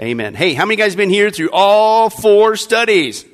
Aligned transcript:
Amen. 0.00 0.34
Hey, 0.34 0.54
how 0.54 0.64
many 0.64 0.76
guys 0.76 0.96
been 0.96 1.10
here 1.10 1.30
through 1.30 1.50
all 1.52 2.08
four 2.08 2.56
studies? 2.56 3.24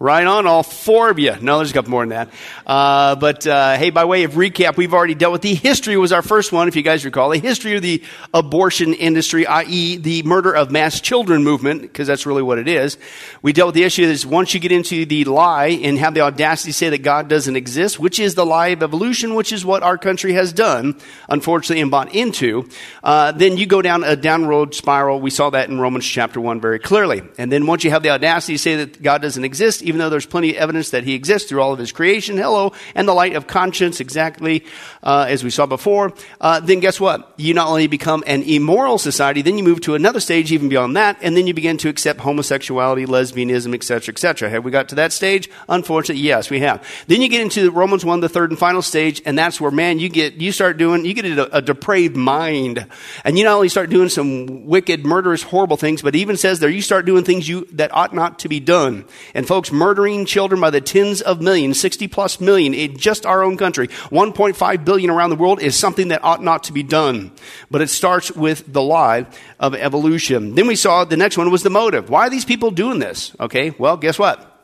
Right 0.00 0.24
on, 0.28 0.46
all 0.46 0.62
four 0.62 1.10
of 1.10 1.18
you. 1.18 1.34
No, 1.40 1.56
there's 1.56 1.72
a 1.72 1.74
couple 1.74 1.90
more 1.90 2.02
than 2.02 2.10
that. 2.10 2.30
Uh, 2.64 3.16
but 3.16 3.44
uh, 3.48 3.76
hey, 3.76 3.90
by 3.90 4.04
way 4.04 4.22
of 4.22 4.34
recap, 4.34 4.76
we've 4.76 4.94
already 4.94 5.16
dealt 5.16 5.32
with 5.32 5.42
the 5.42 5.56
history 5.56 5.96
was 5.96 6.12
our 6.12 6.22
first 6.22 6.52
one, 6.52 6.68
if 6.68 6.76
you 6.76 6.82
guys 6.82 7.04
recall, 7.04 7.30
the 7.30 7.40
history 7.40 7.74
of 7.74 7.82
the 7.82 8.04
abortion 8.32 8.94
industry, 8.94 9.44
i.e., 9.44 9.96
the 9.96 10.22
murder 10.22 10.54
of 10.54 10.70
mass 10.70 11.00
children 11.00 11.42
movement, 11.42 11.82
because 11.82 12.06
that's 12.06 12.26
really 12.26 12.44
what 12.44 12.58
it 12.58 12.68
is. 12.68 12.96
We 13.42 13.52
dealt 13.52 13.68
with 13.68 13.74
the 13.74 13.82
issue 13.82 14.04
is 14.04 14.24
once 14.24 14.54
you 14.54 14.60
get 14.60 14.70
into 14.70 15.04
the 15.04 15.24
lie 15.24 15.80
and 15.82 15.98
have 15.98 16.14
the 16.14 16.20
audacity 16.20 16.70
to 16.70 16.78
say 16.78 16.90
that 16.90 17.02
God 17.02 17.26
doesn't 17.26 17.56
exist, 17.56 17.98
which 17.98 18.20
is 18.20 18.36
the 18.36 18.46
lie 18.46 18.68
of 18.68 18.84
evolution, 18.84 19.34
which 19.34 19.52
is 19.52 19.64
what 19.64 19.82
our 19.82 19.98
country 19.98 20.34
has 20.34 20.52
done, 20.52 20.96
unfortunately, 21.28 21.80
and 21.80 21.90
bought 21.90 22.14
into, 22.14 22.68
uh, 23.02 23.32
then 23.32 23.56
you 23.56 23.66
go 23.66 23.82
down 23.82 24.04
a 24.04 24.14
downward 24.14 24.76
spiral. 24.76 25.20
We 25.20 25.30
saw 25.30 25.50
that 25.50 25.68
in 25.68 25.80
Romans 25.80 26.06
chapter 26.06 26.40
one 26.40 26.60
very 26.60 26.78
clearly. 26.78 27.22
And 27.36 27.50
then 27.50 27.66
once 27.66 27.82
you 27.82 27.90
have 27.90 28.04
the 28.04 28.10
audacity 28.10 28.52
to 28.52 28.58
say 28.60 28.76
that 28.76 29.02
God 29.02 29.22
doesn't 29.22 29.44
exist 29.44 29.82
even 29.88 29.98
though 29.98 30.10
there's 30.10 30.26
plenty 30.26 30.50
of 30.50 30.56
evidence 30.56 30.90
that 30.90 31.04
he 31.04 31.14
exists 31.14 31.48
through 31.48 31.60
all 31.60 31.72
of 31.72 31.78
his 31.78 31.92
creation, 31.92 32.36
hello, 32.36 32.72
and 32.94 33.08
the 33.08 33.14
light 33.14 33.34
of 33.34 33.46
conscience, 33.46 34.00
exactly 34.00 34.64
uh, 35.02 35.26
as 35.28 35.42
we 35.42 35.50
saw 35.50 35.66
before, 35.66 36.12
uh, 36.40 36.60
then 36.60 36.80
guess 36.80 37.00
what? 37.00 37.32
You 37.36 37.54
not 37.54 37.68
only 37.68 37.86
become 37.86 38.22
an 38.26 38.42
immoral 38.42 38.98
society, 38.98 39.42
then 39.42 39.58
you 39.58 39.64
move 39.64 39.80
to 39.82 39.94
another 39.94 40.20
stage 40.20 40.52
even 40.52 40.68
beyond 40.68 40.96
that, 40.96 41.18
and 41.22 41.36
then 41.36 41.46
you 41.46 41.54
begin 41.54 41.78
to 41.78 41.88
accept 41.88 42.20
homosexuality, 42.20 43.06
lesbianism, 43.06 43.74
etc., 43.74 44.12
etc. 44.12 44.50
Have 44.50 44.64
we 44.64 44.70
got 44.70 44.90
to 44.90 44.94
that 44.96 45.12
stage? 45.12 45.48
Unfortunately, 45.68 46.22
yes, 46.22 46.50
we 46.50 46.60
have. 46.60 46.86
Then 47.06 47.22
you 47.22 47.28
get 47.28 47.40
into 47.40 47.70
Romans 47.70 48.04
1, 48.04 48.20
the 48.20 48.28
third 48.28 48.50
and 48.50 48.58
final 48.58 48.82
stage, 48.82 49.22
and 49.24 49.38
that's 49.38 49.60
where, 49.60 49.70
man, 49.70 49.98
you 49.98 50.08
get, 50.08 50.34
you 50.34 50.52
start 50.52 50.76
doing, 50.76 51.04
you 51.04 51.14
get 51.14 51.24
a, 51.24 51.58
a 51.58 51.62
depraved 51.62 52.16
mind. 52.16 52.86
And 53.24 53.38
you 53.38 53.44
not 53.44 53.54
only 53.54 53.68
start 53.68 53.90
doing 53.90 54.08
some 54.08 54.66
wicked, 54.66 55.04
murderous, 55.04 55.42
horrible 55.42 55.76
things, 55.76 56.02
but 56.02 56.14
even 56.14 56.36
says 56.36 56.60
there, 56.60 56.68
you 56.68 56.82
start 56.82 57.06
doing 57.06 57.24
things 57.24 57.48
you, 57.48 57.66
that 57.72 57.94
ought 57.94 58.14
not 58.14 58.40
to 58.40 58.48
be 58.48 58.60
done. 58.60 59.04
And 59.34 59.46
folks, 59.46 59.72
murdering 59.78 60.26
children 60.26 60.60
by 60.60 60.70
the 60.70 60.80
tens 60.80 61.20
of 61.20 61.40
millions, 61.40 61.80
60 61.80 62.08
plus 62.08 62.40
million 62.40 62.74
in 62.74 62.96
just 62.96 63.24
our 63.24 63.42
own 63.42 63.56
country, 63.56 63.88
1.5 63.88 64.84
billion 64.84 65.10
around 65.10 65.30
the 65.30 65.36
world 65.36 65.62
is 65.62 65.76
something 65.76 66.08
that 66.08 66.24
ought 66.24 66.42
not 66.42 66.64
to 66.64 66.72
be 66.72 66.82
done. 66.82 67.32
But 67.70 67.80
it 67.80 67.88
starts 67.88 68.32
with 68.32 68.70
the 68.72 68.82
lie 68.82 69.26
of 69.60 69.74
evolution. 69.74 70.54
Then 70.54 70.66
we 70.66 70.76
saw 70.76 71.04
the 71.04 71.16
next 71.16 71.38
one 71.38 71.50
was 71.50 71.62
the 71.62 71.70
motive. 71.70 72.10
Why 72.10 72.26
are 72.26 72.30
these 72.30 72.44
people 72.44 72.70
doing 72.70 72.98
this? 72.98 73.34
Okay, 73.38 73.70
well, 73.70 73.96
guess 73.96 74.18
what? 74.18 74.57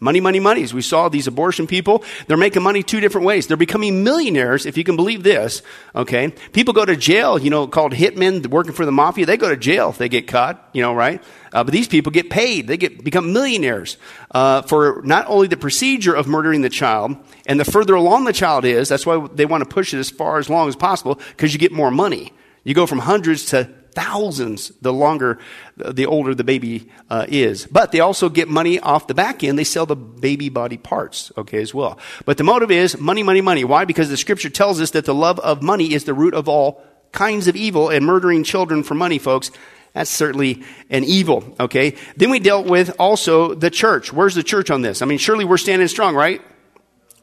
Money, 0.00 0.18
money, 0.18 0.40
money. 0.40 0.64
As 0.64 0.74
we 0.74 0.82
saw 0.82 1.08
these 1.08 1.28
abortion 1.28 1.68
people, 1.68 2.02
they're 2.26 2.36
making 2.36 2.64
money 2.64 2.82
two 2.82 2.98
different 2.98 3.28
ways. 3.28 3.46
They're 3.46 3.56
becoming 3.56 4.02
millionaires, 4.02 4.66
if 4.66 4.76
you 4.76 4.82
can 4.82 4.96
believe 4.96 5.22
this. 5.22 5.62
Okay. 5.94 6.34
People 6.52 6.74
go 6.74 6.84
to 6.84 6.96
jail, 6.96 7.38
you 7.38 7.48
know, 7.48 7.68
called 7.68 7.92
hitmen 7.92 8.44
working 8.48 8.72
for 8.72 8.84
the 8.84 8.90
mafia. 8.90 9.24
They 9.24 9.36
go 9.36 9.48
to 9.48 9.56
jail 9.56 9.90
if 9.90 9.98
they 9.98 10.08
get 10.08 10.26
caught, 10.26 10.68
you 10.72 10.82
know, 10.82 10.92
right? 10.92 11.22
Uh, 11.52 11.62
but 11.62 11.72
these 11.72 11.86
people 11.86 12.10
get 12.10 12.28
paid. 12.28 12.66
They 12.66 12.76
get 12.76 13.04
become 13.04 13.32
millionaires 13.32 13.96
uh, 14.32 14.62
for 14.62 15.00
not 15.04 15.28
only 15.28 15.46
the 15.46 15.56
procedure 15.56 16.14
of 16.14 16.26
murdering 16.26 16.62
the 16.62 16.70
child, 16.70 17.16
and 17.46 17.60
the 17.60 17.64
further 17.64 17.94
along 17.94 18.24
the 18.24 18.32
child 18.32 18.64
is, 18.64 18.88
that's 18.88 19.06
why 19.06 19.28
they 19.32 19.46
want 19.46 19.62
to 19.62 19.68
push 19.68 19.94
it 19.94 19.98
as 19.98 20.10
far 20.10 20.38
as 20.38 20.50
long 20.50 20.68
as 20.68 20.74
possible 20.74 21.20
because 21.30 21.52
you 21.52 21.60
get 21.60 21.70
more 21.70 21.92
money. 21.92 22.32
You 22.64 22.74
go 22.74 22.86
from 22.86 22.98
hundreds 22.98 23.44
to 23.46 23.70
thousands 23.94 24.70
the 24.80 24.92
longer, 24.92 25.38
the 25.76 26.06
older 26.06 26.34
the 26.34 26.44
baby 26.44 26.90
uh, 27.10 27.26
is. 27.28 27.66
But 27.66 27.92
they 27.92 28.00
also 28.00 28.28
get 28.28 28.48
money 28.48 28.78
off 28.80 29.06
the 29.06 29.14
back 29.14 29.44
end. 29.44 29.58
They 29.58 29.64
sell 29.64 29.86
the 29.86 29.96
baby 29.96 30.48
body 30.48 30.76
parts, 30.76 31.32
okay, 31.36 31.60
as 31.62 31.74
well. 31.74 31.98
But 32.24 32.38
the 32.38 32.44
motive 32.44 32.70
is 32.70 32.98
money, 32.98 33.22
money, 33.22 33.40
money. 33.40 33.64
Why? 33.64 33.84
Because 33.84 34.08
the 34.08 34.16
scripture 34.16 34.50
tells 34.50 34.80
us 34.80 34.90
that 34.92 35.04
the 35.04 35.14
love 35.14 35.38
of 35.40 35.62
money 35.62 35.92
is 35.92 36.04
the 36.04 36.14
root 36.14 36.34
of 36.34 36.48
all 36.48 36.82
kinds 37.14 37.46
of 37.46 37.56
evil, 37.56 37.88
and 37.88 38.04
murdering 38.04 38.44
children 38.44 38.82
for 38.82 38.94
money, 38.94 39.18
folks, 39.18 39.50
that's 39.94 40.10
certainly 40.10 40.64
an 40.90 41.04
evil, 41.04 41.54
okay? 41.60 41.94
Then 42.16 42.30
we 42.30 42.40
dealt 42.40 42.66
with 42.66 42.94
also 42.98 43.54
the 43.54 43.70
church. 43.70 44.12
Where's 44.12 44.34
the 44.34 44.42
church 44.42 44.68
on 44.70 44.82
this? 44.82 45.00
I 45.00 45.06
mean, 45.06 45.18
surely 45.18 45.44
we're 45.44 45.56
standing 45.56 45.86
strong, 45.86 46.16
right? 46.16 46.42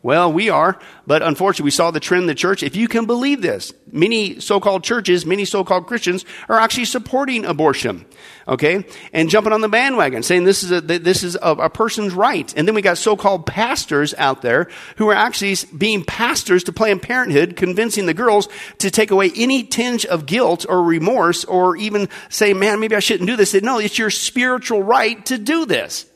Well, 0.04 0.34
we 0.34 0.50
are, 0.50 0.80
but 1.06 1.22
unfortunately, 1.22 1.66
we 1.66 1.72
saw 1.72 1.92
the 1.92 2.00
trend 2.00 2.24
in 2.24 2.28
the 2.28 2.34
church. 2.34 2.64
If 2.64 2.76
you 2.76 2.88
can 2.88 3.06
believe 3.06 3.44
this, 3.44 3.72
many 3.92 4.40
so-called 4.40 4.84
churches, 4.84 5.28
many 5.28 5.46
so-called 5.46 5.86
Christians 5.86 6.26
are 6.50 6.60
actually 6.60 6.86
supporting 6.86 7.46
abortion, 7.46 8.06
okay, 8.48 8.84
and 9.14 9.30
jumping 9.30 9.54
on 9.54 9.62
the 9.62 9.70
bandwagon, 9.70 10.24
saying 10.24 10.44
this 10.44 10.64
is 10.64 10.72
a 10.72 10.82
this 10.82 11.24
is 11.24 11.36
a, 11.36 11.52
a 11.52 11.70
person's 11.70 12.16
right. 12.16 12.52
And 12.58 12.68
then 12.68 12.74
we 12.74 12.82
got 12.82 12.98
so-called 12.98 13.46
pastors 13.46 14.16
out 14.18 14.42
there 14.42 14.70
who 14.96 15.08
are 15.10 15.16
actually 15.16 15.56
being 15.78 16.04
pastors 16.04 16.64
to 16.64 16.74
Planned 16.74 17.04
Parenthood, 17.04 17.56
convincing 17.56 18.08
the 18.08 18.16
girls 18.16 18.50
to 18.80 18.90
take 18.90 19.12
away 19.12 19.30
any 19.36 19.62
tinge 19.62 20.08
of 20.08 20.26
guilt 20.26 20.66
or 20.68 20.82
remorse, 20.82 21.46
or 21.46 21.78
even 21.78 22.10
say, 22.30 22.54
"Man, 22.54 22.80
maybe 22.80 22.96
I 22.96 23.02
shouldn't 23.02 23.28
do 23.28 23.36
this." 23.36 23.52
They, 23.52 23.60
no, 23.60 23.78
it's 23.78 24.00
your 24.00 24.10
spiritual 24.10 24.82
right 24.82 25.24
to 25.28 25.38
do 25.38 25.68
this. 25.68 26.08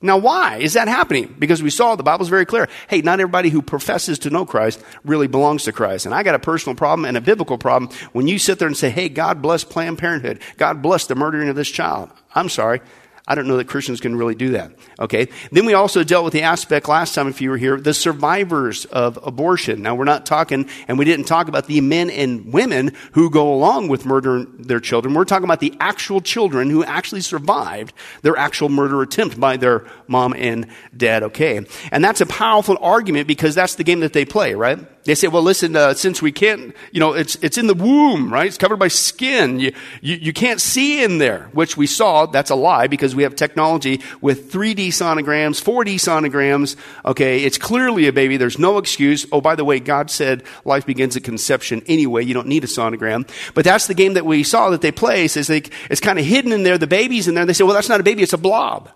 Now, 0.00 0.16
why 0.16 0.58
is 0.58 0.74
that 0.74 0.86
happening? 0.86 1.34
Because 1.40 1.60
we 1.60 1.70
saw 1.70 1.96
the 1.96 2.04
Bible's 2.04 2.28
very 2.28 2.46
clear. 2.46 2.68
Hey, 2.88 3.00
not 3.00 3.18
everybody 3.18 3.48
who 3.48 3.60
professes 3.60 4.20
to 4.20 4.30
know 4.30 4.46
Christ 4.46 4.80
really 5.04 5.26
belongs 5.26 5.64
to 5.64 5.72
Christ. 5.72 6.06
And 6.06 6.14
I 6.14 6.22
got 6.22 6.36
a 6.36 6.38
personal 6.38 6.76
problem 6.76 7.04
and 7.04 7.16
a 7.16 7.20
biblical 7.20 7.58
problem 7.58 7.90
when 8.12 8.28
you 8.28 8.38
sit 8.38 8.60
there 8.60 8.68
and 8.68 8.76
say, 8.76 8.90
hey, 8.90 9.08
God 9.08 9.42
bless 9.42 9.64
Planned 9.64 9.98
Parenthood. 9.98 10.40
God 10.56 10.82
bless 10.82 11.06
the 11.06 11.16
murdering 11.16 11.48
of 11.48 11.56
this 11.56 11.70
child. 11.70 12.10
I'm 12.32 12.48
sorry. 12.48 12.80
I 13.28 13.34
don't 13.34 13.46
know 13.46 13.58
that 13.58 13.68
Christians 13.68 14.00
can 14.00 14.16
really 14.16 14.34
do 14.34 14.52
that. 14.52 14.72
Okay. 14.98 15.28
Then 15.52 15.66
we 15.66 15.74
also 15.74 16.02
dealt 16.02 16.24
with 16.24 16.32
the 16.32 16.42
aspect 16.42 16.88
last 16.88 17.14
time, 17.14 17.28
if 17.28 17.42
you 17.42 17.50
were 17.50 17.58
here, 17.58 17.78
the 17.78 17.92
survivors 17.92 18.86
of 18.86 19.18
abortion. 19.22 19.82
Now 19.82 19.94
we're 19.94 20.04
not 20.04 20.24
talking, 20.24 20.68
and 20.88 20.98
we 20.98 21.04
didn't 21.04 21.26
talk 21.26 21.46
about 21.46 21.66
the 21.66 21.82
men 21.82 22.08
and 22.08 22.50
women 22.52 22.92
who 23.12 23.28
go 23.28 23.52
along 23.52 23.88
with 23.88 24.06
murdering 24.06 24.46
their 24.58 24.80
children. 24.80 25.12
We're 25.12 25.26
talking 25.26 25.44
about 25.44 25.60
the 25.60 25.74
actual 25.78 26.22
children 26.22 26.70
who 26.70 26.82
actually 26.84 27.20
survived 27.20 27.92
their 28.22 28.36
actual 28.38 28.70
murder 28.70 29.02
attempt 29.02 29.38
by 29.38 29.58
their 29.58 29.84
mom 30.06 30.32
and 30.34 30.66
dad. 30.96 31.22
Okay. 31.22 31.66
And 31.92 32.02
that's 32.02 32.22
a 32.22 32.26
powerful 32.26 32.78
argument 32.80 33.28
because 33.28 33.54
that's 33.54 33.74
the 33.74 33.84
game 33.84 34.00
that 34.00 34.14
they 34.14 34.24
play, 34.24 34.54
right? 34.54 34.78
They 35.08 35.14
say, 35.14 35.28
well, 35.28 35.42
listen, 35.42 35.74
uh, 35.74 35.94
since 35.94 36.20
we 36.20 36.32
can't, 36.32 36.76
you 36.92 37.00
know, 37.00 37.14
it's, 37.14 37.36
it's 37.36 37.56
in 37.56 37.66
the 37.66 37.72
womb, 37.72 38.30
right? 38.30 38.46
It's 38.46 38.58
covered 38.58 38.76
by 38.76 38.88
skin. 38.88 39.58
You, 39.58 39.72
you, 40.02 40.16
you 40.16 40.32
can't 40.34 40.60
see 40.60 41.02
in 41.02 41.16
there, 41.16 41.48
which 41.54 41.78
we 41.78 41.86
saw. 41.86 42.26
That's 42.26 42.50
a 42.50 42.54
lie 42.54 42.88
because 42.88 43.16
we 43.16 43.22
have 43.22 43.34
technology 43.34 44.02
with 44.20 44.52
3D 44.52 44.88
sonograms, 44.88 45.64
4D 45.64 45.94
sonograms. 45.94 46.76
Okay. 47.06 47.42
It's 47.42 47.56
clearly 47.56 48.06
a 48.06 48.12
baby. 48.12 48.36
There's 48.36 48.58
no 48.58 48.76
excuse. 48.76 49.24
Oh, 49.32 49.40
by 49.40 49.54
the 49.54 49.64
way, 49.64 49.80
God 49.80 50.10
said 50.10 50.42
life 50.66 50.84
begins 50.84 51.16
at 51.16 51.24
conception 51.24 51.82
anyway. 51.86 52.22
You 52.22 52.34
don't 52.34 52.46
need 52.46 52.64
a 52.64 52.66
sonogram. 52.66 53.26
But 53.54 53.64
that's 53.64 53.86
the 53.86 53.94
game 53.94 54.12
that 54.12 54.26
we 54.26 54.42
saw 54.42 54.68
that 54.68 54.82
they 54.82 54.92
play. 54.92 55.26
Says 55.26 55.46
they, 55.46 55.62
it's 55.88 56.02
kind 56.02 56.18
of 56.18 56.26
hidden 56.26 56.52
in 56.52 56.64
there. 56.64 56.76
The 56.76 56.86
baby's 56.86 57.28
in 57.28 57.34
there. 57.34 57.46
They 57.46 57.54
say, 57.54 57.64
well, 57.64 57.72
that's 57.72 57.88
not 57.88 58.00
a 58.00 58.04
baby. 58.04 58.22
It's 58.22 58.34
a 58.34 58.36
blob. 58.36 58.90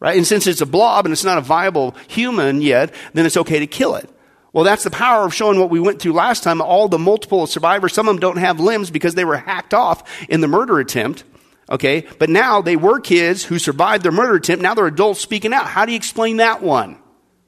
Right? 0.00 0.16
And 0.16 0.26
since 0.26 0.48
it's 0.48 0.60
a 0.60 0.66
blob 0.66 1.06
and 1.06 1.12
it's 1.12 1.22
not 1.22 1.38
a 1.38 1.40
viable 1.40 1.94
human 2.08 2.62
yet, 2.62 2.92
then 3.12 3.26
it's 3.26 3.36
okay 3.36 3.60
to 3.60 3.68
kill 3.68 3.94
it. 3.94 4.10
Well, 4.52 4.64
that's 4.64 4.84
the 4.84 4.90
power 4.90 5.24
of 5.24 5.32
showing 5.32 5.58
what 5.58 5.70
we 5.70 5.80
went 5.80 6.00
through 6.00 6.12
last 6.12 6.42
time. 6.42 6.60
All 6.60 6.88
the 6.88 6.98
multiple 6.98 7.46
survivors, 7.46 7.94
some 7.94 8.06
of 8.06 8.14
them 8.14 8.20
don't 8.20 8.36
have 8.36 8.60
limbs 8.60 8.90
because 8.90 9.14
they 9.14 9.24
were 9.24 9.38
hacked 9.38 9.72
off 9.72 10.02
in 10.28 10.42
the 10.42 10.48
murder 10.48 10.78
attempt. 10.78 11.24
Okay. 11.70 12.06
But 12.18 12.28
now 12.28 12.60
they 12.60 12.76
were 12.76 13.00
kids 13.00 13.44
who 13.44 13.58
survived 13.58 14.02
their 14.02 14.12
murder 14.12 14.34
attempt. 14.34 14.62
Now 14.62 14.74
they're 14.74 14.86
adults 14.86 15.20
speaking 15.20 15.54
out. 15.54 15.66
How 15.66 15.86
do 15.86 15.92
you 15.92 15.96
explain 15.96 16.36
that 16.36 16.62
one? 16.62 16.98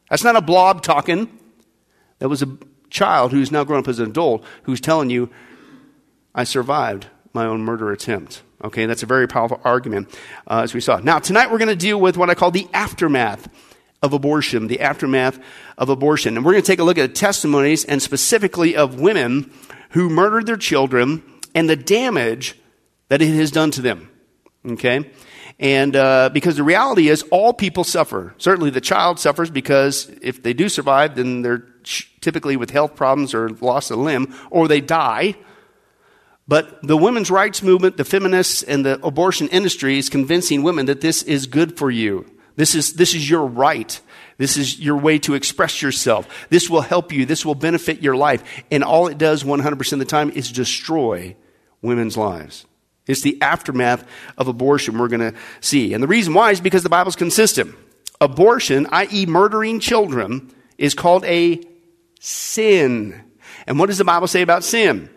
That's 0.08 0.24
not 0.24 0.36
a 0.36 0.40
blob 0.40 0.82
talking. 0.82 1.38
That 2.20 2.30
was 2.30 2.42
a 2.42 2.58
child 2.88 3.32
who's 3.32 3.52
now 3.52 3.64
grown 3.64 3.80
up 3.80 3.88
as 3.88 3.98
an 3.98 4.08
adult 4.10 4.44
who's 4.62 4.80
telling 4.80 5.10
you, 5.10 5.28
I 6.34 6.44
survived 6.44 7.08
my 7.34 7.44
own 7.44 7.62
murder 7.62 7.92
attempt. 7.92 8.42
Okay. 8.62 8.86
That's 8.86 9.02
a 9.02 9.06
very 9.06 9.28
powerful 9.28 9.60
argument, 9.62 10.08
uh, 10.46 10.62
as 10.62 10.72
we 10.72 10.80
saw. 10.80 10.96
Now, 11.00 11.18
tonight 11.18 11.50
we're 11.50 11.58
going 11.58 11.68
to 11.68 11.76
deal 11.76 12.00
with 12.00 12.16
what 12.16 12.30
I 12.30 12.34
call 12.34 12.50
the 12.50 12.66
aftermath 12.72 13.46
of 14.04 14.12
abortion, 14.12 14.66
the 14.66 14.80
aftermath 14.80 15.38
of 15.78 15.88
abortion. 15.88 16.36
And 16.36 16.44
we're 16.44 16.52
going 16.52 16.62
to 16.62 16.66
take 16.66 16.78
a 16.78 16.84
look 16.84 16.98
at 16.98 17.08
the 17.08 17.14
testimonies 17.14 17.84
and 17.86 18.02
specifically 18.02 18.76
of 18.76 19.00
women 19.00 19.50
who 19.90 20.10
murdered 20.10 20.44
their 20.44 20.58
children 20.58 21.22
and 21.54 21.70
the 21.70 21.76
damage 21.76 22.60
that 23.08 23.22
it 23.22 23.34
has 23.34 23.50
done 23.50 23.70
to 23.72 23.80
them. 23.80 24.10
Okay? 24.68 25.10
And 25.58 25.96
uh, 25.96 26.30
because 26.32 26.56
the 26.56 26.64
reality 26.64 27.08
is, 27.08 27.22
all 27.30 27.54
people 27.54 27.84
suffer. 27.84 28.34
Certainly, 28.38 28.70
the 28.70 28.80
child 28.80 29.18
suffers 29.18 29.50
because 29.50 30.10
if 30.20 30.42
they 30.42 30.52
do 30.52 30.68
survive, 30.68 31.14
then 31.14 31.42
they're 31.42 31.66
typically 32.20 32.56
with 32.56 32.70
health 32.70 32.96
problems 32.96 33.34
or 33.34 33.48
loss 33.48 33.90
of 33.90 33.98
limb, 33.98 34.34
or 34.50 34.68
they 34.68 34.80
die. 34.80 35.34
But 36.46 36.82
the 36.82 36.96
women's 36.96 37.30
rights 37.30 37.62
movement, 37.62 37.96
the 37.96 38.04
feminists, 38.04 38.62
and 38.62 38.84
the 38.84 39.00
abortion 39.06 39.48
industry 39.48 39.96
is 39.96 40.10
convincing 40.10 40.62
women 40.62 40.86
that 40.86 41.00
this 41.00 41.22
is 41.22 41.46
good 41.46 41.78
for 41.78 41.90
you. 41.90 42.33
This 42.56 42.74
is, 42.74 42.94
this 42.94 43.14
is 43.14 43.28
your 43.28 43.46
right. 43.46 44.00
This 44.38 44.56
is 44.56 44.78
your 44.78 44.96
way 44.96 45.18
to 45.20 45.34
express 45.34 45.82
yourself. 45.82 46.28
This 46.50 46.70
will 46.70 46.80
help 46.80 47.12
you. 47.12 47.26
This 47.26 47.44
will 47.44 47.54
benefit 47.54 48.02
your 48.02 48.16
life. 48.16 48.64
And 48.70 48.84
all 48.84 49.08
it 49.08 49.18
does 49.18 49.44
100% 49.44 49.92
of 49.92 49.98
the 49.98 50.04
time 50.04 50.30
is 50.30 50.50
destroy 50.50 51.36
women's 51.82 52.16
lives. 52.16 52.66
It's 53.06 53.20
the 53.20 53.40
aftermath 53.42 54.06
of 54.38 54.48
abortion 54.48 54.98
we're 54.98 55.08
going 55.08 55.32
to 55.32 55.38
see. 55.60 55.94
And 55.94 56.02
the 56.02 56.08
reason 56.08 56.32
why 56.32 56.50
is 56.50 56.60
because 56.60 56.82
the 56.82 56.88
Bible's 56.88 57.16
consistent. 57.16 57.74
Abortion, 58.20 58.86
i.e., 58.92 59.26
murdering 59.26 59.80
children, 59.80 60.52
is 60.78 60.94
called 60.94 61.24
a 61.24 61.60
sin. 62.20 63.22
And 63.66 63.78
what 63.78 63.86
does 63.86 63.98
the 63.98 64.04
Bible 64.04 64.26
say 64.26 64.42
about 64.42 64.64
sin? 64.64 65.10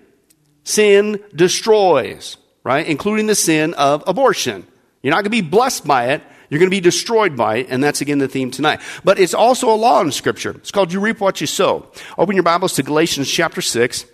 Sin 0.63 1.23
destroys 1.33 2.37
right? 2.67 2.85
Including 2.85 3.27
the 3.27 3.35
sin 3.35 3.73
of 3.75 4.03
abortion. 4.07 4.67
You're 5.01 5.11
not 5.11 5.23
going 5.23 5.23
to 5.23 5.29
be 5.29 5.39
blessed 5.41 5.87
by 5.87 6.07
it. 6.07 6.21
You're 6.49 6.59
going 6.59 6.69
to 6.69 6.75
be 6.75 6.81
destroyed 6.81 7.35
by 7.35 7.57
it, 7.57 7.67
and 7.69 7.83
that's 7.83 8.01
again 8.01 8.19
the 8.19 8.27
theme 8.27 8.51
tonight. 8.51 8.79
But 9.03 9.19
it's 9.19 9.33
also 9.33 9.69
a 9.69 9.75
law 9.75 10.01
in 10.01 10.11
Scripture. 10.11 10.51
It's 10.51 10.71
called 10.71 10.93
you 10.93 10.99
reap 10.99 11.19
what 11.19 11.41
you 11.41 11.47
sow. 11.47 11.91
Open 12.17 12.35
your 12.35 12.43
Bibles 12.43 12.73
to 12.75 12.83
Galatians 12.83 13.29
chapter 13.29 13.61
6. 13.61 14.05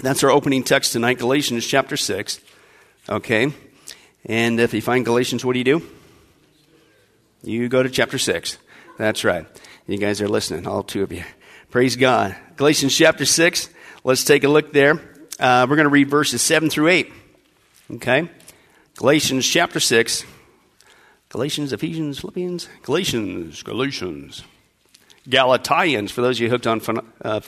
That's 0.00 0.22
our 0.22 0.30
opening 0.30 0.62
text 0.62 0.92
tonight, 0.92 1.18
Galatians 1.18 1.66
chapter 1.66 1.96
6. 1.96 2.40
Okay? 3.08 3.52
And 4.26 4.60
if 4.60 4.74
you 4.74 4.82
find 4.82 5.04
Galatians, 5.04 5.44
what 5.44 5.54
do 5.54 5.58
you 5.58 5.64
do? 5.64 5.82
You 7.42 7.68
go 7.68 7.82
to 7.82 7.88
chapter 7.88 8.18
6. 8.18 8.58
That's 8.98 9.24
right. 9.24 9.46
You 9.86 9.98
guys 9.98 10.20
are 10.20 10.28
listening, 10.28 10.66
all 10.66 10.82
two 10.82 11.02
of 11.02 11.12
you. 11.12 11.24
Praise 11.70 11.96
God. 11.96 12.36
Galatians 12.56 12.94
chapter 12.96 13.24
6. 13.24 13.70
Let's 14.04 14.24
take 14.24 14.44
a 14.44 14.48
look 14.48 14.72
there. 14.72 15.00
Uh, 15.38 15.66
we're 15.68 15.76
going 15.76 15.84
to 15.84 15.90
read 15.90 16.10
verses 16.10 16.42
7 16.42 16.68
through 16.68 16.88
8. 16.88 17.12
Okay? 17.94 18.30
Galatians 18.96 19.46
chapter 19.46 19.80
6. 19.80 20.24
Galatians, 21.36 21.74
Ephesians, 21.74 22.18
Philippians, 22.18 22.66
Galatians, 22.82 23.62
Galatians, 23.62 24.42
Galatians, 25.28 26.10
for 26.10 26.22
those 26.22 26.38
of 26.38 26.40
you 26.40 26.48
hooked 26.48 26.66
on 26.66 26.80
phon- 26.80 27.12
uh, 27.22 27.40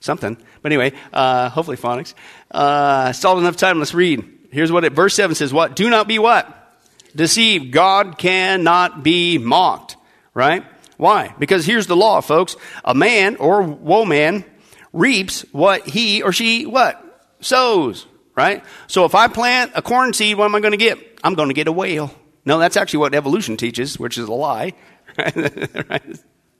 something. 0.00 0.36
But 0.62 0.72
anyway, 0.72 0.92
uh, 1.12 1.48
hopefully 1.50 1.76
phonics. 1.76 2.14
Uh, 2.50 3.12
stalled 3.12 3.38
enough 3.38 3.56
time. 3.56 3.78
Let's 3.78 3.94
read. 3.94 4.48
Here's 4.50 4.72
what 4.72 4.84
it, 4.84 4.94
verse 4.94 5.14
7 5.14 5.36
says 5.36 5.52
what? 5.52 5.76
Do 5.76 5.88
not 5.88 6.08
be 6.08 6.18
what? 6.18 6.76
Deceived. 7.14 7.70
God 7.70 8.18
cannot 8.18 9.04
be 9.04 9.38
mocked. 9.38 9.96
Right? 10.34 10.64
Why? 10.96 11.32
Because 11.38 11.64
here's 11.64 11.86
the 11.86 11.94
law, 11.94 12.22
folks. 12.22 12.56
A 12.84 12.96
man 12.96 13.36
or 13.36 13.62
woman 13.62 14.44
reaps 14.92 15.42
what 15.52 15.86
he 15.86 16.20
or 16.20 16.32
she 16.32 16.66
what? 16.66 17.00
Sows. 17.40 18.06
Right? 18.34 18.64
So 18.88 19.04
if 19.04 19.14
I 19.14 19.28
plant 19.28 19.70
a 19.76 19.82
corn 19.82 20.14
seed, 20.14 20.36
what 20.36 20.46
am 20.46 20.54
I 20.56 20.58
going 20.58 20.72
to 20.72 20.78
get? 20.78 20.98
I'm 21.22 21.34
going 21.34 21.48
to 21.48 21.54
get 21.54 21.68
a 21.68 21.72
whale. 21.72 22.12
No, 22.46 22.58
that's 22.58 22.76
actually 22.76 23.00
what 23.00 23.14
evolution 23.14 23.56
teaches, 23.56 23.98
which 23.98 24.16
is 24.16 24.28
a 24.28 24.32
lie. 24.32 24.72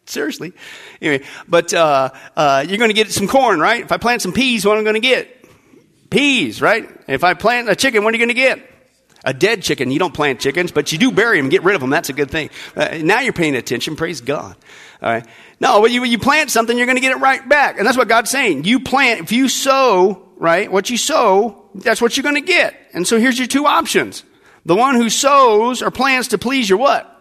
Seriously. 0.06 0.52
Anyway, 1.00 1.24
but 1.48 1.72
uh, 1.72 2.10
uh, 2.36 2.64
you're 2.68 2.78
going 2.78 2.90
to 2.90 2.94
get 2.94 3.10
some 3.10 3.28
corn, 3.28 3.60
right? 3.60 3.82
If 3.82 3.92
I 3.92 3.96
plant 3.96 4.20
some 4.20 4.32
peas, 4.32 4.66
what 4.66 4.76
am 4.76 4.80
I 4.80 4.84
going 4.84 4.94
to 4.94 5.00
get? 5.00 5.44
Peas, 6.10 6.60
right? 6.60 6.88
If 7.08 7.24
I 7.24 7.34
plant 7.34 7.68
a 7.68 7.76
chicken, 7.76 8.04
what 8.04 8.12
are 8.12 8.16
you 8.16 8.24
going 8.24 8.34
to 8.36 8.40
get? 8.40 8.70
A 9.24 9.32
dead 9.32 9.62
chicken. 9.62 9.90
You 9.90 9.98
don't 9.98 10.14
plant 10.14 10.40
chickens, 10.40 10.70
but 10.70 10.92
you 10.92 10.98
do 10.98 11.10
bury 11.10 11.40
them, 11.40 11.48
get 11.48 11.64
rid 11.64 11.74
of 11.74 11.80
them. 11.80 11.90
That's 11.90 12.08
a 12.08 12.12
good 12.12 12.30
thing. 12.30 12.50
Uh, 12.76 12.98
now 13.02 13.20
you're 13.20 13.32
paying 13.32 13.56
attention. 13.56 13.96
Praise 13.96 14.20
God. 14.20 14.56
All 15.02 15.12
right. 15.12 15.26
No, 15.60 15.80
when 15.80 15.92
you, 15.92 16.00
when 16.00 16.10
you 16.10 16.18
plant 16.18 16.50
something, 16.50 16.76
you're 16.76 16.86
going 16.86 16.96
to 16.96 17.02
get 17.02 17.12
it 17.12 17.20
right 17.20 17.46
back. 17.48 17.78
And 17.78 17.86
that's 17.86 17.96
what 17.96 18.08
God's 18.08 18.30
saying. 18.30 18.64
You 18.64 18.80
plant, 18.80 19.20
if 19.20 19.32
you 19.32 19.48
sow, 19.48 20.28
right, 20.36 20.70
what 20.70 20.90
you 20.90 20.96
sow, 20.96 21.68
that's 21.74 22.00
what 22.00 22.16
you're 22.16 22.22
going 22.22 22.36
to 22.36 22.40
get. 22.40 22.74
And 22.92 23.06
so 23.06 23.18
here's 23.18 23.38
your 23.38 23.48
two 23.48 23.66
options. 23.66 24.22
The 24.66 24.74
one 24.74 24.96
who 24.96 25.08
sows 25.08 25.80
or 25.80 25.92
plans 25.92 26.28
to 26.28 26.38
please 26.38 26.68
your 26.68 26.78
what? 26.78 27.12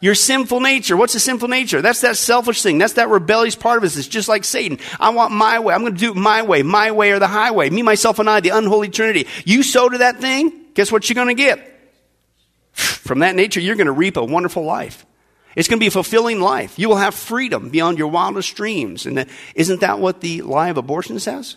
Your 0.00 0.14
sinful 0.14 0.60
nature. 0.60 0.96
What's 0.96 1.16
a 1.16 1.20
sinful 1.20 1.48
nature? 1.48 1.82
That's 1.82 2.00
that 2.02 2.16
selfish 2.16 2.62
thing. 2.62 2.78
That's 2.78 2.92
that 2.92 3.08
rebellious 3.08 3.56
part 3.56 3.78
of 3.78 3.84
us. 3.84 3.96
It's 3.96 4.06
just 4.06 4.28
like 4.28 4.44
Satan. 4.44 4.78
I 5.00 5.10
want 5.10 5.32
my 5.32 5.58
way. 5.58 5.74
I'm 5.74 5.80
going 5.80 5.94
to 5.94 5.98
do 5.98 6.12
it 6.12 6.16
my 6.16 6.42
way. 6.42 6.62
My 6.62 6.92
way 6.92 7.10
or 7.10 7.18
the 7.18 7.26
highway. 7.26 7.70
Me, 7.70 7.82
myself, 7.82 8.20
and 8.20 8.30
I, 8.30 8.38
the 8.38 8.50
unholy 8.50 8.88
trinity. 8.88 9.26
You 9.44 9.64
sow 9.64 9.88
to 9.88 9.98
that 9.98 10.18
thing, 10.18 10.52
guess 10.74 10.92
what 10.92 11.08
you're 11.08 11.14
going 11.14 11.36
to 11.36 11.42
get? 11.42 11.68
From 12.72 13.18
that 13.18 13.34
nature, 13.34 13.58
you're 13.58 13.76
going 13.76 13.86
to 13.86 13.92
reap 13.92 14.16
a 14.16 14.24
wonderful 14.24 14.64
life. 14.64 15.04
It's 15.56 15.68
going 15.68 15.80
to 15.80 15.82
be 15.82 15.88
a 15.88 15.92
fulfilling 15.92 16.40
life. 16.40 16.78
You 16.78 16.88
will 16.88 16.96
have 16.96 17.16
freedom 17.16 17.70
beyond 17.70 17.98
your 17.98 18.08
wildest 18.08 18.54
dreams. 18.54 19.06
And 19.06 19.26
isn't 19.56 19.80
that 19.80 19.98
what 19.98 20.20
the 20.20 20.42
lie 20.42 20.68
of 20.68 20.78
abortion 20.78 21.18
says? 21.18 21.56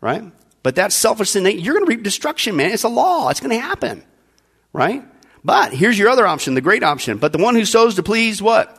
Right? 0.00 0.22
But 0.62 0.76
that 0.76 0.92
selfish 0.92 1.30
sin, 1.30 1.44
you're 1.44 1.74
going 1.74 1.86
to 1.86 1.90
reap 1.90 2.04
destruction, 2.04 2.54
man. 2.54 2.70
It's 2.70 2.84
a 2.84 2.88
law. 2.88 3.28
It's 3.28 3.40
going 3.40 3.50
to 3.50 3.60
happen. 3.60 4.04
Right? 4.72 5.04
But 5.44 5.72
here's 5.72 5.98
your 5.98 6.08
other 6.08 6.26
option, 6.26 6.54
the 6.54 6.60
great 6.60 6.82
option. 6.82 7.18
But 7.18 7.32
the 7.32 7.42
one 7.42 7.54
who 7.54 7.64
sows 7.64 7.96
to 7.96 8.02
please 8.02 8.40
what? 8.40 8.78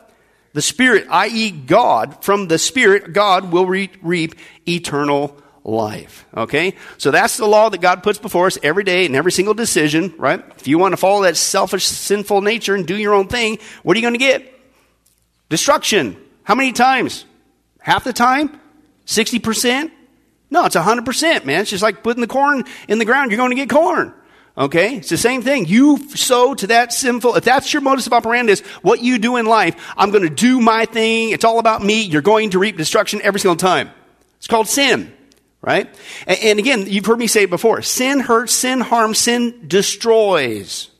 The 0.54 0.62
Spirit, 0.62 1.06
i.e., 1.10 1.50
God, 1.50 2.24
from 2.24 2.48
the 2.48 2.58
Spirit, 2.58 3.12
God 3.12 3.52
will 3.52 3.66
re- 3.66 3.90
reap 4.02 4.36
eternal 4.66 5.36
life. 5.64 6.26
Okay? 6.36 6.74
So 6.98 7.10
that's 7.10 7.36
the 7.36 7.46
law 7.46 7.70
that 7.70 7.80
God 7.80 8.02
puts 8.02 8.18
before 8.18 8.46
us 8.46 8.58
every 8.62 8.84
day 8.84 9.04
in 9.04 9.14
every 9.14 9.32
single 9.32 9.54
decision, 9.54 10.14
right? 10.16 10.44
If 10.56 10.68
you 10.68 10.78
want 10.78 10.92
to 10.92 10.96
follow 10.96 11.22
that 11.22 11.36
selfish, 11.36 11.86
sinful 11.86 12.42
nature 12.42 12.74
and 12.74 12.86
do 12.86 12.96
your 12.96 13.14
own 13.14 13.26
thing, 13.26 13.58
what 13.82 13.96
are 13.96 14.00
you 14.00 14.04
going 14.04 14.14
to 14.14 14.18
get? 14.18 14.50
Destruction. 15.48 16.16
How 16.44 16.54
many 16.54 16.72
times? 16.72 17.24
Half 17.80 18.04
the 18.04 18.12
time? 18.12 18.60
60%? 19.06 19.90
No, 20.50 20.66
it's 20.66 20.76
100%, 20.76 21.44
man. 21.44 21.62
It's 21.62 21.70
just 21.70 21.82
like 21.82 22.02
putting 22.02 22.20
the 22.20 22.26
corn 22.26 22.64
in 22.86 22.98
the 22.98 23.04
ground. 23.04 23.30
You're 23.30 23.38
going 23.38 23.50
to 23.50 23.56
get 23.56 23.68
corn. 23.68 24.14
Okay? 24.56 24.96
It's 24.96 25.08
the 25.08 25.16
same 25.16 25.42
thing. 25.42 25.66
You 25.66 26.08
sow 26.10 26.54
to 26.54 26.66
that 26.68 26.92
sinful, 26.92 27.34
if 27.36 27.44
that's 27.44 27.72
your 27.72 27.82
modus 27.82 28.10
operandi, 28.10 28.56
what 28.82 29.02
you 29.02 29.18
do 29.18 29.36
in 29.36 29.46
life, 29.46 29.74
I'm 29.96 30.10
going 30.10 30.22
to 30.22 30.30
do 30.30 30.60
my 30.60 30.84
thing. 30.84 31.30
It's 31.30 31.44
all 31.44 31.58
about 31.58 31.82
me. 31.82 32.02
You're 32.02 32.22
going 32.22 32.50
to 32.50 32.58
reap 32.58 32.76
destruction 32.76 33.20
every 33.22 33.40
single 33.40 33.56
time. 33.56 33.90
It's 34.38 34.46
called 34.46 34.68
sin. 34.68 35.12
Right? 35.60 35.88
And, 36.26 36.38
and 36.42 36.58
again, 36.58 36.84
you've 36.86 37.06
heard 37.06 37.18
me 37.18 37.26
say 37.26 37.44
it 37.44 37.50
before. 37.50 37.80
Sin 37.82 38.20
hurts, 38.20 38.52
sin 38.52 38.80
harms, 38.80 39.18
sin 39.18 39.64
destroys. 39.66 40.90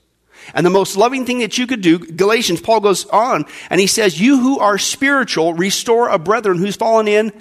And 0.54 0.64
the 0.64 0.70
most 0.70 0.96
loving 0.96 1.24
thing 1.24 1.38
that 1.38 1.56
you 1.56 1.66
could 1.66 1.80
do, 1.80 1.98
Galatians, 1.98 2.60
Paul 2.60 2.80
goes 2.80 3.06
on 3.06 3.44
and 3.70 3.80
he 3.80 3.86
says, 3.86 4.20
You 4.20 4.40
who 4.40 4.58
are 4.58 4.78
spiritual, 4.78 5.54
restore 5.54 6.08
a 6.08 6.18
brethren 6.18 6.58
who's 6.58 6.76
fallen 6.76 7.08
in 7.08 7.32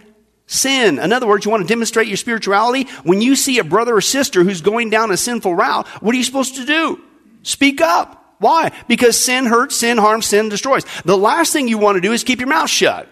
sin. 0.45 0.99
In 0.99 1.13
other 1.13 1.27
words, 1.27 1.45
you 1.45 1.51
want 1.51 1.63
to 1.63 1.67
demonstrate 1.67 2.07
your 2.07 2.17
spirituality. 2.17 2.83
When 3.03 3.21
you 3.21 3.35
see 3.35 3.59
a 3.59 3.63
brother 3.63 3.95
or 3.95 4.01
sister 4.01 4.43
who's 4.43 4.61
going 4.61 4.89
down 4.89 5.11
a 5.11 5.17
sinful 5.17 5.55
route, 5.55 5.87
what 6.01 6.13
are 6.13 6.17
you 6.17 6.23
supposed 6.23 6.55
to 6.55 6.65
do? 6.65 7.01
Speak 7.43 7.81
up. 7.81 8.35
Why? 8.39 8.71
Because 8.87 9.17
sin 9.17 9.45
hurts, 9.45 9.75
sin 9.75 9.97
harms, 9.97 10.25
sin 10.25 10.49
destroys. 10.49 10.85
The 11.05 11.17
last 11.17 11.53
thing 11.53 11.67
you 11.67 11.77
want 11.77 11.95
to 11.95 12.01
do 12.01 12.11
is 12.11 12.23
keep 12.23 12.39
your 12.39 12.49
mouth 12.49 12.69
shut. 12.69 13.07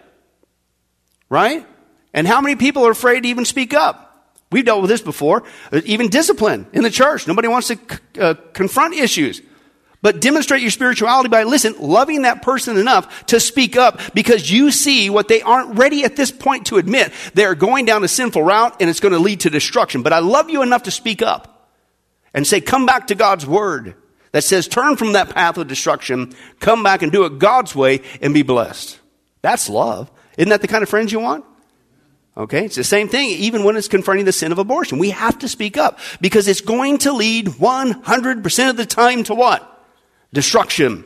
Right? 1.30 1.66
And 2.14 2.28
how 2.28 2.42
many 2.42 2.58
people 2.58 2.86
are 2.86 2.92
afraid 2.92 3.22
to 3.22 3.30
even 3.30 3.46
speak 3.46 3.74
up? 3.74 4.10
We've 4.52 4.66
dealt 4.66 4.82
with 4.82 4.90
this 4.90 5.02
before. 5.02 5.44
Even 5.86 6.10
discipline 6.10 6.68
in 6.74 6.84
the 6.84 6.90
church. 6.90 7.26
Nobody 7.28 7.48
wants 7.48 7.70
to 7.70 7.80
uh, 8.20 8.34
confront 8.52 8.96
issues. 8.96 9.42
But 10.02 10.20
demonstrate 10.20 10.62
your 10.62 10.72
spirituality 10.72 11.30
by, 11.30 11.44
listen, 11.44 11.76
loving 11.80 12.24
that 12.24 12.42
person 12.42 12.78
enough 12.78 13.28
to 13.28 13.40
speak 13.40 13.78
up 13.78 14.00
because 14.16 14.50
you 14.50 14.72
see 14.72 15.12
what 15.12 15.28
they 15.28 15.42
aren't 15.44 15.78
ready 15.78 16.04
at 16.04 16.16
this 16.16 16.32
point 16.32 16.68
to 16.68 16.78
admit. 16.78 17.14
They're 17.36 17.54
going 17.54 17.86
down 17.86 18.04
a 18.04 18.08
sinful 18.08 18.42
route 18.42 18.78
and 18.80 18.90
it's 18.90 19.00
going 19.00 19.14
to 19.14 19.20
lead 19.20 19.42
to 19.42 19.52
destruction. 19.52 20.02
But 20.02 20.14
I 20.14 20.20
love 20.20 20.50
you 20.50 20.64
enough 20.64 20.84
to 20.84 20.92
speak 20.92 21.22
up 21.22 21.70
and 22.34 22.48
say, 22.48 22.62
come 22.62 22.88
back 22.88 23.08
to 23.08 23.16
God's 23.16 23.46
word 23.46 23.96
that 24.32 24.44
says, 24.44 24.68
turn 24.68 24.96
from 24.96 25.14
that 25.14 25.30
path 25.30 25.58
of 25.58 25.68
destruction, 25.68 26.34
come 26.60 26.82
back 26.82 27.04
and 27.04 27.12
do 27.12 27.26
it 27.26 27.38
God's 27.38 27.76
way 27.76 28.02
and 28.22 28.34
be 28.34 28.42
blessed. 28.42 29.00
That's 29.44 29.70
love. 29.70 30.10
Isn't 30.36 30.50
that 30.50 30.62
the 30.62 30.68
kind 30.68 30.82
of 30.82 30.90
friends 30.90 31.12
you 31.12 31.20
want? 31.20 31.46
Okay, 32.36 32.66
it's 32.66 32.78
the 32.78 32.84
same 32.84 33.08
thing 33.08 33.30
even 33.30 33.64
when 33.64 33.76
it's 33.76 33.90
confronting 33.90 34.26
the 34.26 34.32
sin 34.32 34.52
of 34.52 34.58
abortion. 34.58 34.98
We 34.98 35.12
have 35.12 35.38
to 35.40 35.48
speak 35.48 35.78
up 35.78 36.00
because 36.22 36.48
it's 36.48 36.62
going 36.62 37.00
to 37.00 37.12
lead 37.12 37.48
100% 37.48 38.70
of 38.70 38.78
the 38.78 38.86
time 38.86 39.24
to 39.26 39.36
what? 39.36 39.68
Destruction. 40.34 41.06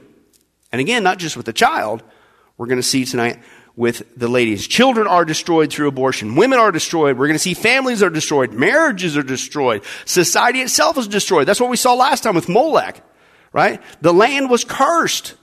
And 0.72 0.82
again, 0.82 1.04
not 1.04 1.20
just 1.20 1.38
with 1.38 1.46
the 1.46 1.54
child, 1.54 2.04
we're 2.58 2.68
going 2.68 2.80
to 2.80 2.84
see 2.84 3.06
tonight 3.06 3.40
with 3.76 4.04
the 4.18 4.28
ladies. 4.28 4.68
Children 4.68 5.08
are 5.08 5.26
destroyed 5.26 5.72
through 5.72 5.88
abortion. 5.88 6.36
Women 6.36 6.60
are 6.60 6.72
destroyed. 6.72 7.18
We're 7.18 7.28
going 7.28 7.36
to 7.36 7.40
see 7.40 7.54
families 7.54 8.02
are 8.02 8.10
destroyed. 8.10 8.54
Marriages 8.54 9.18
are 9.18 9.24
destroyed. 9.24 9.84
Society 10.06 10.62
itself 10.62 10.98
is 10.98 11.08
destroyed. 11.08 11.48
That's 11.48 11.60
what 11.60 11.70
we 11.70 11.78
saw 11.78 11.94
last 11.94 12.22
time 12.22 12.36
with 12.36 12.48
Molech, 12.48 13.04
right? 13.52 13.82
The 14.02 14.14
land 14.14 14.50
was 14.50 14.64
cursed. 14.64 15.36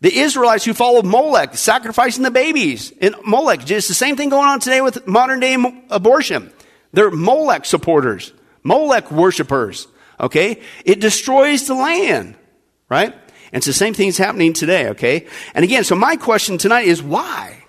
The 0.00 0.16
Israelites 0.16 0.64
who 0.64 0.72
followed 0.72 1.04
Molech, 1.04 1.56
sacrificing 1.56 2.22
the 2.22 2.30
babies 2.30 2.90
in 2.90 3.14
Molech. 3.26 3.68
It's 3.70 3.88
the 3.88 3.94
same 3.94 4.16
thing 4.16 4.30
going 4.30 4.48
on 4.48 4.60
today 4.60 4.80
with 4.80 5.06
modern 5.06 5.40
day 5.40 5.56
abortion. 5.90 6.52
They're 6.92 7.10
Molech 7.10 7.66
supporters, 7.66 8.32
Molech 8.62 9.10
worshipers. 9.10 9.88
Okay? 10.18 10.62
It 10.84 11.00
destroys 11.00 11.66
the 11.66 11.74
land, 11.74 12.36
right? 12.88 13.14
And 13.52 13.58
it's 13.58 13.66
the 13.66 13.72
same 13.72 13.94
thing 13.94 14.08
that's 14.08 14.18
happening 14.18 14.52
today, 14.52 14.88
okay? 14.88 15.26
And 15.54 15.64
again, 15.64 15.84
so 15.84 15.94
my 15.94 16.16
question 16.16 16.58
tonight 16.58 16.86
is 16.86 17.02
why? 17.02 17.64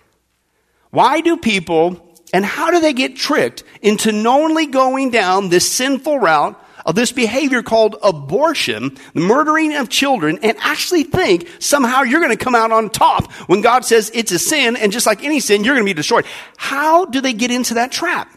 Why 0.92 1.22
do 1.22 1.38
people, 1.38 2.16
and 2.34 2.46
how 2.46 2.72
do 2.72 2.80
they 2.80 2.94
get 2.94 3.16
tricked 3.16 3.64
into 3.82 4.12
knowingly 4.12 4.68
going 4.68 5.10
down 5.10 5.50
this 5.50 5.70
sinful 5.70 6.20
route 6.20 6.62
of 6.86 6.96
this 6.96 7.12
behavior 7.12 7.62
called 7.64 7.96
abortion, 8.04 8.98
the 9.14 9.22
murdering 9.22 9.76
of 9.76 9.90
children, 9.90 10.40
and 10.42 10.58
actually 10.60 11.04
think 11.04 11.48
somehow 11.60 12.02
you're 12.02 12.22
going 12.22 12.36
to 12.36 12.44
come 12.44 12.56
out 12.56 12.72
on 12.72 12.90
top 12.90 13.32
when 13.48 13.62
God 13.62 13.86
says 13.86 14.12
it's 14.14 14.32
a 14.32 14.40
sin, 14.40 14.76
and 14.76 14.92
just 14.92 15.06
like 15.06 15.24
any 15.24 15.40
sin, 15.40 15.64
you're 15.64 15.76
going 15.76 15.86
to 15.86 15.90
be 15.90 15.96
destroyed. 15.96 16.26
How 16.58 17.06
do 17.06 17.22
they 17.22 17.34
get 17.34 17.52
into 17.52 17.76
that 17.76 17.92
trap? 17.92 18.36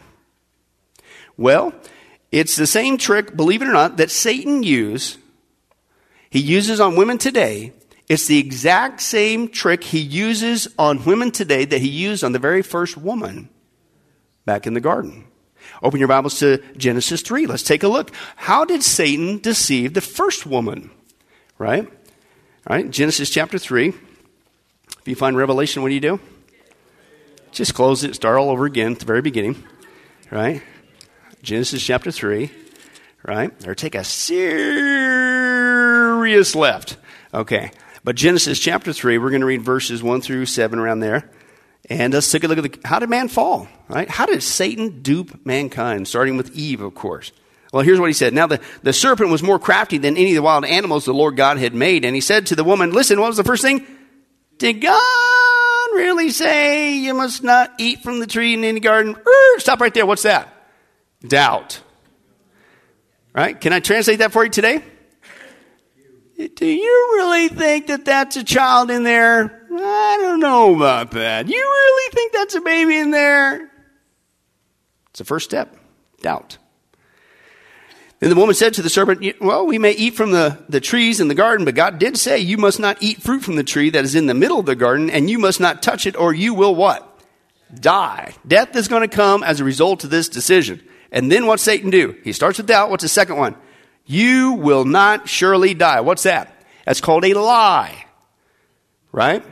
Well, 1.37 1.73
it's 2.31 2.55
the 2.55 2.67
same 2.67 2.97
trick, 2.97 3.35
believe 3.35 3.61
it 3.61 3.67
or 3.67 3.73
not, 3.73 3.97
that 3.97 4.11
Satan 4.11 4.63
used 4.63 5.17
he 6.35 6.41
uses 6.41 6.81
on 6.81 6.97
women 6.97 7.17
today, 7.17 7.71
it's 8.09 8.27
the 8.27 8.37
exact 8.37 9.01
same 9.01 9.47
trick 9.47 9.85
he 9.85 9.99
uses 9.99 10.67
on 10.77 11.05
women 11.05 11.31
today 11.31 11.63
that 11.63 11.79
he 11.79 11.87
used 11.87 12.25
on 12.25 12.33
the 12.33 12.39
very 12.39 12.61
first 12.61 12.97
woman 12.97 13.47
back 14.43 14.67
in 14.67 14.73
the 14.73 14.81
garden. 14.81 15.27
Open 15.81 15.97
your 15.97 16.09
Bibles 16.09 16.37
to 16.39 16.57
Genesis 16.75 17.21
3. 17.21 17.45
Let's 17.45 17.63
take 17.63 17.83
a 17.83 17.87
look. 17.87 18.11
How 18.35 18.65
did 18.65 18.83
Satan 18.83 19.37
deceive 19.39 19.93
the 19.93 20.01
first 20.01 20.45
woman? 20.45 20.91
Right? 21.57 21.87
All 22.67 22.75
right, 22.75 22.91
Genesis 22.91 23.29
chapter 23.29 23.57
3. 23.57 23.87
If 23.87 23.95
you 25.05 25.15
find 25.15 25.37
Revelation, 25.37 25.83
what 25.83 25.87
do 25.87 25.95
you 25.95 26.01
do? 26.01 26.19
Just 27.53 27.73
close 27.73 28.03
it, 28.03 28.13
start 28.13 28.37
all 28.37 28.49
over 28.49 28.65
again 28.65 28.91
at 28.91 28.99
the 28.99 29.05
very 29.05 29.21
beginning. 29.21 29.63
Right? 30.29 30.61
Genesis 31.41 31.81
chapter 31.81 32.11
3. 32.11 32.51
Right? 33.23 33.65
Or 33.65 33.73
take 33.73 33.95
a 33.95 34.03
serious 34.03 35.34
left. 36.55 36.97
Okay. 37.33 37.71
But 38.03 38.15
Genesis 38.15 38.59
chapter 38.59 38.93
3, 38.93 39.17
we're 39.17 39.31
going 39.31 39.41
to 39.41 39.47
read 39.47 39.63
verses 39.63 40.03
1 40.03 40.21
through 40.21 40.45
7 40.45 40.77
around 40.77 40.99
there. 40.99 41.29
And 41.89 42.13
let's 42.13 42.31
take 42.31 42.43
a 42.43 42.47
look 42.47 42.57
at 42.57 42.63
the, 42.63 42.87
how 42.87 42.99
did 42.99 43.09
man 43.09 43.27
fall? 43.27 43.67
Right? 43.87 44.09
How 44.09 44.25
did 44.25 44.41
Satan 44.43 45.01
dupe 45.01 45.45
mankind? 45.45 46.07
Starting 46.07 46.37
with 46.37 46.55
Eve, 46.55 46.81
of 46.81 46.95
course. 46.95 47.31
Well, 47.73 47.83
here's 47.83 47.99
what 47.99 48.07
he 48.07 48.13
said. 48.13 48.33
Now, 48.33 48.47
the, 48.47 48.61
the 48.83 48.93
serpent 48.93 49.29
was 49.29 49.43
more 49.43 49.59
crafty 49.59 49.97
than 49.97 50.17
any 50.17 50.31
of 50.31 50.35
the 50.35 50.41
wild 50.41 50.65
animals 50.65 51.05
the 51.05 51.13
Lord 51.13 51.35
God 51.35 51.57
had 51.57 51.73
made. 51.73 52.05
And 52.05 52.15
he 52.15 52.21
said 52.21 52.47
to 52.47 52.55
the 52.55 52.63
woman, 52.63 52.91
Listen, 52.91 53.19
what 53.19 53.27
was 53.27 53.37
the 53.37 53.43
first 53.43 53.63
thing? 53.63 53.85
Did 54.57 54.81
God 54.81 55.91
really 55.93 56.29
say 56.29 56.97
you 56.97 57.13
must 57.13 57.43
not 57.43 57.73
eat 57.77 58.01
from 58.01 58.19
the 58.19 58.27
tree 58.27 58.53
in 58.53 58.61
the 58.61 58.79
garden? 58.79 59.15
Stop 59.57 59.81
right 59.81 59.93
there. 59.93 60.05
What's 60.05 60.23
that? 60.23 60.51
Doubt. 61.27 61.81
Right? 63.33 63.59
Can 63.59 63.73
I 63.73 63.79
translate 63.79 64.19
that 64.19 64.31
for 64.31 64.43
you 64.43 64.49
today? 64.49 64.81
Do 66.37 66.65
you 66.65 67.11
really 67.15 67.47
think 67.47 67.87
that 67.87 68.05
that's 68.05 68.35
a 68.35 68.43
child 68.43 68.91
in 68.91 69.03
there? 69.03 69.67
I 69.71 70.17
don't 70.21 70.39
know 70.39 70.75
about 70.75 71.11
that. 71.11 71.47
You 71.47 71.55
really 71.55 72.11
think 72.11 72.33
that's 72.33 72.55
a 72.55 72.61
baby 72.61 72.97
in 72.97 73.11
there? 73.11 73.71
It's 75.09 75.19
the 75.19 75.25
first 75.25 75.45
step 75.45 75.75
doubt. 76.21 76.57
Then 78.19 78.29
the 78.29 78.35
woman 78.35 78.55
said 78.55 78.73
to 78.73 78.81
the 78.81 78.89
serpent, 78.89 79.35
Well, 79.39 79.65
we 79.65 79.77
may 79.77 79.91
eat 79.91 80.15
from 80.15 80.31
the, 80.31 80.63
the 80.69 80.81
trees 80.81 81.19
in 81.19 81.27
the 81.27 81.35
garden, 81.35 81.65
but 81.65 81.75
God 81.75 81.99
did 81.99 82.17
say, 82.17 82.39
You 82.39 82.57
must 82.57 82.79
not 82.79 82.97
eat 83.01 83.21
fruit 83.21 83.43
from 83.43 83.55
the 83.55 83.63
tree 83.63 83.89
that 83.89 84.03
is 84.03 84.15
in 84.15 84.25
the 84.25 84.33
middle 84.33 84.59
of 84.59 84.65
the 84.65 84.75
garden, 84.75 85.09
and 85.09 85.29
you 85.29 85.37
must 85.37 85.59
not 85.59 85.83
touch 85.83 86.05
it, 86.05 86.15
or 86.15 86.33
you 86.33 86.53
will 86.53 86.75
what? 86.75 87.19
Die. 87.73 88.33
Death 88.47 88.75
is 88.75 88.87
going 88.87 89.07
to 89.07 89.15
come 89.15 89.43
as 89.43 89.59
a 89.59 89.63
result 89.65 90.03
of 90.03 90.09
this 90.09 90.29
decision. 90.29 90.81
And 91.11 91.31
then 91.31 91.45
what's 91.45 91.63
Satan 91.63 91.89
do? 91.89 92.15
He 92.23 92.33
starts 92.33 92.57
with 92.57 92.67
doubt. 92.67 92.89
What's 92.89 93.03
the 93.03 93.09
second 93.09 93.37
one? 93.37 93.55
You 94.05 94.53
will 94.53 94.85
not 94.85 95.27
surely 95.27 95.73
die. 95.73 96.01
What's 96.01 96.23
that? 96.23 96.63
That's 96.85 97.01
called 97.01 97.25
a 97.25 97.33
lie. 97.33 98.05
Right? 99.11 99.43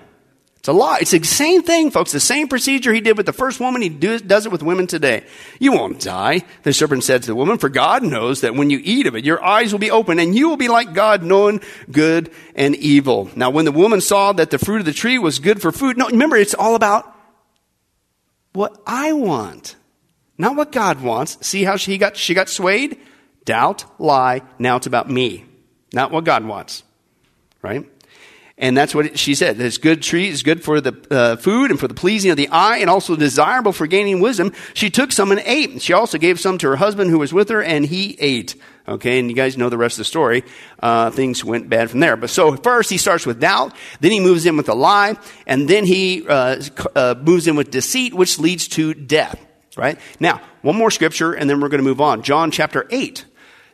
It's 0.64 0.70
a 0.70 0.74
lie. 0.74 1.00
It's 1.02 1.12
the 1.12 1.22
same 1.24 1.62
thing, 1.62 1.92
folks. 1.92 2.14
The 2.14 2.22
same 2.22 2.48
procedure 2.48 2.94
he 2.94 3.02
did 3.02 3.18
with 3.18 3.26
the 3.26 3.34
first 3.34 3.60
woman, 3.60 3.82
he 3.82 3.90
do, 3.90 4.18
does 4.20 4.46
it 4.46 4.52
with 4.52 4.64
women 4.64 4.88
today. 4.88 5.26
You 5.60 5.74
won't 5.74 6.00
die. 6.00 6.44
The 6.62 6.72
serpent 6.72 7.04
said 7.04 7.22
to 7.24 7.28
the 7.28 7.36
woman, 7.36 7.58
for 7.58 7.68
God 7.68 8.02
knows 8.02 8.42
that 8.42 8.56
when 8.56 8.70
you 8.70 8.80
eat 8.82 9.06
of 9.06 9.16
it, 9.18 9.26
your 9.26 9.44
eyes 9.44 9.74
will 9.74 9.80
be 9.80 9.92
open 9.92 10.20
and 10.20 10.34
you 10.34 10.48
will 10.48 10.56
be 10.56 10.70
like 10.70 10.94
God, 10.94 11.22
knowing 11.22 11.60
good 11.92 12.32
and 12.56 12.78
evil. 12.78 13.30
Now, 13.36 13.50
when 13.50 13.66
the 13.66 13.74
woman 13.74 14.00
saw 14.00 14.32
that 14.32 14.52
the 14.52 14.58
fruit 14.58 14.80
of 14.80 14.86
the 14.86 14.94
tree 14.94 15.20
was 15.20 15.40
good 15.40 15.62
for 15.62 15.74
food, 15.74 15.98
no, 15.98 16.08
remember, 16.08 16.38
it's 16.38 16.54
all 16.54 16.76
about 16.76 17.14
what 18.54 18.82
I 18.88 19.12
want, 19.12 19.76
not 20.38 20.56
what 20.56 20.72
God 20.72 21.02
wants. 21.02 21.46
See 21.46 21.66
how 21.66 21.76
she 21.76 21.98
got, 21.98 22.16
she 22.16 22.34
got 22.34 22.48
swayed? 22.48 23.00
Doubt, 23.46 23.86
lie. 24.00 24.42
Now 24.60 24.78
it's 24.78 24.88
about 24.88 25.10
me, 25.10 25.46
not 25.92 26.12
what 26.12 26.24
God 26.24 26.46
wants. 26.46 26.84
Right? 27.62 27.90
And 28.58 28.78
that's 28.78 28.94
what 28.94 29.18
she 29.18 29.34
said. 29.34 29.58
This 29.58 29.78
good 29.78 30.04
tree 30.04 30.28
is 30.28 30.44
good 30.44 30.64
for 30.64 30.80
the 30.80 30.96
uh, 31.10 31.36
food 31.38 31.72
and 31.72 31.80
for 31.80 31.88
the 31.88 31.94
pleasing 31.96 32.30
of 32.30 32.38
the 32.38 32.50
eye 32.50 32.78
and 32.78 32.90
also 32.90 33.16
desirable 33.16 33.74
for 33.74 33.88
gaining 33.88 34.20
wisdom. 34.20 34.54
She 34.76 34.90
took 34.90 35.12
some 35.12 35.32
and 35.32 35.42
ate. 35.46 35.82
She 35.82 35.92
also 35.94 36.18
gave 36.18 36.40
some 36.40 36.60
to 36.60 36.68
her 36.68 36.76
husband 36.76 37.10
who 37.10 37.20
was 37.20 37.34
with 37.34 37.50
her 37.50 37.64
and 37.64 37.86
he 37.86 38.16
ate. 38.20 38.56
Okay, 38.88 39.18
and 39.18 39.30
you 39.30 39.36
guys 39.36 39.58
know 39.58 39.70
the 39.70 39.78
rest 39.78 39.96
of 39.96 40.00
the 40.00 40.06
story. 40.06 40.44
Uh, 40.80 41.10
things 41.10 41.44
went 41.44 41.70
bad 41.70 41.90
from 41.90 42.00
there. 42.00 42.16
But 42.16 42.30
so 42.30 42.56
first 42.58 42.90
he 42.90 42.98
starts 42.98 43.26
with 43.26 43.40
doubt, 43.40 43.74
then 44.02 44.12
he 44.12 44.20
moves 44.20 44.46
in 44.46 44.58
with 44.58 44.68
a 44.70 44.74
lie, 44.74 45.18
and 45.48 45.70
then 45.70 45.86
he 45.86 46.28
uh, 46.28 46.62
uh 46.96 47.16
moves 47.18 47.48
in 47.48 47.56
with 47.56 47.72
deceit, 47.72 48.14
which 48.14 48.40
leads 48.40 48.68
to 48.70 48.94
death. 48.94 49.40
Right? 49.76 49.98
Now, 50.20 50.42
one 50.62 50.76
more 50.76 50.92
scripture 50.92 51.34
and 51.34 51.50
then 51.50 51.60
we're 51.60 51.70
going 51.70 51.82
to 51.82 51.88
move 51.88 52.02
on. 52.02 52.22
John 52.22 52.52
chapter 52.52 52.86
8. 52.90 53.26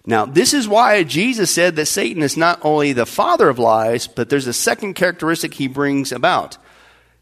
Now, 0.06 0.26
this 0.26 0.54
is 0.54 0.68
why 0.68 1.04
Jesus 1.04 1.54
said 1.54 1.76
that 1.76 1.86
Satan 1.86 2.24
is 2.24 2.38
not 2.38 2.60
only 2.64 2.94
the 2.94 3.06
father 3.06 3.50
of 3.50 3.60
lies, 3.60 4.08
but 4.08 4.30
there's 4.30 4.48
a 4.48 4.54
second 4.54 4.94
characteristic 4.94 5.54
he 5.54 5.68
brings 5.68 6.12
about. 6.12 6.58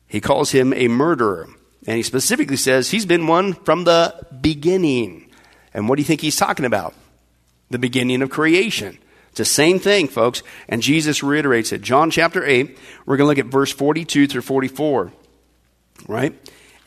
He 0.08 0.22
calls 0.22 0.52
him 0.52 0.74
a 0.74 0.88
murderer. 0.88 1.48
And 1.86 1.98
he 1.98 2.04
specifically 2.04 2.58
says 2.58 2.90
he's 2.90 3.06
been 3.06 3.28
one 3.28 3.54
from 3.54 3.84
the 3.84 4.14
beginning. 4.42 5.32
And 5.74 5.88
what 5.88 5.96
do 5.96 6.02
you 6.02 6.06
think 6.06 6.22
he's 6.22 6.36
talking 6.36 6.66
about? 6.66 6.94
The 7.70 7.80
beginning 7.80 8.22
of 8.22 8.30
creation. 8.30 8.98
It's 9.30 9.38
the 9.38 9.46
same 9.46 9.80
thing, 9.80 10.08
folks. 10.08 10.44
And 10.68 10.82
Jesus 10.82 11.24
reiterates 11.24 11.72
it. 11.72 11.82
John 11.82 12.12
chapter 12.12 12.46
8, 12.46 12.78
we're 13.06 13.18
going 13.18 13.26
to 13.26 13.30
look 13.30 13.46
at 13.46 13.52
verse 13.52 13.72
42 13.72 14.28
through 14.28 14.42
44. 14.42 15.12
Right? 16.08 16.34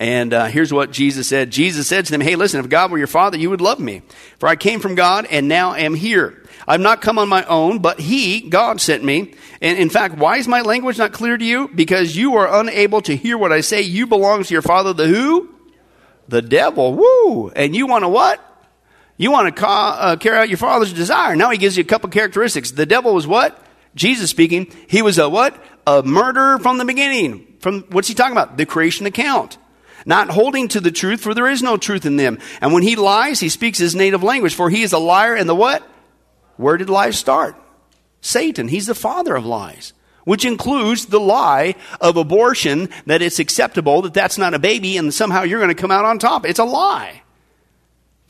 And 0.00 0.32
uh, 0.32 0.46
here's 0.46 0.72
what 0.72 0.90
Jesus 0.90 1.28
said 1.28 1.50
Jesus 1.50 1.86
said 1.86 2.06
to 2.06 2.10
them, 2.10 2.22
Hey, 2.22 2.34
listen, 2.34 2.58
if 2.58 2.70
God 2.70 2.90
were 2.90 2.96
your 2.96 3.06
father, 3.06 3.36
you 3.36 3.50
would 3.50 3.60
love 3.60 3.78
me. 3.78 4.00
For 4.38 4.48
I 4.48 4.56
came 4.56 4.80
from 4.80 4.94
God 4.94 5.26
and 5.30 5.46
now 5.46 5.74
am 5.74 5.94
here. 5.94 6.42
I've 6.66 6.80
not 6.80 7.02
come 7.02 7.18
on 7.18 7.28
my 7.28 7.44
own, 7.44 7.80
but 7.80 8.00
He, 8.00 8.40
God, 8.40 8.80
sent 8.80 9.04
me. 9.04 9.34
And 9.60 9.78
in 9.78 9.90
fact, 9.90 10.16
why 10.16 10.38
is 10.38 10.48
my 10.48 10.62
language 10.62 10.96
not 10.96 11.12
clear 11.12 11.36
to 11.36 11.44
you? 11.44 11.68
Because 11.68 12.16
you 12.16 12.36
are 12.36 12.60
unable 12.60 13.02
to 13.02 13.14
hear 13.14 13.36
what 13.36 13.52
I 13.52 13.60
say. 13.60 13.82
You 13.82 14.06
belong 14.06 14.42
to 14.42 14.54
your 14.54 14.62
father, 14.62 14.94
the 14.94 15.06
who? 15.06 15.54
The 16.28 16.40
devil. 16.40 16.94
Woo! 16.94 17.50
And 17.50 17.76
you 17.76 17.86
want 17.86 18.04
to 18.04 18.08
what? 18.08 18.40
You 19.18 19.30
want 19.30 19.54
to 19.54 19.60
ca- 19.60 19.98
uh, 20.00 20.16
carry 20.16 20.38
out 20.38 20.48
your 20.48 20.56
father's 20.56 20.94
desire. 20.94 21.36
Now 21.36 21.50
he 21.50 21.58
gives 21.58 21.76
you 21.76 21.82
a 21.82 21.86
couple 21.86 22.08
characteristics. 22.08 22.70
The 22.70 22.86
devil 22.86 23.12
was 23.12 23.26
what? 23.26 23.62
Jesus 23.94 24.30
speaking. 24.30 24.72
He 24.88 25.02
was 25.02 25.18
a 25.18 25.28
what? 25.28 25.62
A 25.86 26.02
murderer 26.02 26.58
from 26.58 26.78
the 26.78 26.86
beginning. 26.86 27.58
From 27.60 27.82
what's 27.90 28.08
he 28.08 28.14
talking 28.14 28.32
about? 28.32 28.56
The 28.56 28.64
creation 28.64 29.04
account 29.04 29.58
not 30.06 30.30
holding 30.30 30.68
to 30.68 30.80
the 30.80 30.90
truth, 30.90 31.20
for 31.20 31.34
there 31.34 31.48
is 31.48 31.62
no 31.62 31.76
truth 31.76 32.06
in 32.06 32.16
them. 32.16 32.38
And 32.60 32.72
when 32.72 32.82
he 32.82 32.96
lies, 32.96 33.40
he 33.40 33.48
speaks 33.48 33.78
his 33.78 33.94
native 33.94 34.22
language, 34.22 34.54
for 34.54 34.70
he 34.70 34.82
is 34.82 34.92
a 34.92 34.98
liar 34.98 35.34
and 35.34 35.48
the 35.48 35.54
what? 35.54 35.82
Where 36.56 36.76
did 36.76 36.90
lies 36.90 37.18
start? 37.18 37.56
Satan. 38.20 38.68
He's 38.68 38.86
the 38.86 38.94
father 38.94 39.34
of 39.34 39.46
lies, 39.46 39.92
which 40.24 40.44
includes 40.44 41.06
the 41.06 41.20
lie 41.20 41.74
of 42.00 42.16
abortion, 42.16 42.88
that 43.06 43.22
it's 43.22 43.38
acceptable, 43.38 44.02
that 44.02 44.14
that's 44.14 44.38
not 44.38 44.54
a 44.54 44.58
baby, 44.58 44.96
and 44.96 45.12
somehow 45.12 45.42
you're 45.42 45.60
going 45.60 45.74
to 45.74 45.80
come 45.80 45.90
out 45.90 46.04
on 46.04 46.18
top. 46.18 46.44
It's 46.44 46.58
a 46.58 46.64
lie. 46.64 47.22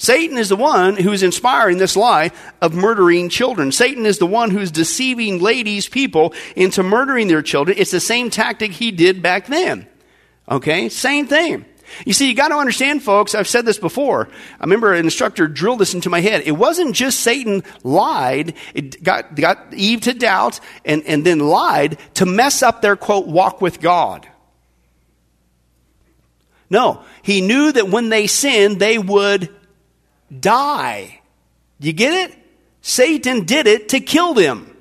Satan 0.00 0.38
is 0.38 0.48
the 0.48 0.56
one 0.56 0.96
who's 0.96 1.22
inspiring 1.22 1.76
this 1.76 1.94
lie 1.94 2.30
of 2.62 2.72
murdering 2.72 3.28
children. 3.28 3.70
Satan 3.70 4.06
is 4.06 4.16
the 4.16 4.26
one 4.26 4.50
who's 4.50 4.70
deceiving 4.70 5.40
ladies, 5.40 5.90
people, 5.90 6.32
into 6.56 6.82
murdering 6.82 7.28
their 7.28 7.42
children. 7.42 7.76
It's 7.78 7.90
the 7.90 8.00
same 8.00 8.30
tactic 8.30 8.72
he 8.72 8.92
did 8.92 9.20
back 9.20 9.46
then. 9.48 9.86
Okay? 10.50 10.88
Same 10.88 11.26
thing. 11.26 11.64
You 12.06 12.12
see, 12.12 12.28
you 12.28 12.34
got 12.34 12.48
to 12.48 12.56
understand, 12.56 13.02
folks, 13.02 13.34
I've 13.34 13.48
said 13.48 13.64
this 13.64 13.78
before. 13.78 14.28
I 14.60 14.64
remember 14.64 14.92
an 14.92 15.04
instructor 15.04 15.48
drilled 15.48 15.80
this 15.80 15.94
into 15.94 16.08
my 16.08 16.20
head. 16.20 16.42
It 16.46 16.52
wasn't 16.52 16.94
just 16.94 17.20
Satan 17.20 17.62
lied, 17.82 18.54
it 18.74 19.02
got, 19.02 19.34
got 19.34 19.74
Eve 19.74 20.02
to 20.02 20.14
doubt 20.14 20.60
and, 20.84 21.04
and 21.04 21.24
then 21.24 21.40
lied 21.40 21.98
to 22.14 22.26
mess 22.26 22.62
up 22.62 22.80
their, 22.80 22.96
quote, 22.96 23.26
walk 23.26 23.60
with 23.60 23.80
God. 23.80 24.28
No, 26.68 27.02
he 27.22 27.40
knew 27.40 27.72
that 27.72 27.88
when 27.88 28.08
they 28.10 28.28
sinned, 28.28 28.78
they 28.78 28.96
would 28.96 29.48
die. 30.38 31.20
You 31.80 31.92
get 31.92 32.30
it? 32.30 32.38
Satan 32.82 33.44
did 33.44 33.66
it 33.66 33.90
to 33.90 34.00
kill 34.00 34.34
them. 34.34 34.76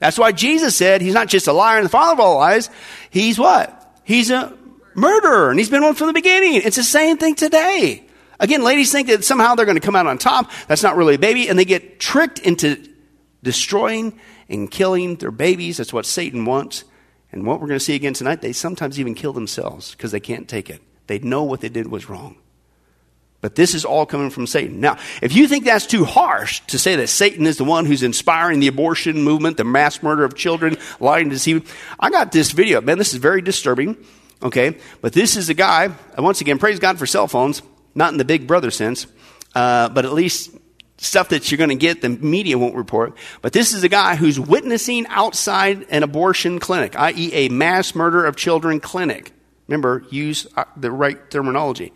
That's 0.00 0.18
why 0.18 0.32
Jesus 0.32 0.76
said 0.76 1.00
he's 1.00 1.14
not 1.14 1.28
just 1.28 1.46
a 1.46 1.52
liar 1.52 1.78
and 1.78 1.86
the 1.86 1.90
father 1.90 2.14
of 2.14 2.20
all 2.20 2.38
lies. 2.38 2.68
He's 3.10 3.38
what? 3.38 3.74
He's 4.04 4.30
a 4.30 4.57
murderer, 4.98 5.50
and 5.50 5.58
he's 5.58 5.70
been 5.70 5.82
one 5.82 5.94
from 5.94 6.08
the 6.08 6.12
beginning. 6.12 6.54
It's 6.56 6.76
the 6.76 6.84
same 6.84 7.16
thing 7.16 7.34
today. 7.34 8.04
Again, 8.40 8.62
ladies 8.62 8.92
think 8.92 9.08
that 9.08 9.24
somehow 9.24 9.54
they're 9.54 9.66
going 9.66 9.80
to 9.80 9.84
come 9.84 9.96
out 9.96 10.06
on 10.06 10.18
top. 10.18 10.50
That's 10.68 10.82
not 10.82 10.96
really 10.96 11.14
a 11.14 11.18
baby, 11.18 11.48
and 11.48 11.58
they 11.58 11.64
get 11.64 11.98
tricked 11.98 12.38
into 12.38 12.88
destroying 13.42 14.18
and 14.48 14.70
killing 14.70 15.16
their 15.16 15.30
babies. 15.30 15.76
That's 15.78 15.92
what 15.92 16.06
Satan 16.06 16.44
wants. 16.44 16.84
And 17.32 17.44
what 17.44 17.60
we're 17.60 17.66
going 17.66 17.78
to 17.78 17.84
see 17.84 17.94
again 17.94 18.14
tonight, 18.14 18.40
they 18.40 18.52
sometimes 18.52 18.98
even 18.98 19.14
kill 19.14 19.32
themselves 19.32 19.92
because 19.92 20.12
they 20.12 20.20
can't 20.20 20.48
take 20.48 20.70
it. 20.70 20.80
They 21.08 21.18
know 21.18 21.42
what 21.42 21.60
they 21.60 21.68
did 21.68 21.88
was 21.88 22.08
wrong. 22.08 22.36
But 23.40 23.54
this 23.54 23.74
is 23.74 23.84
all 23.84 24.04
coming 24.04 24.30
from 24.30 24.46
Satan. 24.46 24.80
Now, 24.80 24.98
if 25.22 25.32
you 25.34 25.46
think 25.46 25.64
that's 25.64 25.86
too 25.86 26.04
harsh 26.04 26.60
to 26.68 26.78
say 26.78 26.96
that 26.96 27.08
Satan 27.08 27.46
is 27.46 27.56
the 27.56 27.64
one 27.64 27.86
who's 27.86 28.02
inspiring 28.02 28.58
the 28.58 28.66
abortion 28.66 29.22
movement, 29.22 29.56
the 29.56 29.64
mass 29.64 30.02
murder 30.02 30.24
of 30.24 30.34
children, 30.34 30.76
lying, 30.98 31.28
to 31.28 31.36
deceiving, 31.36 31.64
I 32.00 32.10
got 32.10 32.32
this 32.32 32.50
video. 32.50 32.80
Man, 32.80 32.98
this 32.98 33.12
is 33.12 33.20
very 33.20 33.40
disturbing. 33.40 33.96
Okay, 34.42 34.78
but 35.00 35.12
this 35.12 35.36
is 35.36 35.48
a 35.48 35.54
guy. 35.54 35.90
Once 36.16 36.40
again, 36.40 36.58
praise 36.58 36.78
God 36.78 36.98
for 36.98 37.06
cell 37.06 37.26
phones, 37.26 37.60
not 37.94 38.12
in 38.12 38.18
the 38.18 38.24
Big 38.24 38.46
Brother 38.46 38.70
sense, 38.70 39.06
uh, 39.54 39.88
but 39.88 40.04
at 40.04 40.12
least 40.12 40.56
stuff 40.98 41.30
that 41.30 41.50
you're 41.50 41.58
going 41.58 41.70
to 41.70 41.76
get 41.76 42.02
the 42.02 42.08
media 42.08 42.58
won't 42.58 42.74
report. 42.74 43.16
But 43.42 43.52
this 43.52 43.72
is 43.72 43.82
a 43.84 43.88
guy 43.88 44.16
who's 44.16 44.38
witnessing 44.38 45.06
outside 45.08 45.86
an 45.90 46.02
abortion 46.02 46.58
clinic, 46.58 46.96
i.e., 46.96 47.32
a 47.32 47.48
mass 47.48 47.94
murder 47.94 48.24
of 48.26 48.36
children 48.36 48.80
clinic. 48.80 49.32
Remember, 49.66 50.04
use 50.10 50.46
uh, 50.56 50.64
the 50.76 50.90
right 50.90 51.30
terminology. 51.30 51.92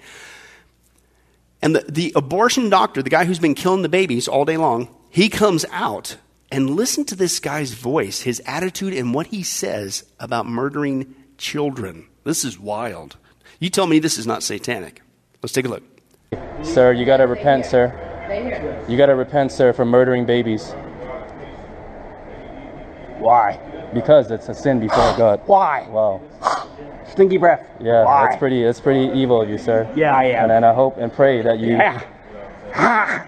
And 1.60 1.76
the, 1.76 1.80
the 1.88 2.12
abortion 2.16 2.70
doctor, 2.70 3.02
the 3.02 3.10
guy 3.10 3.24
who's 3.24 3.38
been 3.38 3.54
killing 3.54 3.82
the 3.82 3.88
babies 3.88 4.26
all 4.26 4.44
day 4.44 4.56
long, 4.56 4.94
he 5.10 5.28
comes 5.28 5.64
out 5.70 6.16
and 6.50 6.70
listen 6.70 7.04
to 7.06 7.16
this 7.16 7.38
guy's 7.38 7.72
voice, 7.72 8.20
his 8.20 8.42
attitude, 8.46 8.94
and 8.94 9.14
what 9.14 9.28
he 9.28 9.42
says 9.42 10.04
about 10.18 10.46
murdering 10.46 11.14
children. 11.38 12.06
This 12.24 12.44
is 12.44 12.58
wild. 12.58 13.16
You 13.58 13.70
tell 13.70 13.86
me 13.86 13.98
this 13.98 14.18
is 14.18 14.26
not 14.26 14.42
satanic. 14.42 15.02
Let's 15.42 15.52
take 15.52 15.64
a 15.66 15.68
look. 15.68 15.82
Sir, 16.62 16.92
you 16.92 17.04
got 17.04 17.18
to 17.18 17.24
repent, 17.26 17.66
sir. 17.66 17.92
You 18.88 18.96
got 18.96 19.06
to 19.06 19.14
repent, 19.14 19.52
sir, 19.52 19.72
for 19.72 19.84
murdering 19.84 20.24
babies. 20.24 20.72
Why? 23.18 23.58
Because 23.92 24.30
it's 24.30 24.48
a 24.48 24.54
sin 24.54 24.80
before 24.80 25.16
God. 25.16 25.40
Why? 25.46 25.86
Wow. 25.88 26.20
Stinky 27.10 27.36
breath. 27.36 27.66
Yeah, 27.80 28.04
Why? 28.04 28.24
that's 28.26 28.38
pretty. 28.38 28.64
That's 28.64 28.80
pretty 28.80 29.12
evil 29.18 29.42
of 29.42 29.50
you, 29.50 29.58
sir. 29.58 29.90
Yeah, 29.94 30.16
I 30.16 30.24
am. 30.24 30.44
And, 30.44 30.52
and 30.52 30.64
I 30.64 30.72
hope 30.72 30.96
and 30.96 31.12
pray 31.12 31.42
that 31.42 31.58
you. 31.58 31.72
Yeah. 31.76 32.02
Ah, 32.74 33.26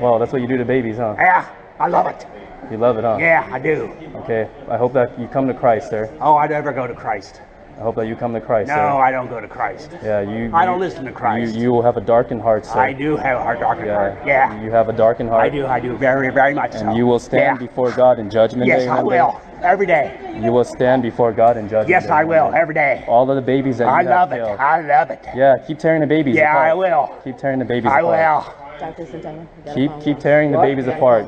Well, 0.00 0.18
that's 0.18 0.32
what 0.32 0.40
you 0.40 0.48
do 0.48 0.56
to 0.56 0.64
babies, 0.64 0.96
huh? 0.96 1.14
yeah. 1.18 1.46
I 1.78 1.88
love 1.88 2.06
it. 2.06 2.26
You 2.70 2.78
love 2.78 2.96
it, 2.96 3.04
huh? 3.04 3.18
Yeah, 3.20 3.46
I 3.52 3.58
do. 3.58 3.92
Okay. 4.24 4.48
I 4.70 4.78
hope 4.78 4.94
that 4.94 5.18
you 5.20 5.28
come 5.28 5.46
to 5.48 5.52
Christ, 5.54 5.90
sir. 5.90 6.10
Oh, 6.18 6.36
I'd 6.36 6.48
never 6.48 6.72
go 6.72 6.86
to 6.86 6.94
Christ. 6.94 7.42
I 7.82 7.84
hope 7.84 7.96
that 7.96 8.06
you 8.06 8.14
come 8.14 8.32
to 8.32 8.40
Christ, 8.40 8.68
No, 8.68 8.74
sir. 8.76 8.78
I 8.80 9.10
don't 9.10 9.26
go 9.26 9.40
to 9.40 9.48
Christ. 9.48 9.90
Yeah, 10.04 10.20
you. 10.20 10.54
I 10.54 10.64
don't 10.64 10.78
listen 10.78 11.04
to 11.04 11.10
Christ. 11.10 11.56
You, 11.56 11.62
you 11.62 11.72
will 11.72 11.82
have 11.82 11.96
a 11.96 12.00
darkened 12.00 12.40
heart, 12.40 12.64
sir. 12.64 12.78
I 12.78 12.92
do 12.92 13.16
have 13.16 13.38
a 13.38 13.42
heart 13.42 13.58
darkened 13.58 13.90
heart. 13.90 14.18
Yeah. 14.24 14.62
You 14.62 14.70
have 14.70 14.88
a 14.88 14.92
darkened 14.92 15.30
heart. 15.30 15.42
I 15.42 15.48
do. 15.48 15.66
I 15.66 15.80
do. 15.80 15.96
Very, 15.96 16.30
very 16.30 16.54
much 16.54 16.74
so. 16.74 16.78
And 16.86 16.96
you 16.96 17.06
will 17.08 17.18
stand 17.18 17.60
Yeah. 17.60 17.66
before 17.66 17.90
God 17.90 18.20
in 18.20 18.30
judgment 18.30 18.68
Yes, 18.68 18.82
day. 18.82 18.88
I 18.88 19.02
one 19.02 19.12
day. 19.12 19.20
will. 19.20 19.40
Every 19.64 19.86
day. 19.86 20.16
You 20.40 20.52
will 20.52 20.62
stand 20.62 21.02
before 21.02 21.32
God 21.32 21.56
in 21.56 21.68
judgment 21.68 21.88
Yes, 21.88 22.04
day. 22.06 22.10
I 22.12 22.22
will. 22.22 22.52
day. 22.52 22.58
Every 22.60 22.74
day. 22.74 23.04
All 23.08 23.28
of 23.28 23.34
the 23.34 23.42
babies 23.42 23.78
that 23.78 23.88
I 23.88 24.02
you 24.02 24.06
have 24.06 24.30
love 24.30 24.32
it. 24.32 24.44
killed. 24.44 24.60
I 24.60 24.80
love 24.82 25.10
it. 25.10 25.26
Yeah, 25.34 25.58
keep 25.66 25.80
tearing 25.80 26.02
the 26.02 26.06
babies 26.06 26.36
Yeah, 26.36 26.52
apart. 26.52 26.68
I 26.70 26.74
will. 26.74 27.16
Keep 27.24 27.38
tearing 27.38 27.58
the 27.58 27.64
babies 27.64 27.90
apart. 27.90 28.04
I 28.04 28.12
apart. 28.12 28.54
will. 28.76 28.94
Dr. 28.94 29.04
Centeno, 29.10 29.40
you 29.40 29.48
got 29.64 29.72
a 29.72 29.74
Keep 29.74 30.00
keep 30.04 30.20
tearing 30.20 30.52
the 30.52 30.58
babies 30.58 30.86
apart. 30.86 31.26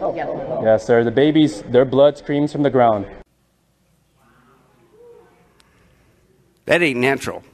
Oh, 0.00 0.14
yeah. 0.14 0.62
Yes, 0.62 0.86
sir. 0.86 1.04
The 1.04 1.10
babies, 1.10 1.60
their 1.60 1.84
blood 1.84 2.16
screams 2.16 2.52
from 2.52 2.62
the 2.62 2.70
ground. 2.70 3.04
That 6.68 6.82
ain't 6.82 6.98
natural. 6.98 7.44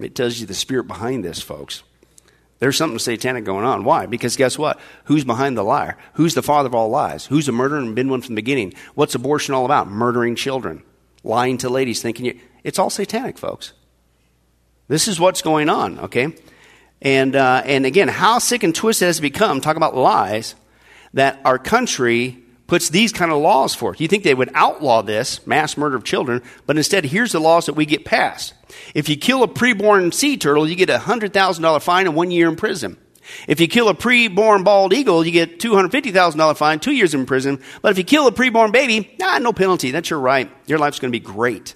It 0.00 0.14
tells 0.14 0.38
you 0.38 0.46
the 0.46 0.54
spirit 0.54 0.86
behind 0.86 1.24
this, 1.24 1.42
folks. 1.42 1.82
There's 2.60 2.76
something 2.76 3.00
satanic 3.00 3.42
going 3.42 3.64
on. 3.64 3.82
Why? 3.82 4.06
Because 4.06 4.36
guess 4.36 4.56
what? 4.56 4.78
Who's 5.06 5.24
behind 5.24 5.58
the 5.58 5.64
liar? 5.64 5.98
Who's 6.12 6.34
the 6.34 6.44
father 6.44 6.68
of 6.68 6.76
all 6.76 6.90
lies? 6.90 7.26
Who's 7.26 7.48
a 7.48 7.52
murderer 7.52 7.80
and 7.80 7.96
been 7.96 8.08
one 8.08 8.22
from 8.22 8.36
the 8.36 8.40
beginning? 8.40 8.74
What's 8.94 9.16
abortion 9.16 9.52
all 9.52 9.64
about? 9.64 9.88
Murdering 9.88 10.36
children, 10.36 10.84
lying 11.24 11.58
to 11.58 11.68
ladies, 11.68 12.00
thinking 12.00 12.26
you. 12.26 12.38
It's 12.62 12.78
all 12.78 12.88
satanic, 12.88 13.36
folks. 13.36 13.72
This 14.86 15.08
is 15.08 15.18
what's 15.18 15.42
going 15.42 15.68
on, 15.68 15.98
okay? 15.98 16.32
And, 17.02 17.34
uh, 17.34 17.62
and 17.64 17.84
again, 17.84 18.06
how 18.06 18.38
sick 18.38 18.62
and 18.62 18.72
twisted 18.72 19.06
has 19.06 19.18
it 19.18 19.22
become, 19.22 19.60
talk 19.60 19.76
about 19.76 19.96
lies, 19.96 20.54
that 21.14 21.40
our 21.44 21.58
country 21.58 22.44
puts 22.70 22.88
these 22.88 23.12
kind 23.12 23.32
of 23.32 23.38
laws 23.38 23.74
for. 23.74 23.96
You 23.96 24.06
think 24.06 24.22
they 24.22 24.32
would 24.32 24.52
outlaw 24.54 25.02
this, 25.02 25.44
mass 25.44 25.76
murder 25.76 25.96
of 25.96 26.04
children, 26.04 26.40
but 26.66 26.76
instead, 26.76 27.04
here's 27.04 27.32
the 27.32 27.40
laws 27.40 27.66
that 27.66 27.72
we 27.72 27.84
get 27.84 28.04
passed. 28.04 28.54
If 28.94 29.08
you 29.08 29.16
kill 29.16 29.42
a 29.42 29.48
preborn 29.48 30.14
sea 30.14 30.36
turtle, 30.36 30.68
you 30.68 30.76
get 30.76 30.88
a 30.88 30.98
$100,000 30.98 31.82
fine 31.82 32.06
and 32.06 32.14
one 32.14 32.30
year 32.30 32.48
in 32.48 32.54
prison. 32.54 32.96
If 33.48 33.60
you 33.60 33.66
kill 33.66 33.88
a 33.88 33.94
preborn 33.94 34.62
bald 34.62 34.92
eagle, 34.92 35.26
you 35.26 35.32
get 35.32 35.58
$250,000 35.58 36.56
fine, 36.56 36.78
two 36.78 36.92
years 36.92 37.12
in 37.12 37.26
prison. 37.26 37.60
But 37.82 37.90
if 37.90 37.98
you 37.98 38.04
kill 38.04 38.28
a 38.28 38.32
preborn 38.32 38.70
baby, 38.70 39.16
nah, 39.18 39.38
no 39.38 39.52
penalty. 39.52 39.90
That's 39.90 40.08
your 40.08 40.20
right. 40.20 40.48
Your 40.66 40.78
life's 40.78 41.00
going 41.00 41.12
to 41.12 41.18
be 41.18 41.24
great. 41.24 41.74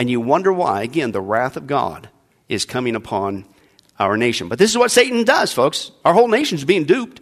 And 0.00 0.10
you 0.10 0.20
wonder 0.20 0.52
why, 0.52 0.82
again, 0.82 1.12
the 1.12 1.20
wrath 1.20 1.56
of 1.56 1.68
God 1.68 2.08
is 2.48 2.64
coming 2.64 2.96
upon 2.96 3.44
our 4.00 4.16
nation. 4.16 4.48
But 4.48 4.58
this 4.58 4.72
is 4.72 4.76
what 4.76 4.90
Satan 4.90 5.22
does, 5.22 5.52
folks. 5.52 5.92
Our 6.04 6.12
whole 6.12 6.26
nation's 6.26 6.64
being 6.64 6.86
duped. 6.86 7.20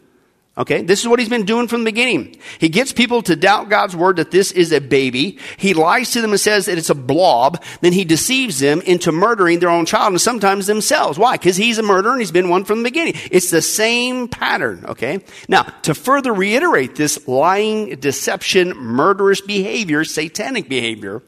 Okay, 0.60 0.82
this 0.82 1.00
is 1.00 1.08
what 1.08 1.18
he's 1.18 1.30
been 1.30 1.46
doing 1.46 1.68
from 1.68 1.84
the 1.84 1.90
beginning. 1.90 2.36
He 2.58 2.68
gets 2.68 2.92
people 2.92 3.22
to 3.22 3.34
doubt 3.34 3.70
God's 3.70 3.96
word 3.96 4.16
that 4.16 4.30
this 4.30 4.52
is 4.52 4.72
a 4.72 4.78
baby. 4.78 5.38
He 5.56 5.72
lies 5.72 6.10
to 6.10 6.20
them 6.20 6.32
and 6.32 6.40
says 6.40 6.66
that 6.66 6.76
it's 6.76 6.90
a 6.90 6.94
blob. 6.94 7.64
Then 7.80 7.94
he 7.94 8.04
deceives 8.04 8.58
them 8.58 8.82
into 8.82 9.10
murdering 9.10 9.60
their 9.60 9.70
own 9.70 9.86
child 9.86 10.12
and 10.12 10.20
sometimes 10.20 10.66
themselves. 10.66 11.18
Why? 11.18 11.38
Because 11.38 11.56
he's 11.56 11.78
a 11.78 11.82
murderer 11.82 12.12
and 12.12 12.20
he's 12.20 12.30
been 12.30 12.50
one 12.50 12.66
from 12.66 12.82
the 12.82 12.90
beginning. 12.90 13.14
It's 13.30 13.50
the 13.50 13.62
same 13.62 14.28
pattern. 14.28 14.84
Okay. 14.84 15.24
Now, 15.48 15.62
to 15.82 15.94
further 15.94 16.34
reiterate 16.34 16.94
this 16.94 17.26
lying, 17.26 17.96
deception, 17.98 18.76
murderous 18.76 19.40
behavior, 19.40 20.04
satanic 20.04 20.68
behavior, 20.68 21.22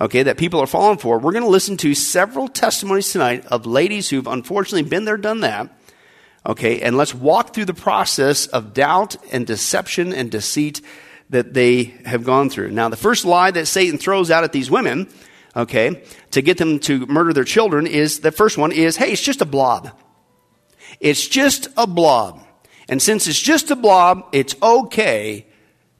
okay, 0.00 0.22
that 0.22 0.38
people 0.38 0.60
are 0.60 0.66
falling 0.66 0.96
for, 0.96 1.18
we're 1.18 1.32
going 1.32 1.44
to 1.44 1.50
listen 1.50 1.76
to 1.76 1.94
several 1.94 2.48
testimonies 2.48 3.12
tonight 3.12 3.44
of 3.48 3.66
ladies 3.66 4.08
who've 4.08 4.26
unfortunately 4.26 4.88
been 4.88 5.04
there, 5.04 5.18
done 5.18 5.40
that. 5.40 5.75
Okay, 6.46 6.80
and 6.80 6.96
let's 6.96 7.12
walk 7.12 7.52
through 7.52 7.64
the 7.64 7.74
process 7.74 8.46
of 8.46 8.72
doubt 8.72 9.16
and 9.32 9.44
deception 9.44 10.12
and 10.12 10.30
deceit 10.30 10.80
that 11.30 11.54
they 11.54 11.94
have 12.04 12.22
gone 12.22 12.50
through. 12.50 12.70
Now, 12.70 12.88
the 12.88 12.96
first 12.96 13.24
lie 13.24 13.50
that 13.50 13.66
Satan 13.66 13.98
throws 13.98 14.30
out 14.30 14.44
at 14.44 14.52
these 14.52 14.70
women, 14.70 15.08
okay, 15.56 16.04
to 16.30 16.42
get 16.42 16.58
them 16.58 16.78
to 16.80 17.04
murder 17.06 17.32
their 17.32 17.42
children 17.42 17.88
is 17.88 18.20
the 18.20 18.30
first 18.30 18.56
one 18.56 18.70
is, 18.70 18.96
hey, 18.96 19.10
it's 19.10 19.22
just 19.22 19.42
a 19.42 19.44
blob. 19.44 19.90
It's 21.00 21.26
just 21.26 21.66
a 21.76 21.86
blob. 21.86 22.46
And 22.88 23.02
since 23.02 23.26
it's 23.26 23.40
just 23.40 23.72
a 23.72 23.76
blob, 23.76 24.28
it's 24.30 24.54
okay 24.62 25.46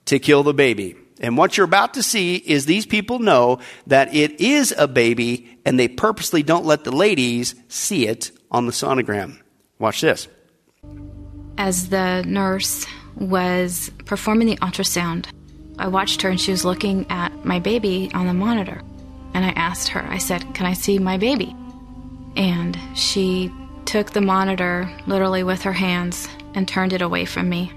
to 0.04 0.20
kill 0.20 0.44
the 0.44 0.54
baby. 0.54 0.94
And 1.18 1.36
what 1.36 1.56
you're 1.56 1.64
about 1.64 1.94
to 1.94 2.04
see 2.04 2.36
is 2.36 2.66
these 2.66 2.86
people 2.86 3.18
know 3.18 3.58
that 3.88 4.14
it 4.14 4.40
is 4.40 4.72
a 4.78 4.86
baby 4.86 5.58
and 5.64 5.76
they 5.76 5.88
purposely 5.88 6.44
don't 6.44 6.64
let 6.64 6.84
the 6.84 6.94
ladies 6.94 7.56
see 7.66 8.06
it 8.06 8.30
on 8.50 8.66
the 8.66 8.72
sonogram. 8.72 9.40
Watch 9.80 10.02
this. 10.02 10.28
As 11.58 11.88
the 11.88 12.22
nurse 12.26 12.86
was 13.16 13.90
performing 14.04 14.46
the 14.46 14.56
ultrasound, 14.58 15.26
I 15.78 15.88
watched 15.88 16.22
her 16.22 16.28
and 16.28 16.40
she 16.40 16.50
was 16.50 16.64
looking 16.64 17.06
at 17.10 17.44
my 17.44 17.58
baby 17.58 18.10
on 18.14 18.26
the 18.26 18.34
monitor. 18.34 18.82
And 19.34 19.44
I 19.44 19.50
asked 19.50 19.88
her, 19.88 20.04
I 20.08 20.18
said, 20.18 20.54
Can 20.54 20.66
I 20.66 20.72
see 20.72 20.98
my 20.98 21.18
baby? 21.18 21.54
And 22.36 22.78
she 22.94 23.50
took 23.84 24.10
the 24.10 24.20
monitor 24.20 24.90
literally 25.06 25.42
with 25.42 25.62
her 25.62 25.72
hands 25.72 26.28
and 26.54 26.66
turned 26.66 26.92
it 26.92 27.02
away 27.02 27.24
from 27.24 27.48
me. 27.48 27.72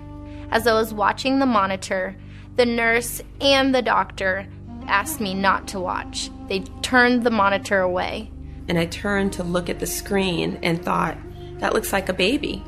As 0.51 0.65
I 0.67 0.73
was 0.73 0.93
watching 0.93 1.39
the 1.39 1.45
monitor, 1.45 2.15
the 2.55 2.65
nurse 2.65 3.21
and 3.39 3.73
the 3.73 3.81
doctor 3.81 4.47
asked 4.87 5.19
me 5.19 5.33
not 5.33 5.67
to 5.69 5.79
watch. 5.79 6.29
They 6.47 6.61
turned 6.81 7.23
the 7.23 7.31
monitor 7.31 7.79
away. 7.79 8.31
and 8.67 8.77
I 8.77 8.85
turned 8.85 9.33
to 9.33 9.43
look 9.43 9.69
at 9.69 9.79
the 9.79 9.87
screen 9.87 10.59
and 10.61 10.83
thought, 10.83 11.17
that 11.59 11.73
looks 11.73 11.91
like 11.91 12.07
a 12.09 12.13
baby. 12.13 12.63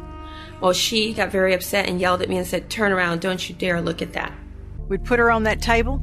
Well, 0.62 0.74
she 0.74 1.14
got 1.14 1.32
very 1.32 1.54
upset 1.54 1.90
and 1.90 2.00
yelled 2.00 2.22
at 2.22 2.30
me 2.30 2.38
and 2.38 2.46
said, 2.46 2.70
Turn 2.70 2.92
around, 2.92 3.22
don't 3.22 3.50
you 3.50 3.56
dare 3.56 3.82
look 3.82 4.02
at 4.02 4.14
that. 4.14 4.32
We'd 4.88 5.04
put 5.04 5.20
her 5.20 5.32
on 5.32 5.44
that 5.44 5.62
table 5.62 5.96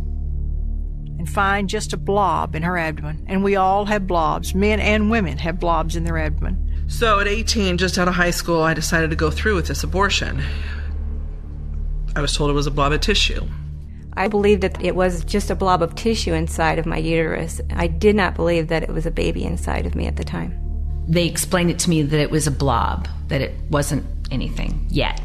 and 1.19 1.29
find 1.29 1.69
just 1.69 1.93
a 1.93 1.97
blob 1.97 2.57
in 2.57 2.63
her 2.63 2.77
abdomen. 2.77 3.25
And 3.29 3.45
we 3.45 3.55
all 3.55 3.85
have 3.85 4.07
blobs. 4.07 4.55
Men 4.55 4.81
and 4.81 5.11
women 5.11 5.39
have 5.39 5.61
blobs 5.61 5.95
in 5.95 6.05
their 6.05 6.19
abdomen. 6.19 6.85
So 6.89 7.21
at 7.21 7.29
18, 7.29 7.79
just 7.79 7.99
out 7.99 8.09
of 8.09 8.15
high 8.15 8.31
school, 8.31 8.63
I 8.63 8.75
decided 8.75 9.11
to 9.11 9.17
go 9.17 9.31
through 9.31 9.55
with 9.55 9.69
this 9.69 9.85
abortion. 9.85 10.43
I 12.17 12.21
was 12.21 12.35
told 12.35 12.51
it 12.51 12.55
was 12.55 12.67
a 12.67 12.73
blob 12.73 12.93
of 12.93 13.01
tissue. 13.01 13.47
I 14.15 14.27
believed 14.27 14.63
that 14.63 14.83
it 14.83 14.97
was 14.97 15.25
just 15.25 15.51
a 15.51 15.55
blob 15.55 15.83
of 15.83 15.95
tissue 15.95 16.33
inside 16.33 16.81
of 16.81 16.87
my 16.87 16.97
uterus. 16.97 17.61
I 17.71 17.87
did 17.87 18.17
not 18.17 18.35
believe 18.35 18.67
that 18.69 18.83
it 18.83 18.89
was 18.89 19.07
a 19.07 19.13
baby 19.13 19.45
inside 19.45 19.87
of 19.87 19.95
me 19.95 20.07
at 20.07 20.17
the 20.17 20.25
time. 20.25 20.68
They 21.09 21.27
explained 21.27 21.71
it 21.71 21.79
to 21.81 21.91
me 21.91 22.03
that 22.03 22.21
it 22.21 22.31
was 22.31 22.47
a 22.47 22.51
blob, 22.51 23.09
that 23.29 23.41
it 23.41 23.55
wasn't 23.71 24.05
anything 24.31 24.87
yet. 24.91 25.21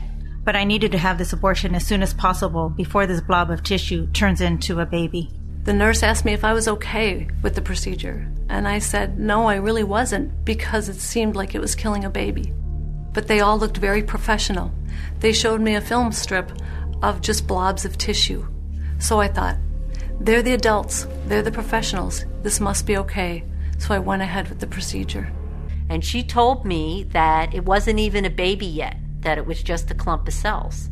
But 0.45 0.55
I 0.55 0.63
needed 0.63 0.93
to 0.93 0.97
have 0.97 1.17
this 1.17 1.33
abortion 1.33 1.75
as 1.75 1.85
soon 1.85 2.01
as 2.01 2.13
possible 2.13 2.69
before 2.69 3.05
this 3.05 3.21
blob 3.21 3.49
of 3.51 3.63
tissue 3.63 4.07
turns 4.11 4.39
into 4.39 4.79
a 4.79 4.85
baby. 4.85 5.29
The 5.63 5.73
nurse 5.73 6.01
asked 6.03 6.25
me 6.25 6.33
if 6.33 6.43
I 6.43 6.53
was 6.53 6.67
okay 6.67 7.27
with 7.41 7.55
the 7.55 7.61
procedure, 7.61 8.29
and 8.49 8.67
I 8.67 8.79
said 8.79 9.19
no, 9.19 9.47
I 9.47 9.55
really 9.55 9.83
wasn't 9.83 10.45
because 10.45 10.89
it 10.89 10.99
seemed 10.99 11.35
like 11.35 11.53
it 11.53 11.61
was 11.61 11.75
killing 11.75 12.05
a 12.05 12.09
baby. 12.09 12.53
But 13.13 13.27
they 13.27 13.41
all 13.41 13.57
looked 13.57 13.77
very 13.77 14.03
professional. 14.03 14.73
They 15.19 15.33
showed 15.33 15.61
me 15.61 15.75
a 15.75 15.81
film 15.81 16.11
strip 16.11 16.51
of 17.01 17.21
just 17.21 17.47
blobs 17.47 17.85
of 17.85 17.97
tissue. 17.97 18.45
So 18.99 19.19
I 19.19 19.27
thought, 19.27 19.57
they're 20.19 20.41
the 20.41 20.53
adults, 20.53 21.07
they're 21.27 21.41
the 21.41 21.51
professionals, 21.51 22.25
this 22.41 22.59
must 22.59 22.85
be 22.85 22.97
okay. 22.97 23.43
So 23.79 23.93
I 23.93 23.99
went 23.99 24.21
ahead 24.21 24.47
with 24.47 24.59
the 24.59 24.67
procedure. 24.67 25.31
And 25.93 26.03
she 26.03 26.23
told 26.23 26.65
me 26.65 27.03
that 27.11 27.53
it 27.53 27.65
wasn't 27.65 27.99
even 27.99 28.25
a 28.25 28.29
baby 28.31 28.65
yet, 28.65 28.97
that 29.19 29.37
it 29.37 29.45
was 29.45 29.61
just 29.61 29.91
a 29.91 29.93
clump 29.93 30.27
of 30.27 30.33
cells. 30.33 30.89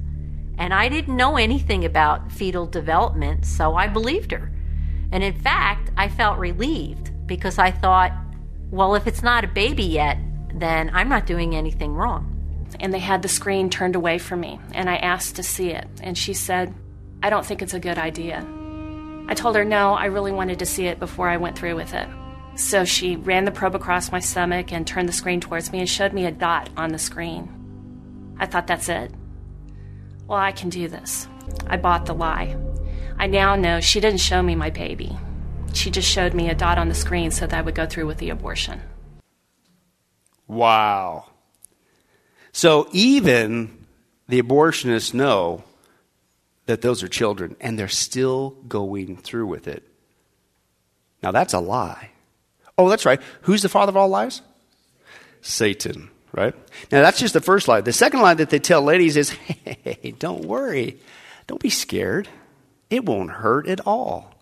And 0.60 0.76
I 0.76 0.90
didn't 0.90 1.18
know 1.18 1.38
anything 1.38 1.86
about 1.86 2.32
fetal 2.32 2.68
development, 2.68 3.44
so 3.44 3.74
I 3.74 3.88
believed 3.88 4.32
her. 4.32 4.52
And 5.12 5.24
in 5.24 5.34
fact, 5.34 5.90
I 5.98 6.08
felt 6.08 6.38
relieved 6.38 7.10
because 7.26 7.58
I 7.58 7.72
thought, 7.72 8.12
well, 8.70 8.94
if 8.94 9.08
it's 9.08 9.24
not 9.24 9.44
a 9.44 9.48
baby 9.48 9.86
yet, 9.86 10.20
then 10.54 10.92
I'm 10.94 11.10
not 11.10 11.26
doing 11.26 11.56
anything 11.56 11.96
wrong. 11.96 12.68
And 12.80 12.94
they 12.94 13.00
had 13.00 13.24
the 13.24 13.28
screen 13.28 13.72
turned 13.72 13.96
away 13.96 14.20
from 14.20 14.42
me, 14.42 14.60
and 14.72 14.88
I 14.88 14.98
asked 14.98 15.36
to 15.38 15.44
see 15.44 15.72
it. 15.72 15.88
And 16.04 16.16
she 16.16 16.36
said, 16.36 16.76
I 17.24 17.32
don't 17.32 17.44
think 17.44 17.64
it's 17.64 17.74
a 17.74 17.80
good 17.80 17.98
idea. 17.98 18.46
I 19.28 19.34
told 19.34 19.56
her 19.56 19.66
no, 19.66 19.96
I 19.96 20.06
really 20.06 20.32
wanted 20.32 20.60
to 20.60 20.68
see 20.68 20.86
it 20.86 21.00
before 21.00 21.28
I 21.28 21.38
went 21.38 21.58
through 21.58 21.76
with 21.76 21.96
it. 21.96 22.08
So 22.56 22.86
she 22.86 23.16
ran 23.16 23.46
the 23.46 23.52
probe 23.52 23.76
across 23.76 24.12
my 24.12 24.20
stomach 24.20 24.72
and 24.72 24.86
turned 24.86 25.10
the 25.10 25.14
screen 25.14 25.42
towards 25.42 25.72
me 25.72 25.80
and 25.80 25.90
showed 25.90 26.14
me 26.14 26.26
a 26.26 26.32
dot 26.32 26.70
on 26.78 26.92
the 26.92 27.00
screen. 27.00 27.50
I 28.40 28.46
thought, 28.46 28.68
that's 28.68 28.90
it. 28.90 29.12
Well, 30.28 30.40
I 30.40 30.52
can 30.52 30.70
do 30.70 30.88
this. 30.88 31.28
I 31.68 31.78
bought 31.78 32.06
the 32.06 32.14
lie. 32.14 32.56
I 33.18 33.28
now 33.28 33.56
know 33.56 33.80
she 33.80 34.00
didn't 34.00 34.20
show 34.20 34.42
me 34.42 34.56
my 34.56 34.70
baby. 34.70 35.18
She 35.74 35.90
just 35.90 36.10
showed 36.10 36.34
me 36.34 36.50
a 36.50 36.56
dot 36.56 36.78
on 36.78 36.90
the 36.90 36.96
screen 36.96 37.32
so 37.32 37.48
that 37.48 37.58
I 37.58 37.62
would 37.62 37.76
go 37.76 37.86
through 37.86 38.08
with 38.08 38.18
the 38.18 38.30
abortion. 38.30 38.82
Wow. 40.48 41.28
So 42.52 42.88
even 42.92 43.86
the 44.28 44.42
abortionists 44.42 45.14
know 45.14 45.64
that 46.66 46.82
those 46.82 47.04
are 47.04 47.08
children, 47.08 47.56
and 47.60 47.78
they're 47.78 47.88
still 47.88 48.52
going 48.68 49.18
through 49.18 49.48
with 49.48 49.68
it. 49.68 49.88
Now, 51.24 51.32
that's 51.32 51.54
a 51.54 51.60
lie. 51.60 52.12
Oh, 52.82 52.90
that's 52.90 53.06
right. 53.06 53.22
Who's 53.44 53.62
the 53.62 53.70
father 53.70 53.92
of 53.92 53.98
all 53.98 54.10
lies? 54.10 54.42
Satan, 55.42 56.10
right? 56.34 56.56
Now, 56.92 57.02
that's 57.02 57.20
just 57.20 57.36
the 57.36 57.42
first 57.42 57.68
lie. 57.68 57.82
The 57.82 57.94
second 57.94 58.22
lie 58.22 58.34
that 58.34 58.50
they 58.50 58.58
tell 58.58 58.82
ladies 58.82 59.18
is 59.18 59.30
hey, 59.30 60.16
don't 60.18 60.46
worry. 60.46 60.98
Don't 61.46 61.62
be 61.62 61.70
scared. 61.70 62.28
It 62.90 63.06
won't 63.06 63.30
hurt 63.30 63.68
at 63.68 63.82
all. 63.86 64.34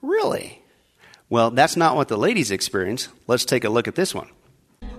Really? 0.00 0.60
Well, 1.30 1.52
that's 1.52 1.76
not 1.76 1.94
what 1.94 2.08
the 2.08 2.18
ladies 2.18 2.50
experience. 2.50 3.08
Let's 3.28 3.44
take 3.44 3.62
a 3.62 3.68
look 3.68 3.86
at 3.86 3.94
this 3.94 4.12
one. 4.12 4.28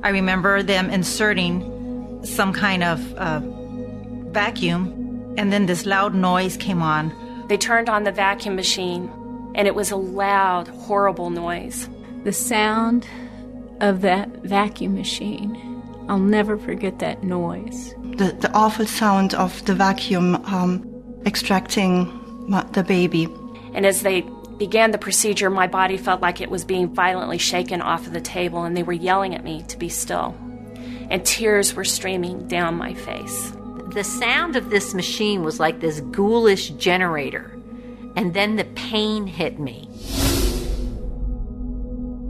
I 0.02 0.10
remember 0.10 0.64
them 0.64 0.90
inserting 0.90 2.24
some 2.24 2.54
kind 2.54 2.82
of 2.82 3.14
uh, 3.16 3.42
vacuum, 4.32 5.36
and 5.38 5.52
then 5.52 5.66
this 5.66 5.86
loud 5.86 6.16
noise 6.16 6.56
came 6.56 6.82
on. 6.82 7.46
They 7.50 7.58
turned 7.58 7.90
on 7.90 8.04
the 8.04 8.12
vacuum 8.12 8.56
machine, 8.56 9.12
and 9.54 9.68
it 9.68 9.76
was 9.76 9.92
a 9.92 9.98
loud, 9.98 10.70
horrible 10.70 11.30
noise. 11.30 11.88
The 12.24 12.32
sound 12.32 13.06
of 13.82 14.00
that 14.02 14.30
vacuum 14.44 14.96
machine, 14.96 15.82
I'll 16.08 16.20
never 16.20 16.58
forget 16.58 17.00
that 17.00 17.22
noise. 17.22 17.94
The, 18.16 18.36
the 18.40 18.50
awful 18.54 18.86
sound 18.86 19.34
of 19.34 19.66
the 19.66 19.76
vacuum 19.76 20.36
um, 20.46 20.88
extracting 21.26 22.08
my, 22.50 22.64
the 22.72 22.84
baby. 22.84 23.28
And 23.74 23.86
as 23.86 24.04
they 24.04 24.22
began 24.58 24.92
the 24.92 24.98
procedure, 24.98 25.50
my 25.50 25.68
body 25.68 25.98
felt 25.98 26.22
like 26.22 26.40
it 26.40 26.50
was 26.50 26.64
being 26.64 26.94
violently 26.94 27.38
shaken 27.38 27.82
off 27.82 28.08
of 28.08 28.14
the 28.14 28.22
table, 28.22 28.64
and 28.64 28.78
they 28.78 28.84
were 28.84 28.94
yelling 28.94 29.36
at 29.36 29.44
me 29.44 29.64
to 29.64 29.78
be 29.78 29.90
still. 29.90 30.34
And 31.10 31.26
tears 31.26 31.74
were 31.74 31.84
streaming 31.84 32.48
down 32.48 32.76
my 32.76 32.94
face. 32.94 33.52
The 33.94 34.04
sound 34.06 34.56
of 34.56 34.70
this 34.70 34.94
machine 34.94 35.44
was 35.44 35.60
like 35.60 35.82
this 35.82 36.00
ghoulish 36.00 36.70
generator. 36.70 37.52
And 38.16 38.34
then 38.34 38.56
the 38.56 38.64
pain 38.64 39.28
hit 39.28 39.60
me. 39.60 39.90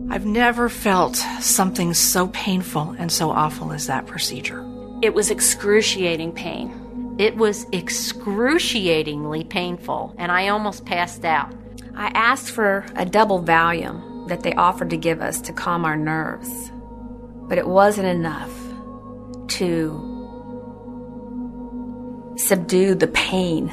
I've 0.10 0.26
never 0.26 0.70
felt 0.70 1.16
something 1.40 1.94
so 1.94 2.28
painful 2.28 2.96
and 3.00 3.12
so 3.12 3.32
awful 3.32 3.72
as 3.72 3.88
that 3.88 4.06
procedure. 4.06 4.64
It 5.02 5.14
was 5.14 5.32
excruciating 5.32 6.34
pain. 6.34 7.16
It 7.18 7.36
was 7.36 7.66
excruciatingly 7.72 9.44
painful, 9.46 10.16
and 10.18 10.32
I 10.32 10.48
almost 10.50 10.86
passed 10.86 11.26
out. 11.26 11.54
I 11.96 12.08
asked 12.16 12.52
for 12.52 12.86
a 12.96 13.06
double 13.06 13.44
Valium 13.44 14.28
that 14.28 14.42
they 14.42 14.54
offered 14.54 14.90
to 14.92 14.98
give 14.98 15.22
us 15.22 15.42
to 15.42 15.54
calm 15.54 15.86
our 15.86 15.98
nerves, 15.98 16.72
but 17.48 17.58
it 17.58 17.68
wasn't 17.68 18.08
enough 18.08 18.52
to 19.60 20.10
subdue 22.38 22.96
the 22.96 23.08
pain. 23.08 23.72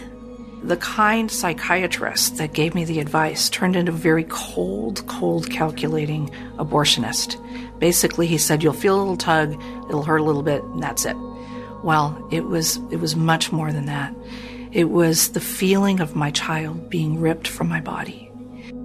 The 0.63 0.77
kind 0.77 1.31
psychiatrist 1.31 2.37
that 2.37 2.53
gave 2.53 2.75
me 2.75 2.85
the 2.85 3.01
advice 3.01 3.49
turned 3.49 3.77
into 3.77 3.93
a 3.93 3.95
very 3.95 4.25
cold, 4.29 5.07
cold, 5.07 5.51
calculating 5.51 6.29
abortionist. 6.59 7.39
Basically, 7.79 8.27
he 8.27 8.37
said, 8.37 8.63
You'll 8.63 8.75
feel 8.75 8.97
a 8.97 9.01
little 9.01 9.17
tug, 9.17 9.53
it'll 9.89 10.03
hurt 10.03 10.21
a 10.21 10.25
little 10.25 10.43
bit, 10.43 10.63
and 10.63 10.83
that's 10.83 11.07
it. 11.07 11.17
Well, 11.83 12.29
it 12.31 12.45
was, 12.45 12.77
it 12.91 13.01
was 13.01 13.17
much 13.17 13.53
more 13.53 13.73
than 13.73 13.87
that. 13.87 14.15
It 14.73 14.91
was 14.91 15.31
the 15.31 15.41
feeling 15.41 16.01
of 16.01 16.15
my 16.15 16.31
child 16.31 16.91
being 16.91 17.21
ripped 17.21 17.49
from 17.49 17.69
my 17.69 17.81
body. 17.81 18.31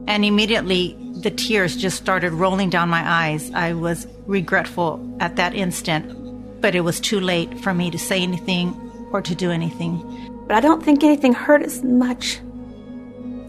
And 0.07 0.23
immediately 0.23 0.97
the 1.21 1.31
tears 1.31 1.75
just 1.75 1.97
started 1.97 2.31
rolling 2.31 2.69
down 2.69 2.89
my 2.89 3.03
eyes. 3.05 3.51
I 3.51 3.73
was 3.73 4.07
regretful 4.25 5.17
at 5.19 5.35
that 5.35 5.53
instant, 5.53 6.61
but 6.61 6.73
it 6.73 6.81
was 6.81 6.99
too 6.99 7.19
late 7.19 7.59
for 7.59 7.73
me 7.73 7.91
to 7.91 7.99
say 7.99 8.21
anything 8.21 8.73
or 9.11 9.21
to 9.21 9.35
do 9.35 9.51
anything. 9.51 10.24
But 10.47 10.55
I 10.55 10.60
don't 10.60 10.84
think 10.84 11.03
anything 11.03 11.34
hurt 11.34 11.63
as 11.63 11.84
much 11.84 12.39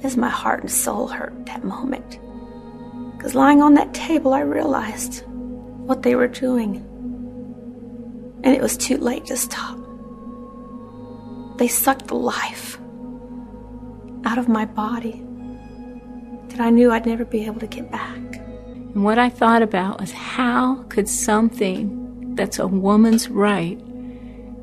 as 0.03 0.17
my 0.17 0.29
heart 0.29 0.61
and 0.61 0.71
soul 0.71 1.09
hurt 1.09 1.47
that 1.47 1.65
moment. 1.65 2.19
Because 3.17 3.35
lying 3.35 3.61
on 3.61 3.75
that 3.75 3.93
table, 3.93 4.33
I 4.33 4.41
realized 4.41 5.25
what 5.27 6.03
they 6.03 6.15
were 6.15 6.29
doing. 6.29 6.77
And 8.45 8.55
it 8.55 8.63
was 8.63 8.77
too 8.77 8.97
late 8.99 9.27
to 9.27 9.37
stop. 9.37 9.79
They 11.59 11.69
sucked 11.69 12.09
the 12.09 12.15
life 12.15 12.79
out 14.25 14.39
of 14.39 14.49
my 14.49 14.65
body 14.65 15.23
that 16.49 16.61
I 16.61 16.71
knew 16.71 16.91
I'd 16.91 17.07
never 17.07 17.25
be 17.25 17.45
able 17.45 17.61
to 17.61 17.67
get 17.67 17.91
back. 17.91 18.17
And 18.17 19.05
what 19.05 19.19
I 19.19 19.29
thought 19.29 19.63
about 19.63 20.01
was 20.01 20.13
how 20.13 20.85
could 20.89 21.09
something 21.09 22.35
that's 22.35 22.59
a 22.59 22.67
woman's 22.67 23.29
right 23.29 23.81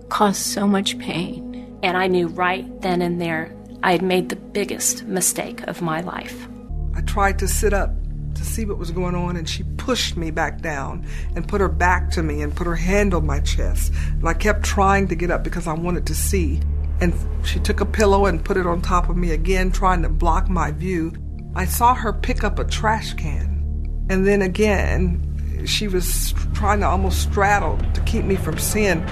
cause 0.10 0.38
so 0.38 0.68
much 0.68 0.98
pain? 1.00 1.43
And 1.84 1.98
I 1.98 2.08
knew 2.08 2.28
right 2.28 2.82
then 2.82 3.02
and 3.02 3.20
there 3.22 3.54
I 3.84 3.92
had 3.92 4.02
made 4.02 4.30
the 4.30 4.38
biggest 4.38 5.04
mistake 5.04 5.62
of 5.68 5.82
my 5.82 6.00
life. 6.00 6.48
I 6.96 7.02
tried 7.02 7.38
to 7.40 7.48
sit 7.48 7.74
up 7.74 7.92
to 8.36 8.46
see 8.46 8.64
what 8.64 8.78
was 8.78 8.90
going 8.90 9.16
on, 9.16 9.36
and 9.36 9.48
she 9.48 9.64
pushed 9.76 10.16
me 10.16 10.32
back 10.32 10.62
down 10.62 11.06
and 11.36 11.46
put 11.46 11.60
her 11.60 11.68
back 11.68 12.10
to 12.12 12.24
me 12.24 12.42
and 12.42 12.56
put 12.56 12.66
her 12.66 12.76
hand 12.76 13.14
on 13.14 13.26
my 13.26 13.42
chest. 13.42 13.92
And 14.10 14.28
I 14.28 14.34
kept 14.34 14.64
trying 14.64 15.10
to 15.10 15.16
get 15.16 15.30
up 15.30 15.44
because 15.44 15.68
I 15.68 15.74
wanted 15.74 16.08
to 16.08 16.16
see. 16.16 16.62
And 17.02 17.14
she 17.46 17.60
took 17.60 17.82
a 17.82 17.86
pillow 17.86 18.28
and 18.28 18.44
put 18.44 18.56
it 18.56 18.66
on 18.66 18.82
top 18.82 19.10
of 19.10 19.18
me 19.18 19.32
again, 19.32 19.70
trying 19.70 20.02
to 20.04 20.10
block 20.10 20.50
my 20.50 20.72
view. 20.72 21.12
I 21.54 21.66
saw 21.66 21.94
her 21.94 22.14
pick 22.14 22.46
up 22.46 22.60
a 22.60 22.64
trash 22.64 23.14
can. 23.16 24.06
And 24.10 24.26
then 24.26 24.42
again, 24.42 25.66
she 25.66 25.90
was 25.90 26.34
trying 26.54 26.80
to 26.80 26.88
almost 26.88 27.22
straddle 27.24 27.78
to 27.94 28.02
keep 28.02 28.24
me 28.24 28.38
from 28.38 28.58
seeing. 28.58 29.04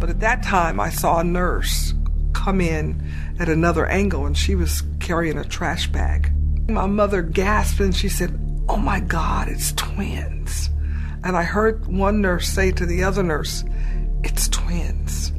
But 0.00 0.08
at 0.10 0.20
that 0.20 0.42
time, 0.42 0.80
I 0.80 0.88
saw 0.88 1.20
a 1.20 1.24
nurse 1.24 1.94
come 2.32 2.60
in 2.60 3.06
at 3.38 3.50
another 3.50 3.86
angle 3.86 4.24
and 4.24 4.36
she 4.36 4.54
was 4.54 4.82
carrying 4.98 5.36
a 5.36 5.44
trash 5.44 5.88
bag. 5.88 6.32
My 6.70 6.86
mother 6.86 7.20
gasped 7.20 7.80
and 7.80 7.94
she 7.94 8.08
said, 8.08 8.38
Oh 8.68 8.78
my 8.78 9.00
God, 9.00 9.48
it's 9.48 9.72
twins. 9.72 10.70
And 11.22 11.36
I 11.36 11.42
heard 11.42 11.86
one 11.86 12.22
nurse 12.22 12.48
say 12.48 12.72
to 12.72 12.86
the 12.86 13.04
other 13.04 13.22
nurse, 13.22 13.62
It's 14.24 14.48
twins. 14.48 15.32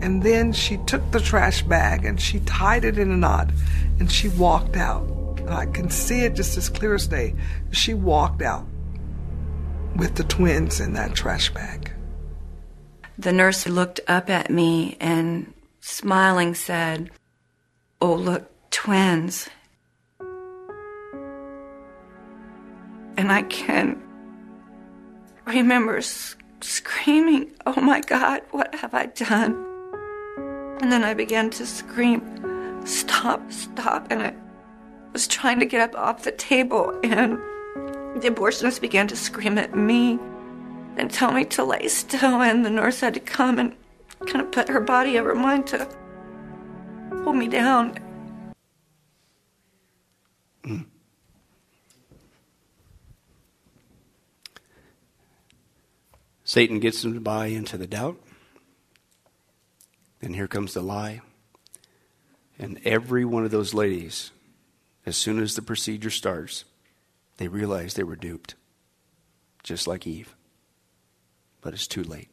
And 0.00 0.22
then 0.22 0.52
she 0.52 0.78
took 0.78 1.10
the 1.10 1.20
trash 1.20 1.62
bag 1.62 2.04
and 2.06 2.20
she 2.20 2.40
tied 2.40 2.84
it 2.84 2.98
in 2.98 3.10
a 3.10 3.16
knot 3.16 3.50
and 3.98 4.10
she 4.10 4.28
walked 4.28 4.76
out. 4.76 5.06
And 5.40 5.50
I 5.50 5.66
can 5.66 5.90
see 5.90 6.20
it 6.20 6.34
just 6.34 6.56
as 6.56 6.70
clear 6.70 6.94
as 6.94 7.06
day. 7.06 7.34
She 7.70 7.92
walked 7.92 8.40
out 8.40 8.66
with 9.96 10.14
the 10.14 10.24
twins 10.24 10.80
in 10.80 10.94
that 10.94 11.14
trash 11.14 11.52
bag. 11.52 11.92
The 13.18 13.32
nurse 13.32 13.66
looked 13.66 14.00
up 14.06 14.28
at 14.28 14.50
me 14.50 14.96
and 15.00 15.54
smiling 15.80 16.54
said, 16.54 17.10
Oh, 18.00 18.14
look, 18.14 18.50
twins. 18.70 19.48
And 23.16 23.32
I 23.32 23.42
can 23.42 24.02
remember 25.46 26.02
screaming, 26.60 27.52
Oh 27.64 27.80
my 27.80 28.00
God, 28.00 28.42
what 28.50 28.74
have 28.74 28.92
I 28.92 29.06
done? 29.06 29.64
And 30.82 30.92
then 30.92 31.02
I 31.02 31.14
began 31.14 31.48
to 31.50 31.64
scream, 31.64 32.22
Stop, 32.84 33.50
stop. 33.50 34.08
And 34.10 34.22
I 34.22 34.34
was 35.14 35.26
trying 35.26 35.58
to 35.60 35.66
get 35.66 35.80
up 35.80 35.98
off 35.98 36.24
the 36.24 36.32
table, 36.32 36.90
and 37.02 37.38
the 38.22 38.28
abortionist 38.30 38.82
began 38.82 39.08
to 39.08 39.16
scream 39.16 39.56
at 39.56 39.74
me 39.74 40.18
and 40.98 41.10
tell 41.10 41.32
me 41.32 41.44
to 41.44 41.64
lay 41.64 41.88
still. 41.88 42.40
And 42.42 42.64
the 42.64 42.70
nurse 42.70 43.00
had 43.00 43.14
to 43.14 43.20
come 43.20 43.58
and 43.58 43.74
kind 44.26 44.40
of 44.40 44.52
put 44.52 44.68
her 44.68 44.80
body 44.80 45.18
over 45.18 45.34
mine 45.34 45.64
to 45.64 45.88
hold 47.24 47.36
me 47.36 47.48
down. 47.48 47.98
Mm. 50.64 50.86
Satan 56.44 56.80
gets 56.80 57.02
them 57.02 57.14
to 57.14 57.20
buy 57.20 57.46
into 57.46 57.76
the 57.76 57.86
doubt. 57.86 58.16
And 60.22 60.34
here 60.34 60.48
comes 60.48 60.74
the 60.74 60.82
lie. 60.82 61.20
And 62.58 62.80
every 62.84 63.24
one 63.24 63.44
of 63.44 63.50
those 63.50 63.74
ladies, 63.74 64.30
as 65.04 65.16
soon 65.16 65.40
as 65.40 65.54
the 65.54 65.62
procedure 65.62 66.10
starts, 66.10 66.64
they 67.36 67.48
realize 67.48 67.94
they 67.94 68.02
were 68.02 68.16
duped, 68.16 68.54
just 69.62 69.86
like 69.86 70.06
Eve. 70.06 70.35
But 71.66 71.74
it's 71.74 71.88
too 71.88 72.04
late. 72.04 72.28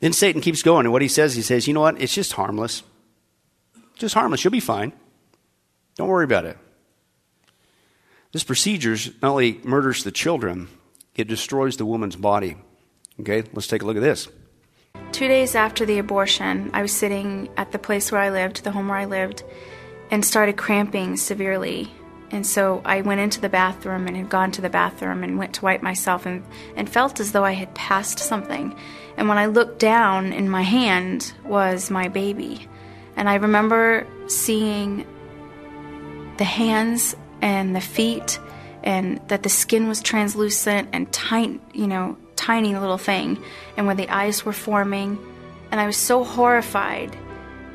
Then 0.00 0.12
Satan 0.12 0.40
keeps 0.40 0.60
going, 0.60 0.86
and 0.86 0.92
what 0.92 1.02
he 1.02 1.06
says, 1.06 1.36
he 1.36 1.42
says, 1.42 1.68
you 1.68 1.72
know 1.72 1.82
what? 1.82 2.02
It's 2.02 2.12
just 2.12 2.32
harmless. 2.32 2.82
Just 3.94 4.14
harmless. 4.14 4.42
You'll 4.42 4.50
be 4.50 4.58
fine. 4.58 4.92
Don't 5.94 6.08
worry 6.08 6.24
about 6.24 6.46
it. 6.46 6.58
This 8.32 8.42
procedure 8.42 8.96
not 9.22 9.30
only 9.30 9.60
murders 9.62 10.02
the 10.02 10.10
children, 10.10 10.66
it 11.14 11.28
destroys 11.28 11.76
the 11.76 11.86
woman's 11.86 12.16
body. 12.16 12.56
Okay, 13.20 13.44
let's 13.52 13.68
take 13.68 13.82
a 13.82 13.86
look 13.86 13.96
at 13.96 14.02
this. 14.02 14.26
Two 15.12 15.28
days 15.28 15.54
after 15.54 15.86
the 15.86 16.00
abortion, 16.00 16.72
I 16.74 16.82
was 16.82 16.90
sitting 16.90 17.50
at 17.56 17.70
the 17.70 17.78
place 17.78 18.10
where 18.10 18.20
I 18.20 18.30
lived, 18.30 18.64
the 18.64 18.72
home 18.72 18.88
where 18.88 18.98
I 18.98 19.04
lived, 19.04 19.44
and 20.10 20.24
started 20.24 20.56
cramping 20.56 21.16
severely. 21.16 21.88
And 22.32 22.46
so 22.46 22.80
I 22.86 23.02
went 23.02 23.20
into 23.20 23.42
the 23.42 23.50
bathroom 23.50 24.06
and 24.06 24.16
had 24.16 24.30
gone 24.30 24.50
to 24.52 24.62
the 24.62 24.70
bathroom 24.70 25.22
and 25.22 25.38
went 25.38 25.52
to 25.54 25.64
wipe 25.66 25.82
myself 25.82 26.24
and, 26.24 26.42
and 26.74 26.88
felt 26.88 27.20
as 27.20 27.32
though 27.32 27.44
I 27.44 27.52
had 27.52 27.74
passed 27.74 28.18
something. 28.18 28.74
And 29.18 29.28
when 29.28 29.36
I 29.36 29.46
looked 29.46 29.78
down 29.78 30.32
in 30.32 30.48
my 30.48 30.62
hand 30.62 31.34
was 31.44 31.90
my 31.90 32.08
baby. 32.08 32.66
And 33.16 33.28
I 33.28 33.34
remember 33.34 34.06
seeing 34.28 35.06
the 36.38 36.44
hands 36.44 37.14
and 37.42 37.76
the 37.76 37.82
feet 37.82 38.40
and 38.82 39.20
that 39.28 39.42
the 39.42 39.50
skin 39.50 39.86
was 39.86 40.00
translucent 40.00 40.88
and 40.94 41.12
tiny, 41.12 41.60
you 41.74 41.86
know, 41.86 42.16
tiny 42.34 42.74
little 42.74 42.98
thing 42.98 43.42
and 43.76 43.86
where 43.86 43.94
the 43.94 44.08
eyes 44.08 44.42
were 44.42 44.54
forming. 44.54 45.18
And 45.70 45.78
I 45.78 45.84
was 45.84 45.98
so 45.98 46.24
horrified 46.24 47.14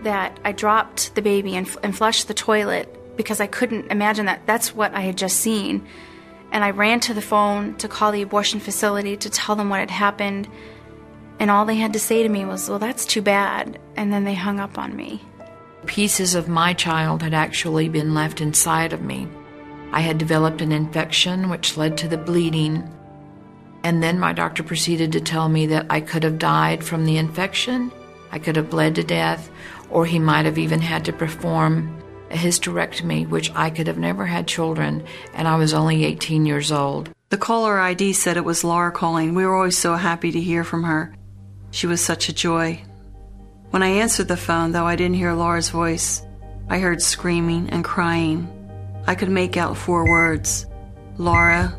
that 0.02 0.40
I 0.44 0.52
dropped 0.52 1.14
the 1.14 1.22
baby 1.22 1.56
and, 1.56 1.70
and 1.84 1.96
flushed 1.96 2.28
the 2.28 2.34
toilet 2.34 2.97
because 3.18 3.42
I 3.42 3.48
couldn't 3.48 3.92
imagine 3.92 4.28
that 4.28 4.46
that's 4.46 4.74
what 4.74 4.94
I 4.94 5.02
had 5.02 5.18
just 5.18 5.40
seen. 5.40 5.86
And 6.52 6.64
I 6.64 6.70
ran 6.72 7.00
to 7.02 7.14
the 7.14 7.22
phone 7.22 7.76
to 7.76 7.88
call 7.88 8.12
the 8.12 8.22
abortion 8.22 8.60
facility 8.60 9.18
to 9.18 9.30
tell 9.30 9.56
them 9.56 9.70
what 9.70 9.82
had 9.82 9.92
happened. 9.92 10.48
And 11.40 11.52
all 11.52 11.66
they 11.66 11.76
had 11.76 11.94
to 11.94 12.00
say 12.00 12.24
to 12.24 12.30
me 12.30 12.46
was, 12.46 12.70
Well, 12.70 12.80
that's 12.80 13.06
too 13.06 13.22
bad. 13.22 13.80
And 13.96 14.14
then 14.14 14.24
they 14.24 14.34
hung 14.34 14.60
up 14.60 14.78
on 14.78 14.96
me. 14.96 15.22
Pieces 15.86 16.36
of 16.36 16.48
my 16.48 16.74
child 16.74 17.22
had 17.22 17.34
actually 17.34 17.90
been 17.90 18.14
left 18.14 18.40
inside 18.40 18.94
of 18.94 19.02
me. 19.02 19.28
I 19.92 20.02
had 20.02 20.18
developed 20.18 20.62
an 20.62 20.72
infection 20.72 21.50
which 21.50 21.78
led 21.78 21.98
to 21.98 22.08
the 22.08 22.18
bleeding. 22.18 22.90
And 23.84 24.04
then 24.04 24.20
my 24.20 24.34
doctor 24.34 24.64
proceeded 24.64 25.12
to 25.14 25.22
tell 25.22 25.50
me 25.50 25.66
that 25.68 25.86
I 25.90 26.02
could 26.02 26.24
have 26.24 26.40
died 26.40 26.84
from 26.84 27.06
the 27.06 27.18
infection, 27.18 27.92
I 28.32 28.40
could 28.40 28.58
have 28.58 28.70
bled 28.70 28.96
to 28.96 29.04
death, 29.04 29.50
or 29.90 30.06
he 30.06 30.20
might 30.20 30.46
have 30.46 30.58
even 30.58 30.82
had 30.82 31.06
to 31.06 31.14
perform 31.14 31.98
a 32.30 32.36
hysterectomy, 32.36 33.28
which 33.28 33.52
I 33.54 33.70
could 33.70 33.88
have 33.88 33.98
never 33.98 34.26
had 34.26 34.48
children, 34.48 35.04
and 35.34 35.48
I 35.48 35.58
was 35.58 35.74
only 35.74 36.06
18 36.06 36.46
years 36.46 36.72
old. 36.72 37.10
The 37.30 37.38
caller 37.38 37.80
ID 37.80 38.14
said 38.14 38.38
it 38.38 38.46
was 38.46 38.64
Laura 38.64 38.92
calling. 38.92 39.36
We 39.36 39.46
were 39.46 39.56
always 39.56 39.78
so 39.78 39.96
happy 39.96 40.32
to 40.32 40.40
hear 40.40 40.64
from 40.64 40.84
her. 40.84 41.14
She 41.72 41.88
was 41.88 42.00
such 42.00 42.30
a 42.30 42.34
joy. 42.34 42.82
When 43.72 43.84
I 43.84 43.88
answered 43.88 44.30
the 44.30 44.38
phone, 44.38 44.72
though 44.72 44.86
I 44.86 44.96
didn't 44.96 45.18
hear 45.18 45.34
Laura's 45.34 45.70
voice, 45.70 46.22
I 46.70 46.80
heard 46.80 47.02
screaming 47.02 47.70
and 47.70 47.84
crying. 47.84 48.48
I 49.06 49.16
could 49.16 49.30
make 49.30 49.58
out 49.58 49.78
four 49.78 50.08
words 50.08 50.66
Laura, 51.18 51.78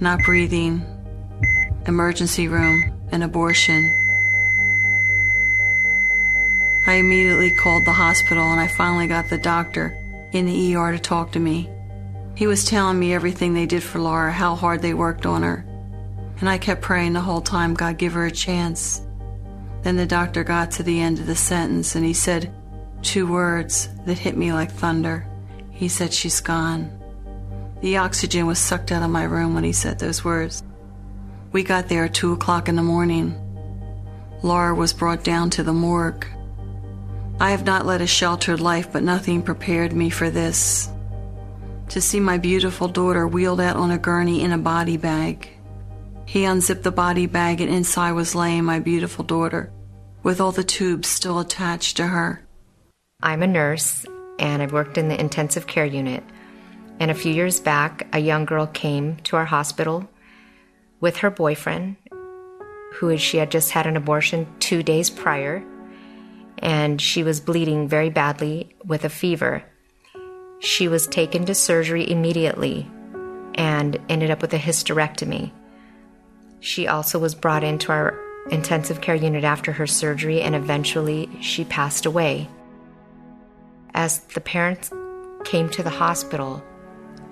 not 0.00 0.20
breathing, 0.24 0.84
emergency 1.86 2.48
room, 2.48 2.92
and 3.10 3.22
abortion. 3.22 4.03
I 6.86 6.94
immediately 6.94 7.54
called 7.54 7.84
the 7.86 7.92
hospital 7.92 8.44
and 8.44 8.60
I 8.60 8.66
finally 8.66 9.06
got 9.06 9.30
the 9.30 9.38
doctor 9.38 9.96
in 10.32 10.46
the 10.46 10.76
ER 10.76 10.92
to 10.92 10.98
talk 10.98 11.32
to 11.32 11.40
me. 11.40 11.70
He 12.34 12.46
was 12.46 12.64
telling 12.64 12.98
me 12.98 13.14
everything 13.14 13.54
they 13.54 13.66
did 13.66 13.82
for 13.82 14.00
Laura, 14.00 14.32
how 14.32 14.54
hard 14.54 14.82
they 14.82 14.92
worked 14.92 15.24
on 15.24 15.42
her. 15.42 15.64
And 16.40 16.48
I 16.48 16.58
kept 16.58 16.82
praying 16.82 17.12
the 17.12 17.20
whole 17.20 17.40
time, 17.40 17.74
God, 17.74 17.96
give 17.96 18.12
her 18.12 18.26
a 18.26 18.30
chance. 18.30 19.06
Then 19.82 19.96
the 19.96 20.06
doctor 20.06 20.44
got 20.44 20.70
to 20.72 20.82
the 20.82 21.00
end 21.00 21.20
of 21.20 21.26
the 21.26 21.36
sentence 21.36 21.94
and 21.94 22.04
he 22.04 22.12
said 22.12 22.52
two 23.02 23.26
words 23.26 23.88
that 24.06 24.18
hit 24.18 24.36
me 24.36 24.52
like 24.52 24.72
thunder. 24.72 25.26
He 25.70 25.88
said, 25.88 26.12
She's 26.12 26.40
gone. 26.40 26.90
The 27.80 27.98
oxygen 27.98 28.46
was 28.46 28.58
sucked 28.58 28.92
out 28.92 29.02
of 29.02 29.10
my 29.10 29.24
room 29.24 29.54
when 29.54 29.64
he 29.64 29.72
said 29.72 29.98
those 29.98 30.24
words. 30.24 30.62
We 31.52 31.62
got 31.62 31.88
there 31.88 32.06
at 32.06 32.14
2 32.14 32.32
o'clock 32.32 32.68
in 32.68 32.76
the 32.76 32.82
morning. 32.82 33.40
Laura 34.42 34.74
was 34.74 34.92
brought 34.92 35.22
down 35.22 35.50
to 35.50 35.62
the 35.62 35.72
morgue. 35.72 36.26
I 37.40 37.50
have 37.50 37.66
not 37.66 37.84
led 37.84 38.00
a 38.00 38.06
sheltered 38.06 38.60
life, 38.60 38.92
but 38.92 39.02
nothing 39.02 39.42
prepared 39.42 39.92
me 39.92 40.08
for 40.08 40.30
this. 40.30 40.88
To 41.88 42.00
see 42.00 42.20
my 42.20 42.38
beautiful 42.38 42.88
daughter 42.88 43.26
wheeled 43.26 43.60
out 43.60 43.76
on 43.76 43.90
a 43.90 43.98
gurney 43.98 44.42
in 44.42 44.52
a 44.52 44.58
body 44.58 44.96
bag. 44.96 45.48
He 46.26 46.44
unzipped 46.44 46.84
the 46.84 46.92
body 46.92 47.26
bag, 47.26 47.60
and 47.60 47.70
inside 47.70 48.12
was 48.12 48.34
laying 48.34 48.64
my 48.64 48.78
beautiful 48.78 49.24
daughter, 49.24 49.70
with 50.22 50.40
all 50.40 50.52
the 50.52 50.64
tubes 50.64 51.08
still 51.08 51.40
attached 51.40 51.96
to 51.98 52.06
her. 52.06 52.46
I'm 53.22 53.42
a 53.42 53.46
nurse, 53.46 54.06
and 54.38 54.62
I've 54.62 54.72
worked 54.72 54.96
in 54.96 55.08
the 55.08 55.20
intensive 55.20 55.66
care 55.66 55.84
unit. 55.84 56.22
And 57.00 57.10
a 57.10 57.14
few 57.14 57.32
years 57.32 57.60
back, 57.60 58.06
a 58.12 58.20
young 58.20 58.44
girl 58.44 58.66
came 58.68 59.16
to 59.24 59.36
our 59.36 59.44
hospital 59.44 60.08
with 61.00 61.18
her 61.18 61.30
boyfriend, 61.30 61.96
who 62.94 63.16
she 63.18 63.38
had 63.38 63.50
just 63.50 63.72
had 63.72 63.86
an 63.86 63.96
abortion 63.96 64.46
two 64.60 64.82
days 64.82 65.10
prior, 65.10 65.62
and 66.64 67.00
she 67.00 67.22
was 67.22 67.40
bleeding 67.40 67.86
very 67.86 68.08
badly 68.08 68.74
with 68.84 69.04
a 69.04 69.10
fever. 69.10 69.62
She 70.60 70.88
was 70.88 71.06
taken 71.06 71.44
to 71.44 71.54
surgery 71.54 72.10
immediately 72.10 72.90
and 73.54 74.00
ended 74.08 74.30
up 74.30 74.40
with 74.40 74.54
a 74.54 74.58
hysterectomy. 74.58 75.52
She 76.60 76.88
also 76.88 77.18
was 77.18 77.34
brought 77.34 77.62
into 77.62 77.92
our 77.92 78.18
intensive 78.50 79.02
care 79.02 79.14
unit 79.14 79.44
after 79.44 79.72
her 79.72 79.86
surgery, 79.86 80.40
and 80.40 80.54
eventually 80.54 81.28
she 81.40 81.64
passed 81.64 82.06
away. 82.06 82.48
As 83.92 84.20
the 84.20 84.40
parents 84.40 84.90
came 85.44 85.68
to 85.68 85.82
the 85.82 85.90
hospital, 85.90 86.64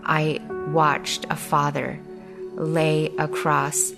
I 0.04 0.40
watched 0.68 1.24
a 1.30 1.36
father 1.36 1.98
lay 2.54 3.06
across 3.18 3.92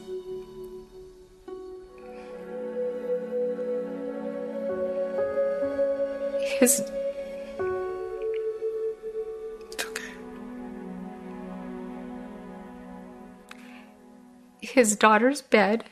his 6.65 6.83
his 14.61 14.97
daughter's 14.97 15.43
bed 15.43 15.85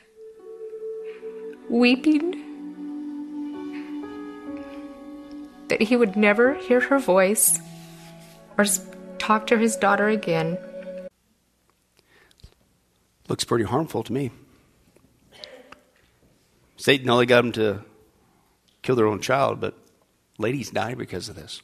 weeping 1.69 2.39
that 5.69 5.83
he 5.83 5.97
would 5.97 6.17
never 6.17 6.55
hear 6.55 6.81
her 6.81 6.99
voice 6.99 7.61
or 8.57 8.65
talk 9.19 9.47
to 9.47 9.59
his 9.59 9.77
daughter 9.77 10.09
again. 10.09 10.57
Looks 13.29 13.45
pretty 13.45 13.65
harmful 13.65 14.03
to 14.05 14.13
me. 14.13 14.31
Satan 16.77 17.09
only 17.11 17.27
got 17.27 17.45
him 17.45 17.53
to 17.53 17.85
kill 18.83 18.97
their 18.97 19.07
own 19.07 19.21
child, 19.21 19.61
but 19.61 19.82
ladies 20.43 20.71
die 20.71 20.95
because 20.95 21.29
of 21.29 21.37
this. 21.37 21.63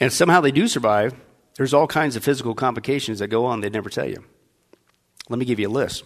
And 0.00 0.12
somehow 0.12 0.40
they 0.40 0.50
do 0.50 0.66
survive. 0.66 1.14
There's 1.56 1.72
all 1.72 1.86
kinds 1.86 2.16
of 2.16 2.24
physical 2.24 2.54
complications 2.54 3.20
that 3.20 3.28
go 3.28 3.46
on 3.46 3.60
they 3.60 3.70
never 3.70 3.88
tell 3.88 4.08
you. 4.08 4.24
Let 5.28 5.38
me 5.38 5.44
give 5.44 5.60
you 5.60 5.68
a 5.68 5.70
list. 5.70 6.04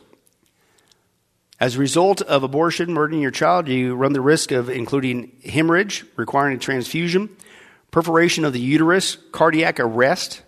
As 1.59 1.77
a 1.77 1.79
result 1.79 2.23
of 2.23 2.43
abortion, 2.43 2.95
murdering 2.95 3.21
your 3.21 3.31
child, 3.31 3.69
you 3.69 3.95
run 3.95 4.13
the 4.15 4.21
risk 4.21 4.51
of 4.51 4.71
including 4.71 5.33
hemorrhage, 5.45 6.07
requiring 6.17 6.57
a 6.57 6.59
transfusion, 6.61 7.29
perforation 7.91 8.45
of 8.45 8.53
the 8.53 8.61
uterus, 8.61 9.19
cardiac 9.33 9.79
arrest, 9.79 10.43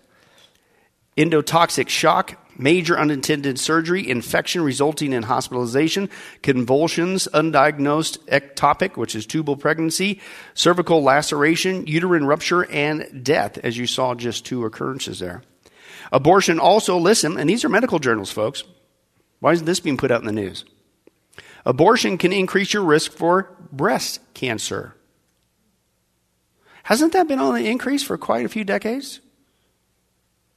endotoxic 1.17 1.89
shock, 1.89 2.42
major 2.57 2.97
unintended 2.97 3.59
surgery, 3.59 4.07
infection 4.09 4.61
resulting 4.61 5.13
in 5.13 5.23
hospitalization, 5.23 6.09
convulsions, 6.41 7.27
undiagnosed 7.33 8.17
ectopic, 8.25 8.97
which 8.97 9.15
is 9.15 9.25
tubal 9.25 9.57
pregnancy, 9.57 10.21
cervical 10.53 11.03
laceration, 11.03 11.87
uterine 11.87 12.25
rupture, 12.25 12.69
and 12.71 13.23
death, 13.23 13.57
as 13.59 13.77
you 13.77 13.87
saw 13.87 14.15
just 14.15 14.45
two 14.45 14.65
occurrences 14.65 15.19
there. 15.19 15.41
Abortion 16.11 16.59
also, 16.59 16.97
listen, 16.97 17.37
and 17.37 17.49
these 17.49 17.65
are 17.65 17.69
medical 17.69 17.99
journals, 17.99 18.31
folks. 18.31 18.63
Why 19.39 19.53
isn't 19.53 19.65
this 19.65 19.79
being 19.79 19.97
put 19.97 20.11
out 20.11 20.21
in 20.21 20.27
the 20.27 20.31
news? 20.31 20.65
Abortion 21.65 22.17
can 22.17 22.33
increase 22.33 22.73
your 22.73 22.83
risk 22.83 23.11
for 23.11 23.55
breast 23.71 24.19
cancer. 24.33 24.95
Hasn't 26.83 27.13
that 27.13 27.27
been 27.27 27.39
on 27.39 27.55
the 27.55 27.67
increase 27.67 28.03
for 28.03 28.17
quite 28.17 28.45
a 28.45 28.49
few 28.49 28.65
decades? 28.65 29.21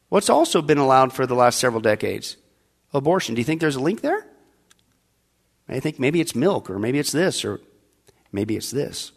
What's 0.09 0.31
also 0.31 0.62
been 0.62 0.79
allowed 0.79 1.12
for 1.12 1.27
the 1.27 1.35
last 1.35 1.59
several 1.59 1.81
decades? 1.81 2.37
Abortion. 2.92 3.35
Do 3.35 3.40
you 3.40 3.45
think 3.45 3.61
there's 3.61 3.77
a 3.77 3.81
link 3.81 4.01
there? 4.01 4.27
I 5.69 5.81
think 5.81 5.99
maybe 5.99 6.21
it's 6.21 6.35
milk, 6.35 6.71
or 6.71 6.79
maybe 6.79 6.99
it's 6.99 7.12
this, 7.12 7.45
or 7.45 7.61
maybe 8.31 8.57
it's 8.57 8.71
this. 8.71 9.12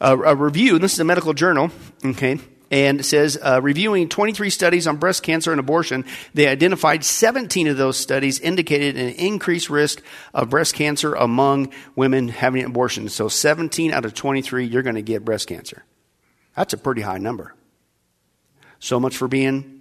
Uh, 0.00 0.16
a 0.24 0.34
review, 0.34 0.78
this 0.78 0.94
is 0.94 1.00
a 1.00 1.04
medical 1.04 1.34
journal, 1.34 1.70
okay, 2.04 2.38
and 2.70 3.00
it 3.00 3.04
says 3.04 3.38
uh, 3.40 3.60
reviewing 3.62 4.08
23 4.08 4.50
studies 4.50 4.86
on 4.86 4.96
breast 4.96 5.22
cancer 5.22 5.52
and 5.52 5.60
abortion, 5.60 6.04
they 6.32 6.48
identified 6.48 7.04
17 7.04 7.68
of 7.68 7.76
those 7.76 7.96
studies 7.96 8.40
indicated 8.40 8.96
an 8.96 9.10
increased 9.10 9.70
risk 9.70 10.02
of 10.32 10.50
breast 10.50 10.74
cancer 10.74 11.14
among 11.14 11.72
women 11.94 12.28
having 12.28 12.62
an 12.62 12.70
abortion. 12.70 13.08
So 13.08 13.28
17 13.28 13.92
out 13.92 14.04
of 14.04 14.14
23, 14.14 14.66
you're 14.66 14.82
going 14.82 14.96
to 14.96 15.02
get 15.02 15.24
breast 15.24 15.46
cancer. 15.46 15.84
That's 16.56 16.72
a 16.72 16.78
pretty 16.78 17.02
high 17.02 17.18
number. 17.18 17.54
So 18.80 18.98
much 18.98 19.16
for 19.16 19.28
being 19.28 19.73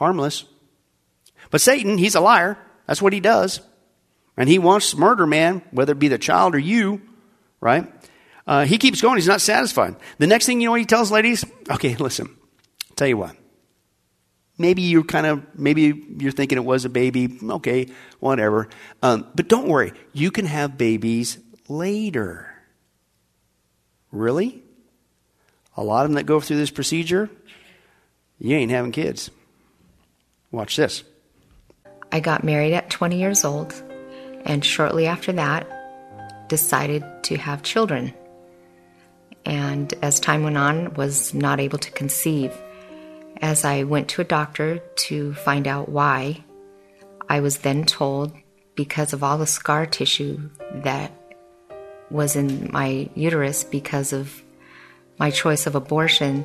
harmless. 0.00 0.44
But 1.50 1.60
Satan, 1.60 1.98
he's 1.98 2.16
a 2.16 2.20
liar. 2.20 2.58
That's 2.86 3.02
what 3.02 3.12
he 3.12 3.20
does. 3.20 3.60
And 4.36 4.48
he 4.48 4.58
wants 4.58 4.90
to 4.90 4.96
murder 4.96 5.26
man, 5.26 5.62
whether 5.70 5.92
it 5.92 5.98
be 5.98 6.08
the 6.08 6.18
child 6.18 6.54
or 6.54 6.58
you, 6.58 7.02
right? 7.60 7.92
Uh, 8.46 8.64
he 8.64 8.78
keeps 8.78 9.02
going. 9.02 9.16
He's 9.16 9.28
not 9.28 9.42
satisfied. 9.42 9.94
The 10.18 10.26
next 10.26 10.46
thing 10.46 10.60
you 10.60 10.68
know 10.68 10.74
he 10.74 10.86
tells 10.86 11.12
ladies? 11.12 11.44
Okay, 11.70 11.94
listen, 11.96 12.28
I'll 12.88 12.96
tell 12.96 13.08
you 13.08 13.18
what. 13.18 13.36
Maybe 14.56 14.82
you're 14.82 15.04
kind 15.04 15.26
of, 15.26 15.42
maybe 15.54 16.04
you're 16.18 16.32
thinking 16.32 16.58
it 16.58 16.64
was 16.64 16.84
a 16.84 16.88
baby. 16.88 17.38
Okay, 17.42 17.88
whatever. 18.18 18.68
Um, 19.02 19.26
but 19.34 19.48
don't 19.48 19.68
worry. 19.68 19.92
You 20.12 20.30
can 20.30 20.46
have 20.46 20.78
babies 20.78 21.38
later. 21.68 22.54
Really? 24.10 24.62
A 25.76 25.84
lot 25.84 26.04
of 26.04 26.10
them 26.10 26.16
that 26.16 26.24
go 26.24 26.40
through 26.40 26.56
this 26.56 26.70
procedure, 26.70 27.30
you 28.38 28.56
ain't 28.56 28.70
having 28.70 28.92
kids. 28.92 29.30
Watch 30.52 30.76
this. 30.76 31.04
I 32.12 32.20
got 32.20 32.44
married 32.44 32.74
at 32.74 32.90
20 32.90 33.18
years 33.18 33.44
old, 33.44 33.72
and 34.44 34.64
shortly 34.64 35.06
after 35.06 35.32
that, 35.32 36.48
decided 36.48 37.04
to 37.24 37.36
have 37.36 37.62
children. 37.62 38.12
And 39.46 39.92
as 40.02 40.20
time 40.20 40.42
went 40.42 40.58
on, 40.58 40.94
was 40.94 41.32
not 41.32 41.60
able 41.60 41.78
to 41.78 41.90
conceive. 41.92 42.52
As 43.40 43.64
I 43.64 43.84
went 43.84 44.08
to 44.10 44.22
a 44.22 44.24
doctor 44.24 44.78
to 44.78 45.34
find 45.34 45.68
out 45.68 45.88
why, 45.88 46.44
I 47.28 47.40
was 47.40 47.58
then 47.58 47.84
told 47.84 48.32
because 48.74 49.12
of 49.12 49.22
all 49.22 49.38
the 49.38 49.46
scar 49.46 49.86
tissue 49.86 50.50
that 50.74 51.12
was 52.10 52.34
in 52.34 52.70
my 52.72 53.08
uterus 53.14 53.62
because 53.62 54.12
of 54.12 54.42
my 55.18 55.30
choice 55.30 55.66
of 55.66 55.76
abortion 55.76 56.44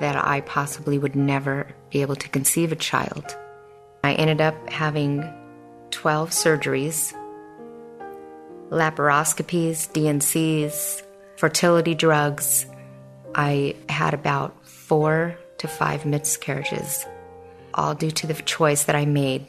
that 0.00 0.16
I 0.16 0.40
possibly 0.42 0.98
would 0.98 1.16
never 1.16 1.68
be 1.90 2.02
able 2.02 2.16
to 2.16 2.28
conceive 2.28 2.72
a 2.72 2.76
child. 2.76 3.36
I 4.04 4.14
ended 4.14 4.40
up 4.40 4.54
having 4.68 5.24
12 5.90 6.30
surgeries, 6.30 7.14
laparoscopies, 8.70 9.92
D&Cs, 9.92 11.02
fertility 11.36 11.94
drugs. 11.94 12.66
I 13.34 13.76
had 13.88 14.14
about 14.14 14.66
four 14.66 15.36
to 15.58 15.68
five 15.68 16.04
miscarriages, 16.04 17.06
all 17.74 17.94
due 17.94 18.10
to 18.10 18.26
the 18.26 18.34
choice 18.34 18.84
that 18.84 18.96
I 18.96 19.04
made 19.04 19.46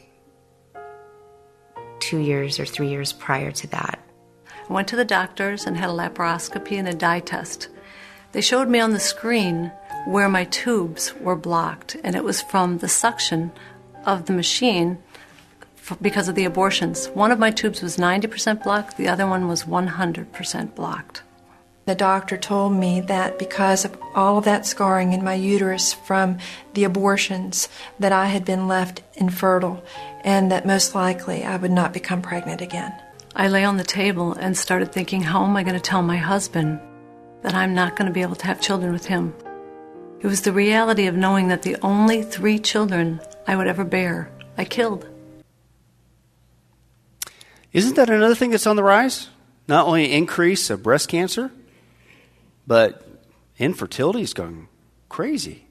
two 1.99 2.19
years 2.19 2.59
or 2.59 2.65
three 2.65 2.89
years 2.89 3.13
prior 3.13 3.51
to 3.51 3.67
that. 3.67 3.99
I 4.69 4.73
went 4.73 4.87
to 4.89 4.95
the 4.95 5.05
doctors 5.05 5.65
and 5.65 5.77
had 5.77 5.89
a 5.89 5.93
laparoscopy 5.93 6.77
and 6.77 6.87
a 6.87 6.93
dye 6.93 7.21
test. 7.21 7.69
They 8.33 8.41
showed 8.41 8.67
me 8.67 8.79
on 8.79 8.91
the 8.91 8.99
screen 8.99 9.71
where 10.05 10.29
my 10.29 10.45
tubes 10.45 11.13
were 11.15 11.35
blocked, 11.35 11.95
and 12.03 12.15
it 12.15 12.23
was 12.23 12.41
from 12.41 12.79
the 12.79 12.87
suction 12.87 13.51
of 14.05 14.25
the 14.25 14.33
machine 14.33 14.97
because 16.01 16.27
of 16.27 16.35
the 16.35 16.45
abortions. 16.45 17.07
One 17.07 17.31
of 17.31 17.39
my 17.39 17.51
tubes 17.51 17.81
was 17.81 17.97
90% 17.97 18.63
blocked, 18.63 18.97
the 18.97 19.07
other 19.07 19.27
one 19.27 19.47
was 19.47 19.63
100% 19.63 20.75
blocked. 20.75 21.23
The 21.85 21.95
doctor 21.95 22.37
told 22.37 22.71
me 22.73 23.01
that 23.01 23.37
because 23.37 23.83
of 23.83 23.97
all 24.15 24.37
of 24.37 24.45
that 24.45 24.65
scarring 24.65 25.11
in 25.11 25.21
my 25.21 25.33
uterus 25.33 25.91
from 25.91 26.37
the 26.73 26.85
abortions 26.85 27.67
that 27.99 28.13
I 28.13 28.27
had 28.27 28.45
been 28.45 28.69
left 28.69 29.03
infertile 29.15 29.83
and 30.23 30.49
that 30.49 30.65
most 30.65 30.95
likely 30.95 31.43
I 31.43 31.57
would 31.57 31.71
not 31.71 31.91
become 31.91 32.21
pregnant 32.21 32.61
again. 32.61 32.93
I 33.35 33.49
lay 33.49 33.65
on 33.65 33.75
the 33.75 33.83
table 33.83 34.31
and 34.33 34.57
started 34.57 34.93
thinking, 34.93 35.23
how 35.23 35.43
am 35.43 35.57
I 35.57 35.63
going 35.63 35.75
to 35.75 35.81
tell 35.81 36.01
my 36.01 36.17
husband 36.17 36.79
that 37.41 37.53
I'm 37.53 37.73
not 37.73 37.97
going 37.97 38.07
to 38.07 38.13
be 38.13 38.21
able 38.21 38.35
to 38.35 38.45
have 38.45 38.61
children 38.61 38.93
with 38.93 39.07
him? 39.07 39.33
It 40.23 40.27
was 40.27 40.41
the 40.41 40.53
reality 40.53 41.07
of 41.07 41.15
knowing 41.15 41.49
that 41.49 41.63
the 41.63 41.75
only 41.81 42.23
three 42.23 42.57
children 42.57 43.19
I 43.45 43.57
would 43.57 43.67
ever 43.67 43.83
bear, 43.83 44.31
I 44.57 44.63
killed. 44.63 45.05
Isn't 47.73 47.95
that 47.97 48.09
another 48.09 48.33
thing 48.33 48.51
that's 48.51 48.65
on 48.65 48.77
the 48.77 48.83
rise? 48.83 49.27
Not 49.67 49.85
only 49.85 50.13
increase 50.13 50.69
of 50.69 50.81
breast 50.81 51.09
cancer, 51.09 51.51
but 52.65 53.05
infertility 53.57 54.21
is 54.21 54.33
going 54.33 54.69
crazy. 55.09 55.65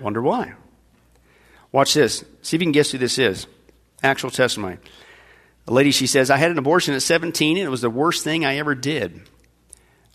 Wonder 0.00 0.22
why. 0.22 0.54
Watch 1.70 1.92
this. 1.92 2.24
See 2.40 2.56
if 2.56 2.62
you 2.62 2.66
can 2.66 2.72
guess 2.72 2.92
who 2.92 2.98
this 2.98 3.18
is. 3.18 3.46
Actual 4.02 4.30
testimony. 4.30 4.78
A 5.66 5.72
lady, 5.72 5.90
she 5.90 6.06
says, 6.06 6.30
I 6.30 6.38
had 6.38 6.50
an 6.50 6.58
abortion 6.58 6.94
at 6.94 7.02
17 7.02 7.58
and 7.58 7.66
it 7.66 7.70
was 7.70 7.82
the 7.82 7.90
worst 7.90 8.24
thing 8.24 8.44
I 8.46 8.56
ever 8.56 8.74
did. 8.74 9.28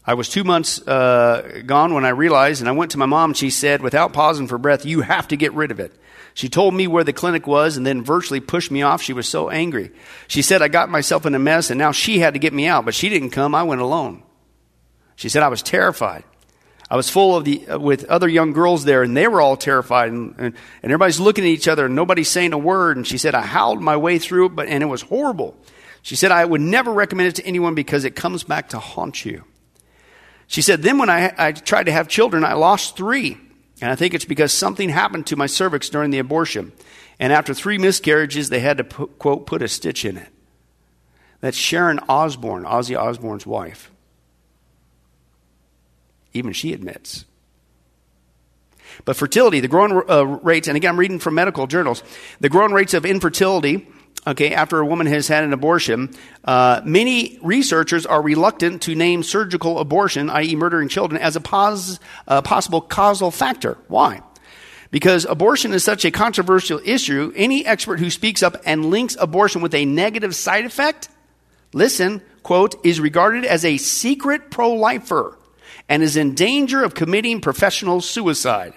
I 0.06 0.14
was 0.14 0.30
two 0.30 0.44
months 0.44 0.82
uh, 0.88 1.62
gone 1.66 1.94
when 1.94 2.06
I 2.06 2.10
realized, 2.10 2.62
and 2.62 2.70
I 2.70 2.74
went 2.74 2.92
to 2.92 2.98
my 2.98 3.06
mom 3.06 3.34
she 3.34 3.50
said, 3.50 3.82
without 3.82 4.14
pausing 4.14 4.48
for 4.48 4.58
breath, 4.58 4.86
You 4.86 5.02
have 5.02 5.28
to 5.30 5.38
get 5.38 5.54
rid 5.54 5.72
of 5.72 5.80
it. 5.80 5.94
She 6.34 6.48
told 6.50 6.74
me 6.74 6.88
where 6.88 7.04
the 7.04 7.14
clinic 7.14 7.48
was 7.48 7.76
and 7.76 7.86
then 7.86 8.04
virtually 8.04 8.40
pushed 8.40 8.72
me 8.72 8.82
off. 8.82 9.02
She 9.02 9.14
was 9.14 9.28
so 9.28 9.50
angry. 9.50 9.92
She 10.28 10.42
said, 10.42 10.62
I 10.62 10.68
got 10.68 10.90
myself 10.90 11.26
in 11.26 11.36
a 11.36 11.40
mess 11.40 11.70
and 11.70 11.78
now 11.78 11.92
she 11.92 12.20
had 12.20 12.34
to 12.34 12.40
get 12.40 12.54
me 12.54 12.66
out, 12.66 12.86
but 12.86 12.96
she 12.96 13.10
didn't 13.10 13.32
come. 13.32 13.54
I 13.54 13.64
went 13.64 13.82
alone. 13.82 14.24
She 15.16 15.28
said, 15.28 15.44
I 15.44 15.50
was 15.50 15.62
terrified. 15.62 16.24
I 16.90 16.96
was 16.96 17.10
full 17.10 17.36
of 17.36 17.46
the, 17.46 17.68
uh, 17.68 17.78
with 17.78 18.06
other 18.06 18.28
young 18.28 18.52
girls 18.54 18.84
there, 18.84 19.04
and 19.04 19.16
they 19.16 19.28
were 19.28 19.42
all 19.42 19.56
terrified, 19.56 20.12
and, 20.12 20.34
and, 20.38 20.56
and, 20.82 20.92
everybody's 20.92 21.20
looking 21.20 21.44
at 21.44 21.50
each 21.50 21.68
other, 21.68 21.86
and 21.86 21.96
nobody's 21.96 22.30
saying 22.30 22.54
a 22.54 22.58
word. 22.58 22.98
And 22.98 23.06
she 23.06 23.20
said, 23.20 23.36
I 23.36 23.42
howled 23.42 23.80
my 23.80 23.96
way 23.96 24.18
through 24.18 24.48
it, 24.48 24.56
but, 24.56 24.68
and 24.68 24.82
it 24.82 24.88
was 24.88 25.04
horrible. 25.04 25.56
She 26.02 26.16
said, 26.16 26.32
I 26.32 26.44
would 26.44 26.62
never 26.62 26.92
recommend 26.92 27.28
it 27.28 27.36
to 27.36 27.46
anyone 27.46 27.76
because 27.76 28.06
it 28.06 28.16
comes 28.16 28.44
back 28.44 28.70
to 28.70 28.80
haunt 28.80 29.24
you. 29.24 29.44
She 30.50 30.64
said, 30.64 30.82
then 30.82 30.98
when 30.98 31.12
I, 31.12 31.32
I 31.38 31.52
tried 31.52 31.86
to 31.86 31.92
have 31.92 32.08
children, 32.08 32.44
I 32.44 32.54
lost 32.54 32.98
three. 32.98 33.38
And 33.82 33.92
I 33.92 33.96
think 33.96 34.16
it's 34.16 34.26
because 34.26 34.52
something 34.52 34.90
happened 34.90 35.28
to 35.28 35.36
my 35.36 35.46
cervix 35.46 35.90
during 35.90 36.10
the 36.10 36.18
abortion. 36.18 36.72
And 37.20 37.32
after 37.32 37.54
three 37.54 37.78
miscarriages, 37.78 38.50
they 38.50 38.60
had 38.60 38.80
to, 38.80 38.84
put, 38.84 39.20
quote, 39.20 39.46
put 39.46 39.62
a 39.62 39.68
stitch 39.68 40.06
in 40.06 40.18
it. 40.18 40.28
That's 41.40 41.56
Sharon 41.56 42.00
Osbourne, 42.10 42.64
Ozzy 42.64 43.00
Osbourne's 43.00 43.46
wife. 43.46 43.92
Even 46.34 46.52
she 46.52 46.74
admits. 46.74 47.26
But 49.06 49.16
fertility, 49.16 49.60
the 49.60 49.68
growing 49.68 50.02
uh, 50.10 50.24
rates, 50.24 50.68
and 50.68 50.76
again, 50.76 50.90
I'm 50.90 51.00
reading 51.00 51.20
from 51.20 51.36
medical 51.36 51.68
journals, 51.68 52.02
the 52.40 52.50
growing 52.50 52.74
rates 52.74 52.96
of 52.96 53.06
infertility, 53.06 53.88
okay, 54.30 54.54
after 54.54 54.80
a 54.80 54.86
woman 54.86 55.08
has 55.08 55.28
had 55.28 55.44
an 55.44 55.54
abortion, 55.54 56.16
uh, 56.46 56.82
many 56.86 57.40
researchers 57.42 58.06
are 58.06 58.22
reluctant 58.22 58.82
to 58.84 58.96
name 58.96 59.24
surgical 59.24 59.80
abortion, 59.80 60.30
i.e., 60.30 60.56
murdering 60.56 60.88
children, 60.88 61.22
as 61.22 61.36
a 61.36 61.42
pos- 61.42 62.00
uh, 62.28 62.42
possible 62.42 62.82
causal 62.82 63.32
factor. 63.32 63.78
Why? 63.88 64.22
Because 64.92 65.26
abortion 65.26 65.74
is 65.74 65.84
such 65.84 66.06
a 66.06 66.12
controversial 66.12 66.80
issue, 66.84 67.32
any 67.36 67.66
expert 67.66 68.00
who 68.00 68.10
speaks 68.10 68.42
up 68.42 68.58
and 68.66 68.90
links 68.90 69.16
abortion 69.20 69.62
with 69.62 69.76
a 69.76 69.86
negative 69.86 70.36
side 70.36 70.66
effect, 70.66 71.10
listen, 71.74 72.22
quote, 72.42 72.84
is 72.86 73.00
regarded 73.00 73.46
as 73.46 73.66
a 73.66 73.78
secret 73.78 74.50
pro 74.50 74.74
lifer 74.74 75.38
and 75.88 76.02
is 76.02 76.16
in 76.16 76.34
danger 76.36 76.84
of 76.84 76.96
committing 76.96 77.42
professional 77.42 78.02
suicide. 78.02 78.74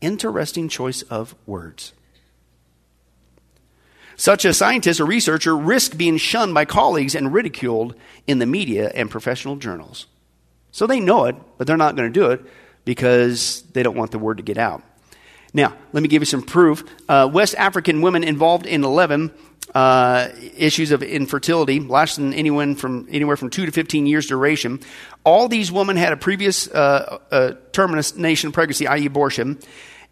Interesting 0.00 0.68
choice 0.68 1.02
of 1.02 1.34
words. 1.46 1.92
Such 4.22 4.44
a 4.44 4.54
scientist 4.54 5.00
or 5.00 5.04
researcher 5.04 5.56
risk 5.56 5.96
being 5.96 6.16
shunned 6.16 6.54
by 6.54 6.64
colleagues 6.64 7.16
and 7.16 7.34
ridiculed 7.34 7.96
in 8.24 8.38
the 8.38 8.46
media 8.46 8.88
and 8.94 9.10
professional 9.10 9.56
journals. 9.56 10.06
So 10.70 10.86
they 10.86 11.00
know 11.00 11.24
it, 11.24 11.34
but 11.58 11.66
they're 11.66 11.76
not 11.76 11.96
going 11.96 12.12
to 12.12 12.20
do 12.20 12.30
it 12.30 12.40
because 12.84 13.62
they 13.72 13.82
don't 13.82 13.96
want 13.96 14.12
the 14.12 14.20
word 14.20 14.36
to 14.36 14.44
get 14.44 14.58
out. 14.58 14.84
Now, 15.52 15.76
let 15.92 16.04
me 16.04 16.08
give 16.08 16.22
you 16.22 16.26
some 16.26 16.42
proof. 16.44 16.84
Uh, 17.08 17.28
West 17.32 17.56
African 17.56 18.00
women 18.00 18.22
involved 18.22 18.64
in 18.64 18.84
11 18.84 19.32
uh, 19.74 20.28
issues 20.56 20.92
of 20.92 21.02
infertility, 21.02 21.80
lasting 21.80 22.32
anyone 22.32 22.76
from 22.76 23.08
anywhere 23.10 23.36
from 23.36 23.50
two 23.50 23.66
to 23.66 23.72
15 23.72 24.06
years 24.06 24.28
duration. 24.28 24.78
All 25.24 25.48
these 25.48 25.72
women 25.72 25.96
had 25.96 26.12
a 26.12 26.16
previous 26.16 26.68
uh, 26.68 27.18
uh, 27.32 27.52
termination 27.72 28.52
pregnancy, 28.52 28.86
i.e., 28.86 29.04
abortion, 29.04 29.58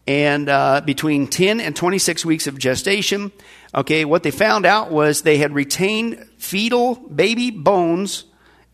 and 0.07 0.49
uh, 0.49 0.81
between 0.85 1.27
10 1.27 1.61
and 1.61 1.77
26 1.77 2.25
weeks 2.25 2.47
of 2.47 2.59
gestation. 2.59 3.33
Okay, 3.75 4.05
what 4.05 4.23
they 4.23 4.31
found 4.31 4.67
out 4.67 4.91
was 4.91 5.23
they 5.23 5.39
had 5.39 5.55
retained 5.55 6.27
fetal 6.39 6.97
baby 6.97 7.51
bones 7.51 8.25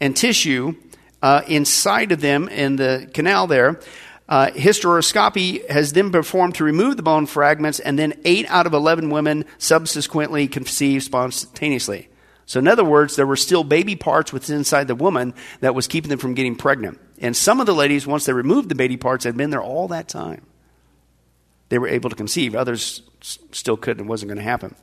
and 0.01 0.17
tissue 0.17 0.75
uh, 1.23 1.43
inside 1.49 2.13
of 2.13 2.21
them 2.21 2.49
in 2.49 2.77
the 2.77 3.11
canal 3.13 3.47
there. 3.47 3.81
Uh, 4.29 4.49
hysteroscopy 4.49 5.69
has 5.71 5.93
then 5.93 6.11
performed 6.11 6.57
to 6.57 6.65
remove 6.65 6.97
the 6.97 7.03
bone 7.03 7.27
fragments, 7.27 7.79
and 7.79 7.99
then 7.99 8.13
8 8.25 8.47
out 8.49 8.67
of 8.67 8.75
11 8.75 9.11
women 9.11 9.45
subsequently 9.59 10.49
conceived 10.49 11.05
spontaneously. 11.05 12.09
So, 12.45 12.59
in 12.61 12.69
other 12.69 12.85
words, 12.85 13.17
there 13.17 13.27
were 13.27 13.37
still 13.37 13.65
baby 13.65 13.97
parts 13.97 14.33
within 14.33 14.59
inside 14.59 14.89
the 14.89 14.95
woman 14.95 15.35
that 15.61 15.75
was 15.75 15.89
keeping 15.89 16.11
them 16.11 16.19
from 16.19 16.35
getting 16.35 16.57
pregnant. 16.57 17.01
And 17.19 17.37
some 17.37 17.61
of 17.61 17.67
the 17.67 17.75
ladies, 17.75 18.07
once 18.07 18.25
they 18.25 18.33
removed 18.33 18.69
the 18.69 18.75
baby 18.75 18.97
parts, 18.97 19.25
had 19.25 19.37
been 19.37 19.51
there 19.51 19.63
all 19.63 19.89
that 19.89 20.09
time. 20.09 20.43
They 21.69 21.79
were 21.79 21.89
able 21.89 22.11
to 22.11 22.17
conceive. 22.17 22.55
Others 22.55 23.03
still 23.21 23.77
couldn't. 23.77 24.05
It 24.05 24.09
wasn't 24.09 24.29
going 24.29 24.39
to 24.39 24.45
happen. 24.45 24.75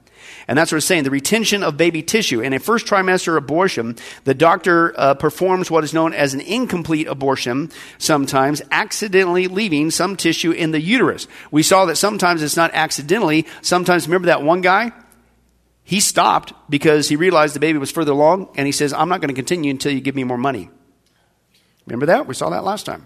And 0.47 0.57
that's 0.57 0.71
what 0.71 0.77
it's 0.77 0.85
saying 0.85 1.03
the 1.03 1.11
retention 1.11 1.63
of 1.63 1.77
baby 1.77 2.01
tissue. 2.01 2.41
In 2.41 2.53
a 2.53 2.59
first 2.59 2.85
trimester 2.85 3.37
abortion, 3.37 3.97
the 4.23 4.33
doctor 4.33 4.93
uh, 4.97 5.13
performs 5.15 5.69
what 5.69 5.83
is 5.83 5.93
known 5.93 6.13
as 6.13 6.33
an 6.33 6.41
incomplete 6.41 7.07
abortion, 7.07 7.71
sometimes 7.97 8.61
accidentally 8.71 9.47
leaving 9.47 9.91
some 9.91 10.15
tissue 10.15 10.51
in 10.51 10.71
the 10.71 10.81
uterus. 10.81 11.27
We 11.51 11.63
saw 11.63 11.85
that 11.85 11.97
sometimes 11.97 12.41
it's 12.41 12.57
not 12.57 12.71
accidentally. 12.73 13.45
Sometimes, 13.61 14.07
remember 14.07 14.27
that 14.27 14.43
one 14.43 14.61
guy? 14.61 14.91
He 15.83 15.99
stopped 15.99 16.53
because 16.69 17.09
he 17.09 17.17
realized 17.17 17.55
the 17.55 17.59
baby 17.59 17.77
was 17.77 17.91
further 17.91 18.13
along, 18.13 18.49
and 18.55 18.65
he 18.65 18.71
says, 18.71 18.93
I'm 18.93 19.09
not 19.09 19.19
going 19.19 19.29
to 19.29 19.35
continue 19.35 19.71
until 19.71 19.91
you 19.91 19.99
give 19.99 20.15
me 20.15 20.23
more 20.23 20.37
money. 20.37 20.69
Remember 21.85 22.05
that? 22.05 22.27
We 22.27 22.33
saw 22.33 22.49
that 22.51 22.63
last 22.63 22.85
time. 22.85 23.05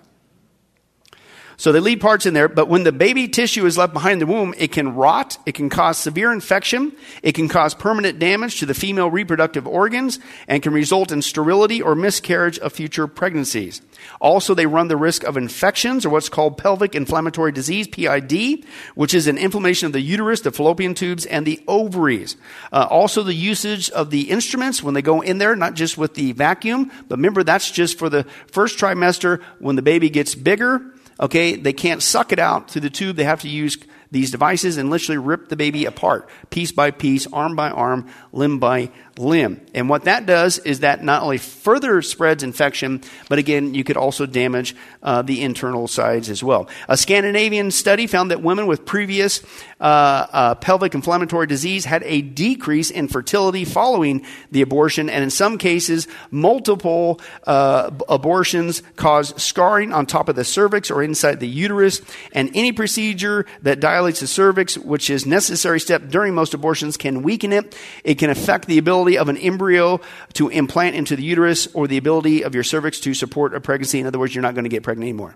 So 1.60 1.72
they 1.72 1.80
leave 1.80 2.00
parts 2.00 2.28
in 2.28 2.36
there, 2.36 2.48
but 2.48 2.70
when 2.70 2.84
the 2.84 2.92
baby 2.92 3.28
tissue 3.28 3.66
is 3.66 3.80
left 3.80 3.92
behind 3.92 4.22
the 4.22 4.28
womb, 4.28 4.54
it 4.60 4.72
can 4.72 4.94
rot, 4.94 5.40
it 5.48 5.54
can 5.54 5.72
cause 5.72 5.98
severe 5.98 6.32
infection, 6.32 6.96
it 7.24 7.32
can 7.32 7.50
cause 7.50 7.74
permanent 7.74 8.20
damage 8.20 8.60
to 8.60 8.68
the 8.68 8.76
female 8.76 9.10
reproductive 9.10 9.66
organs, 9.66 10.20
and 10.48 10.62
can 10.62 10.72
result 10.72 11.12
in 11.12 11.24
sterility 11.24 11.82
or 11.82 11.96
miscarriage 11.96 12.60
of 12.60 12.74
future 12.74 13.08
pregnancies. 13.08 13.82
Also, 14.22 14.54
they 14.54 14.68
run 14.68 14.88
the 14.88 14.96
risk 14.96 15.24
of 15.24 15.36
infections 15.36 16.06
or 16.06 16.12
what's 16.12 16.30
called 16.30 16.60
pelvic 16.60 16.94
inflammatory 16.94 17.52
disease, 17.52 17.88
PID, 17.88 18.64
which 18.94 19.16
is 19.16 19.26
an 19.26 19.40
inflammation 19.40 19.88
of 19.88 19.94
the 19.94 20.02
uterus, 20.02 20.42
the 20.42 20.52
fallopian 20.52 20.94
tubes, 20.94 21.26
and 21.26 21.44
the 21.44 21.60
ovaries. 21.68 22.38
Uh, 22.72 22.86
also, 22.88 23.24
the 23.24 23.34
usage 23.34 23.90
of 23.90 24.12
the 24.12 24.30
instruments 24.30 24.84
when 24.84 24.94
they 24.94 25.02
go 25.02 25.22
in 25.22 25.40
there, 25.40 25.56
not 25.56 25.74
just 25.74 25.98
with 25.98 26.14
the 26.14 26.34
vacuum, 26.34 26.92
but 27.08 27.18
remember 27.18 27.42
that's 27.42 27.72
just 27.72 27.98
for 27.98 28.10
the 28.10 28.26
first 28.46 28.78
trimester 28.78 29.42
when 29.58 29.76
the 29.76 29.82
baby 29.82 30.12
gets 30.12 30.36
bigger 30.36 30.94
Okay, 31.20 31.56
they 31.56 31.74
can't 31.74 32.04
suck 32.04 32.32
it 32.32 32.40
out 32.40 32.70
through 32.70 32.82
the 32.82 32.90
tube. 32.90 33.16
They 33.16 33.24
have 33.24 33.42
to 33.42 33.50
use 33.50 33.78
these 34.12 34.32
devices 34.32 34.78
and 34.78 34.90
literally 34.90 35.18
rip 35.18 35.50
the 35.50 35.56
baby 35.56 35.86
apart, 35.86 36.30
piece 36.50 36.72
by 36.72 36.92
piece, 36.92 37.28
arm 37.34 37.56
by 37.56 37.70
arm, 37.70 38.08
limb 38.32 38.60
by 38.60 38.92
limb. 39.18 39.62
And 39.74 39.90
what 39.90 40.06
that 40.06 40.26
does 40.26 40.60
is 40.60 40.82
that 40.82 41.04
not 41.04 41.24
only 41.24 41.38
further 41.38 42.02
spreads 42.02 42.44
infection, 42.44 43.02
but 43.30 43.40
again, 43.40 43.74
you 43.74 43.84
could 43.84 43.98
also 43.98 44.26
damage 44.26 44.76
uh, 45.02 45.22
the 45.22 45.42
internal 45.42 45.88
sides 45.88 46.30
as 46.30 46.44
well. 46.44 46.70
A 46.88 46.98
Scandinavian 46.98 47.72
study 47.72 48.08
found 48.08 48.32
that 48.32 48.42
women 48.42 48.68
with 48.68 48.86
previous 48.86 49.42
uh, 49.80 49.84
uh, 50.32 50.56
pelvic 50.56 50.96
inflammatory 50.96 51.48
disease 51.48 51.86
had 51.86 52.04
a 52.04 52.22
decrease 52.22 52.90
in 52.90 53.08
fertility 53.08 53.66
following 53.66 54.26
the 54.52 54.62
abortion, 54.62 55.10
and 55.10 55.24
in 55.24 55.30
some 55.30 55.58
cases, 55.58 56.08
multiple 56.32 57.20
uh, 57.46 57.92
abortions 58.10 58.82
cause 58.96 59.40
scarring 59.42 59.94
on 59.94 60.06
top 60.06 60.30
of 60.30 60.36
the 60.36 60.44
cervix 60.44 60.90
or 60.92 61.04
inside 61.04 61.40
the 61.40 61.48
uterus, 61.48 62.02
and 62.34 62.50
any 62.54 62.72
procedure 62.72 63.46
that 63.62 63.80
dilates 63.80 64.20
the 64.20 64.28
cervix, 64.28 64.78
which 64.78 65.10
is 65.10 65.26
necessary 65.26 65.80
step 65.80 66.10
during 66.10 66.34
most 66.34 66.54
abortions, 66.54 66.98
can 66.98 67.22
weaken 67.22 67.54
it. 67.54 67.76
It 68.04 68.16
can 68.16 68.30
affect 68.30 68.68
the 68.68 68.78
ability 68.78 69.07
ability 69.08 69.18
of 69.18 69.30
an 69.30 69.38
embryo 69.38 70.02
to 70.34 70.50
implant 70.50 70.96
into 70.96 71.16
the 71.16 71.24
uterus 71.24 71.68
or 71.74 71.88
the 71.88 71.98
ability 71.98 72.44
of 72.44 72.54
your 72.54 72.64
cervix 72.64 73.00
to 73.02 73.14
support 73.14 73.56
a 73.56 73.62
pregnancy. 73.62 74.00
In 74.00 74.08
other 74.08 74.20
words, 74.20 74.36
you're 74.36 74.42
not 74.42 74.54
going 74.54 74.66
to 74.66 74.70
get 74.70 74.84
pregnant 74.84 75.04
anymore. 75.04 75.36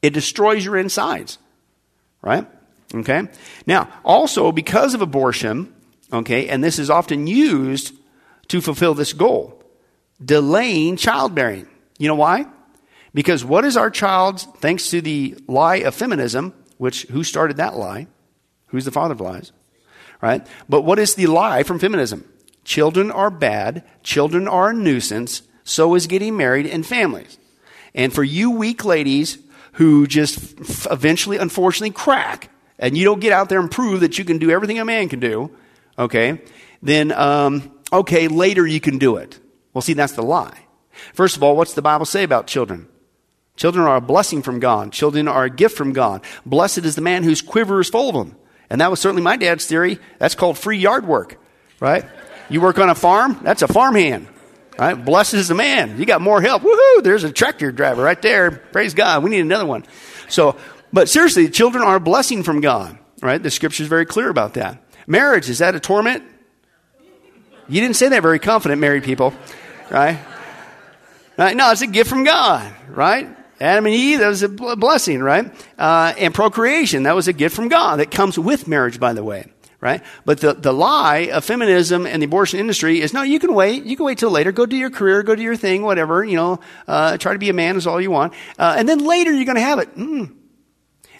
It 0.00 0.14
destroys 0.14 0.64
your 0.64 0.76
insides, 0.76 1.38
right? 2.22 2.46
Okay? 2.94 3.28
Now, 3.66 3.88
also 4.04 4.52
because 4.52 4.94
of 4.94 5.02
abortion, 5.02 5.72
okay, 6.12 6.48
and 6.48 6.62
this 6.62 6.78
is 6.78 6.90
often 6.90 7.26
used 7.26 7.94
to 8.48 8.60
fulfill 8.60 8.94
this 8.94 9.12
goal, 9.12 9.62
delaying 10.24 10.96
childbearing. 10.96 11.68
You 11.98 12.08
know 12.08 12.16
why? 12.16 12.46
Because 13.14 13.44
what 13.44 13.64
is 13.64 13.76
our 13.76 13.90
child's, 13.90 14.44
thanks 14.58 14.90
to 14.90 15.00
the 15.00 15.36
lie 15.46 15.76
of 15.76 15.94
feminism, 15.94 16.54
which 16.78 17.02
who 17.10 17.22
started 17.22 17.58
that 17.58 17.76
lie? 17.76 18.08
Who's 18.68 18.84
the 18.84 18.90
father 18.90 19.12
of 19.12 19.20
lies? 19.20 19.52
Right? 20.20 20.46
But 20.68 20.82
what 20.82 20.98
is 20.98 21.14
the 21.14 21.26
lie 21.26 21.62
from 21.62 21.78
feminism? 21.78 22.24
Children 22.64 23.10
are 23.10 23.30
bad. 23.30 23.84
Children 24.02 24.48
are 24.48 24.70
a 24.70 24.74
nuisance. 24.74 25.42
So 25.64 25.94
is 25.94 26.06
getting 26.06 26.36
married 26.36 26.66
and 26.66 26.84
families. 26.84 27.38
And 27.94 28.12
for 28.12 28.24
you 28.24 28.50
weak 28.50 28.84
ladies 28.84 29.38
who 29.72 30.06
just 30.06 30.60
f- 30.60 30.86
eventually, 30.90 31.38
unfortunately, 31.38 31.90
crack, 31.90 32.50
and 32.78 32.96
you 32.96 33.04
don't 33.04 33.20
get 33.20 33.32
out 33.32 33.48
there 33.48 33.60
and 33.60 33.70
prove 33.70 34.00
that 34.00 34.18
you 34.18 34.24
can 34.24 34.38
do 34.38 34.50
everything 34.50 34.78
a 34.78 34.84
man 34.84 35.08
can 35.08 35.20
do, 35.20 35.50
okay, 35.98 36.40
then, 36.82 37.12
um, 37.12 37.70
okay, 37.92 38.28
later 38.28 38.66
you 38.66 38.80
can 38.80 38.98
do 38.98 39.16
it. 39.16 39.38
Well, 39.72 39.82
see, 39.82 39.92
that's 39.94 40.14
the 40.14 40.22
lie. 40.22 40.58
First 41.14 41.36
of 41.36 41.42
all, 41.42 41.56
what's 41.56 41.74
the 41.74 41.82
Bible 41.82 42.06
say 42.06 42.22
about 42.22 42.46
children? 42.46 42.88
Children 43.56 43.86
are 43.86 43.96
a 43.96 44.00
blessing 44.00 44.42
from 44.42 44.60
God. 44.60 44.92
Children 44.92 45.28
are 45.28 45.44
a 45.44 45.50
gift 45.50 45.76
from 45.76 45.92
God. 45.92 46.24
Blessed 46.44 46.78
is 46.78 46.94
the 46.94 47.02
man 47.02 47.22
whose 47.22 47.42
quiver 47.42 47.80
is 47.80 47.88
full 47.88 48.08
of 48.08 48.14
them. 48.14 48.36
And 48.70 48.80
that 48.80 48.90
was 48.90 49.00
certainly 49.00 49.22
my 49.22 49.36
dad's 49.36 49.66
theory. 49.66 49.98
That's 50.18 50.34
called 50.34 50.58
free 50.58 50.78
yard 50.78 51.06
work, 51.06 51.38
right? 51.78 52.04
You 52.52 52.60
work 52.60 52.78
on 52.78 52.90
a 52.90 52.94
farm? 52.94 53.40
That's 53.42 53.62
a 53.62 53.68
farmhand. 53.68 54.28
Right? 54.78 54.92
Blessed 54.92 55.34
is 55.34 55.48
the 55.48 55.54
man. 55.54 55.98
You 55.98 56.04
got 56.04 56.20
more 56.20 56.42
help. 56.42 56.62
Woohoo! 56.62 57.02
There's 57.02 57.24
a 57.24 57.32
tractor 57.32 57.72
driver 57.72 58.02
right 58.02 58.20
there. 58.20 58.50
Praise 58.50 58.92
God. 58.92 59.24
We 59.24 59.30
need 59.30 59.40
another 59.40 59.64
one. 59.64 59.84
So, 60.28 60.56
but 60.92 61.08
seriously, 61.08 61.48
children 61.48 61.82
are 61.82 61.96
a 61.96 62.00
blessing 62.00 62.42
from 62.42 62.60
God. 62.60 62.98
Right? 63.22 63.42
The 63.42 63.50
scripture 63.50 63.82
is 63.82 63.88
very 63.88 64.04
clear 64.04 64.28
about 64.28 64.54
that. 64.54 64.82
Marriage, 65.06 65.48
is 65.48 65.58
that 65.58 65.74
a 65.74 65.80
torment? 65.80 66.24
You 67.68 67.80
didn't 67.80 67.96
say 67.96 68.08
that 68.08 68.20
very 68.20 68.38
confident, 68.38 68.80
married 68.80 69.04
people. 69.04 69.32
Right? 69.90 70.18
Right? 71.38 71.56
No, 71.56 71.70
it's 71.70 71.80
a 71.80 71.86
gift 71.86 72.10
from 72.10 72.24
God. 72.24 72.70
Right? 72.88 73.28
Adam 73.60 73.86
and 73.86 73.94
Eve, 73.94 74.18
that 74.18 74.28
was 74.28 74.42
a 74.42 74.48
blessing, 74.48 75.22
right? 75.22 75.50
Uh, 75.78 76.12
and 76.18 76.34
procreation, 76.34 77.04
that 77.04 77.14
was 77.14 77.28
a 77.28 77.32
gift 77.32 77.54
from 77.54 77.68
God 77.68 78.00
that 78.00 78.10
comes 78.10 78.38
with 78.38 78.66
marriage, 78.68 78.98
by 78.98 79.14
the 79.14 79.22
way 79.22 79.52
right? 79.82 80.02
But 80.24 80.40
the, 80.40 80.54
the 80.54 80.72
lie 80.72 81.28
of 81.32 81.44
feminism 81.44 82.06
and 82.06 82.22
the 82.22 82.26
abortion 82.26 82.60
industry 82.60 83.00
is 83.00 83.12
no, 83.12 83.22
you 83.22 83.38
can 83.40 83.52
wait. 83.52 83.84
You 83.84 83.96
can 83.96 84.06
wait 84.06 84.16
till 84.16 84.30
later. 84.30 84.52
Go 84.52 84.64
do 84.64 84.76
your 84.76 84.90
career, 84.90 85.22
go 85.24 85.34
do 85.34 85.42
your 85.42 85.56
thing, 85.56 85.82
whatever, 85.82 86.24
you 86.24 86.36
know, 86.36 86.60
uh, 86.86 87.18
try 87.18 87.32
to 87.34 87.38
be 87.38 87.50
a 87.50 87.52
man 87.52 87.76
is 87.76 87.86
all 87.86 88.00
you 88.00 88.10
want. 88.10 88.32
Uh, 88.58 88.76
and 88.78 88.88
then 88.88 89.00
later 89.00 89.32
you're 89.32 89.44
going 89.44 89.56
to 89.56 89.60
have 89.60 89.80
it. 89.80 89.94
Mm. 89.96 90.36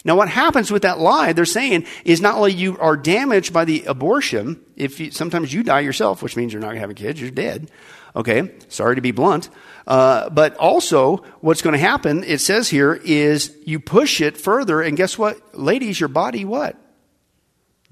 Now, 0.05 0.15
what 0.17 0.29
happens 0.29 0.71
with 0.71 0.81
that 0.81 0.99
lie, 0.99 1.33
they're 1.33 1.45
saying, 1.45 1.85
is 2.03 2.19
not 2.19 2.35
only 2.35 2.53
you 2.53 2.77
are 2.79 2.97
damaged 2.97 3.53
by 3.53 3.65
the 3.65 3.83
abortion, 3.85 4.59
if 4.75 4.99
you, 4.99 5.11
sometimes 5.11 5.53
you 5.53 5.63
die 5.63 5.79
yourself, 5.81 6.21
which 6.21 6.35
means 6.35 6.51
you're 6.51 6.61
not 6.61 6.75
have 6.75 6.89
a 6.89 7.13
you're 7.13 7.31
dead. 7.31 7.69
Okay, 8.15 8.51
sorry 8.67 8.95
to 8.95 9.01
be 9.01 9.11
blunt. 9.11 9.49
Uh, 9.87 10.29
but 10.29 10.55
also, 10.57 11.17
what's 11.39 11.61
going 11.61 11.73
to 11.73 11.79
happen, 11.79 12.23
it 12.23 12.39
says 12.39 12.69
here, 12.69 12.93
is 12.93 13.55
you 13.65 13.79
push 13.79 14.19
it 14.21 14.37
further, 14.37 14.81
and 14.81 14.97
guess 14.97 15.17
what? 15.17 15.57
Ladies, 15.57 15.99
your 15.99 16.09
body 16.09 16.43
what? 16.43 16.77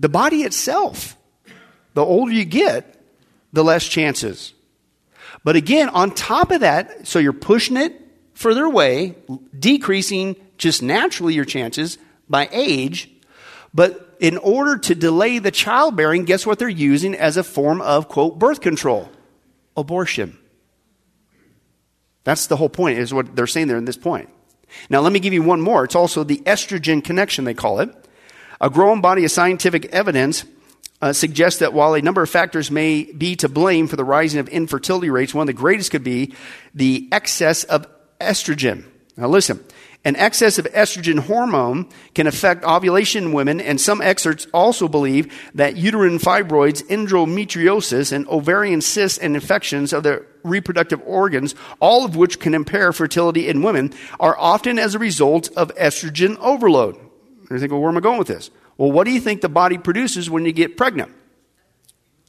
The 0.02 0.10
body 0.10 0.41
itself, 0.41 1.16
the 1.93 2.04
older 2.04 2.34
you 2.34 2.43
get, 2.43 2.99
the 3.54 3.64
less 3.64 3.88
chances. 3.88 4.54
But 5.43 5.56
again, 5.56 5.89
on 5.89 6.16
top 6.16 6.49
of 6.49 6.62
that, 6.62 7.08
so 7.08 7.20
you're 7.20 7.34
pushing 7.34 7.78
it 7.78 8.02
further 8.34 8.66
away, 8.66 9.16
decreasing 9.58 10.36
just 10.58 10.82
naturally 10.82 11.36
your 11.36 11.45
chances 11.45 11.99
by 12.28 12.49
age. 12.52 13.12
But 13.76 14.18
in 14.20 14.38
order 14.39 14.80
to 14.80 14.95
delay 14.95 15.38
the 15.38 15.52
childbearing, 15.52 16.26
guess 16.26 16.47
what 16.47 16.58
they're 16.58 16.68
using 16.68 17.14
as 17.14 17.38
a 17.38 17.43
form 17.43 17.80
of, 17.80 18.08
quote, 18.08 18.39
birth 18.39 18.60
control? 18.60 19.08
Abortion. 19.78 20.36
That's 22.24 22.47
the 22.47 22.58
whole 22.58 22.70
point, 22.70 22.97
is 22.97 23.14
what 23.14 23.36
they're 23.36 23.45
saying 23.45 23.68
there 23.68 23.78
in 23.78 23.86
this 23.86 23.97
point. 23.97 24.30
Now, 24.89 25.02
let 25.02 25.14
me 25.14 25.20
give 25.20 25.34
you 25.34 25.43
one 25.43 25.62
more. 25.62 25.84
It's 25.84 25.95
also 25.95 26.24
the 26.24 26.39
estrogen 26.39 27.04
connection, 27.04 27.45
they 27.45 27.54
call 27.54 27.80
it. 27.82 27.95
A 28.62 28.70
growing 28.70 29.01
body 29.01 29.26
of 29.26 29.32
scientific 29.32 29.86
evidence 29.86 30.45
uh, 31.01 31.14
suggests 31.14 31.59
that 31.62 31.74
while 31.74 31.95
a 31.95 32.01
number 32.01 32.22
of 32.22 32.30
factors 32.30 32.70
may 32.70 33.05
be 33.05 33.36
to 33.38 33.49
blame 33.49 33.88
for 33.88 33.95
the 33.95 34.05
rising 34.05 34.39
of 34.39 34.47
infertility 34.49 35.09
rates, 35.09 35.34
one 35.34 35.41
of 35.41 35.47
the 35.47 35.53
greatest 35.53 35.89
could 35.89 36.03
be 36.03 36.36
the 36.76 37.09
excess 37.12 37.64
of 37.64 37.88
estrogen. 38.20 38.86
Now, 39.18 39.28
listen. 39.28 39.64
An 40.03 40.16
excess 40.16 40.57
of 40.57 40.66
estrogen 40.66 41.20
hormone 41.20 41.88
can 42.16 42.26
affect 42.26 42.64
ovulation 42.64 43.26
in 43.26 43.34
women, 43.34 43.62
and 43.62 43.80
some 43.80 44.01
experts 44.01 44.47
also 44.51 44.88
believe 44.88 45.32
that 45.53 45.78
uterine 45.78 46.18
fibroids, 46.18 46.84
endometriosis, 46.88 48.12
and 48.12 48.28
ovarian 48.28 48.82
cysts 48.82 49.20
and 49.20 49.36
infections 49.36 49.93
of 49.93 50.01
the 50.01 50.26
reproductive 50.43 51.01
organs, 51.05 51.53
all 51.80 52.03
of 52.03 52.16
which 52.16 52.39
can 52.39 52.55
impair 52.55 52.91
fertility 52.93 53.47
in 53.47 53.62
women, 53.62 53.93
are 54.20 54.36
often 54.39 54.80
as 54.80 54.95
a 54.95 54.99
result 54.99 55.49
of 55.55 55.76
estrogen 55.76 56.36
overload. 56.39 56.97
You 57.56 57.60
think, 57.60 57.72
well, 57.72 57.82
where 57.82 57.89
am 57.89 57.97
I 57.97 58.02
going 58.02 58.18
with 58.18 58.28
this? 58.28 58.49
Well, 58.78 58.91
what 58.91 59.06
do 59.06 59.12
you 59.12 59.20
think 59.20 59.41
the 59.41 59.49
body 59.49 59.78
produces 59.78 60.30
when 60.30 60.45
you 60.45 60.52
get 60.52 60.78
pregnant? 60.78 61.12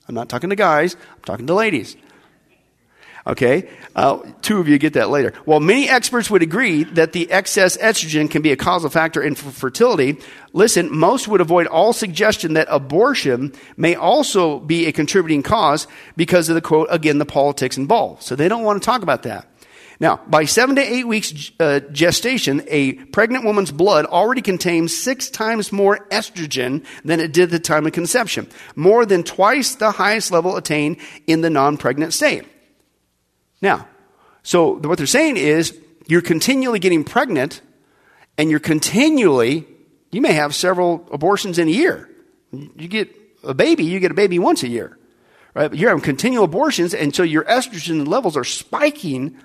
I'm 0.09 0.14
not 0.14 0.29
talking 0.29 0.51
to 0.51 0.57
guys, 0.57 0.95
I'm 0.95 1.23
talking 1.25 1.47
to 1.47 1.55
ladies. 1.55 1.97
Okay? 3.25 3.68
Uh, 3.95 4.18
two 4.43 4.59
of 4.59 4.68
you 4.68 4.79
get 4.79 4.95
that 4.95 5.09
later. 5.09 5.33
Well, 5.47 5.61
many 5.61 5.89
experts 5.89 6.29
would 6.29 6.43
agree 6.43 6.83
that 6.85 7.12
the 7.12 7.31
excess 7.31 7.77
estrogen 7.77 8.29
can 8.29 8.43
be 8.43 8.51
a 8.51 8.57
causal 8.57 8.91
factor 8.91 9.23
in 9.23 9.37
fertility. 9.37 10.18
Listen, 10.53 10.95
most 10.97 11.29
would 11.29 11.41
avoid 11.41 11.68
all 11.68 11.93
suggestion 11.93 12.55
that 12.55 12.66
abortion 12.68 13.53
may 13.77 13.95
also 13.95 14.59
be 14.59 14.87
a 14.87 14.93
contributing 14.93 15.43
cause 15.43 15.87
because 16.16 16.49
of 16.49 16.57
the 16.57 16.61
quote, 16.61 16.89
again, 16.91 17.18
the 17.18 17.25
politics 17.25 17.77
involved. 17.77 18.23
So 18.23 18.35
they 18.35 18.49
don't 18.49 18.64
want 18.64 18.83
to 18.83 18.85
talk 18.85 19.03
about 19.03 19.23
that. 19.23 19.47
Now, 20.03 20.20
by 20.26 20.46
seven 20.46 20.74
to 20.74 20.82
eight 20.82 21.07
weeks 21.07 21.53
uh, 21.61 21.78
gestation, 21.92 22.64
a 22.66 22.94
pregnant 22.94 23.44
woman's 23.44 23.70
blood 23.70 24.05
already 24.05 24.42
contains 24.42 25.00
six 25.00 25.30
times 25.30 25.70
more 25.70 26.09
estrogen 26.11 26.84
than 27.05 27.20
it 27.20 27.32
did 27.32 27.44
at 27.44 27.50
the 27.50 27.61
time 27.61 27.86
of 27.86 27.92
conception, 27.92 28.48
more 28.74 29.07
than 29.07 29.22
twice 29.22 29.76
the 29.76 29.92
highest 29.92 30.32
level 30.32 30.57
attained 30.57 30.96
in 31.28 31.40
the 31.40 31.50
non 31.50 31.76
pregnant 31.76 32.12
state. 32.14 32.44
Now, 33.62 33.86
so 34.42 34.74
what 34.80 34.98
they're 34.98 35.07
saying 35.07 35.36
is 35.36 35.78
you're 36.09 36.20
continually 36.20 36.80
getting 36.80 37.05
pregnant 37.05 37.61
and 38.36 38.50
you're 38.50 38.59
continually, 38.59 39.68
you 40.11 40.20
may 40.20 40.32
have 40.32 40.53
several 40.53 41.09
abortions 41.12 41.61
in 41.61 41.68
a 41.68 41.70
year. 41.70 42.11
You 42.50 42.88
get 42.88 43.09
a 43.44 43.55
baby, 43.55 43.84
you 43.84 44.00
get 44.00 44.11
a 44.11 44.14
baby 44.14 44.40
once 44.40 44.64
a 44.64 44.68
year. 44.68 44.98
Right? 45.55 45.68
But 45.68 45.78
you're 45.78 45.90
having 45.90 46.03
continual 46.03 46.42
abortions, 46.42 46.92
and 46.92 47.14
so 47.14 47.22
your 47.22 47.44
estrogen 47.44 48.09
levels 48.09 48.36
are 48.36 48.42
spiking 48.42 49.38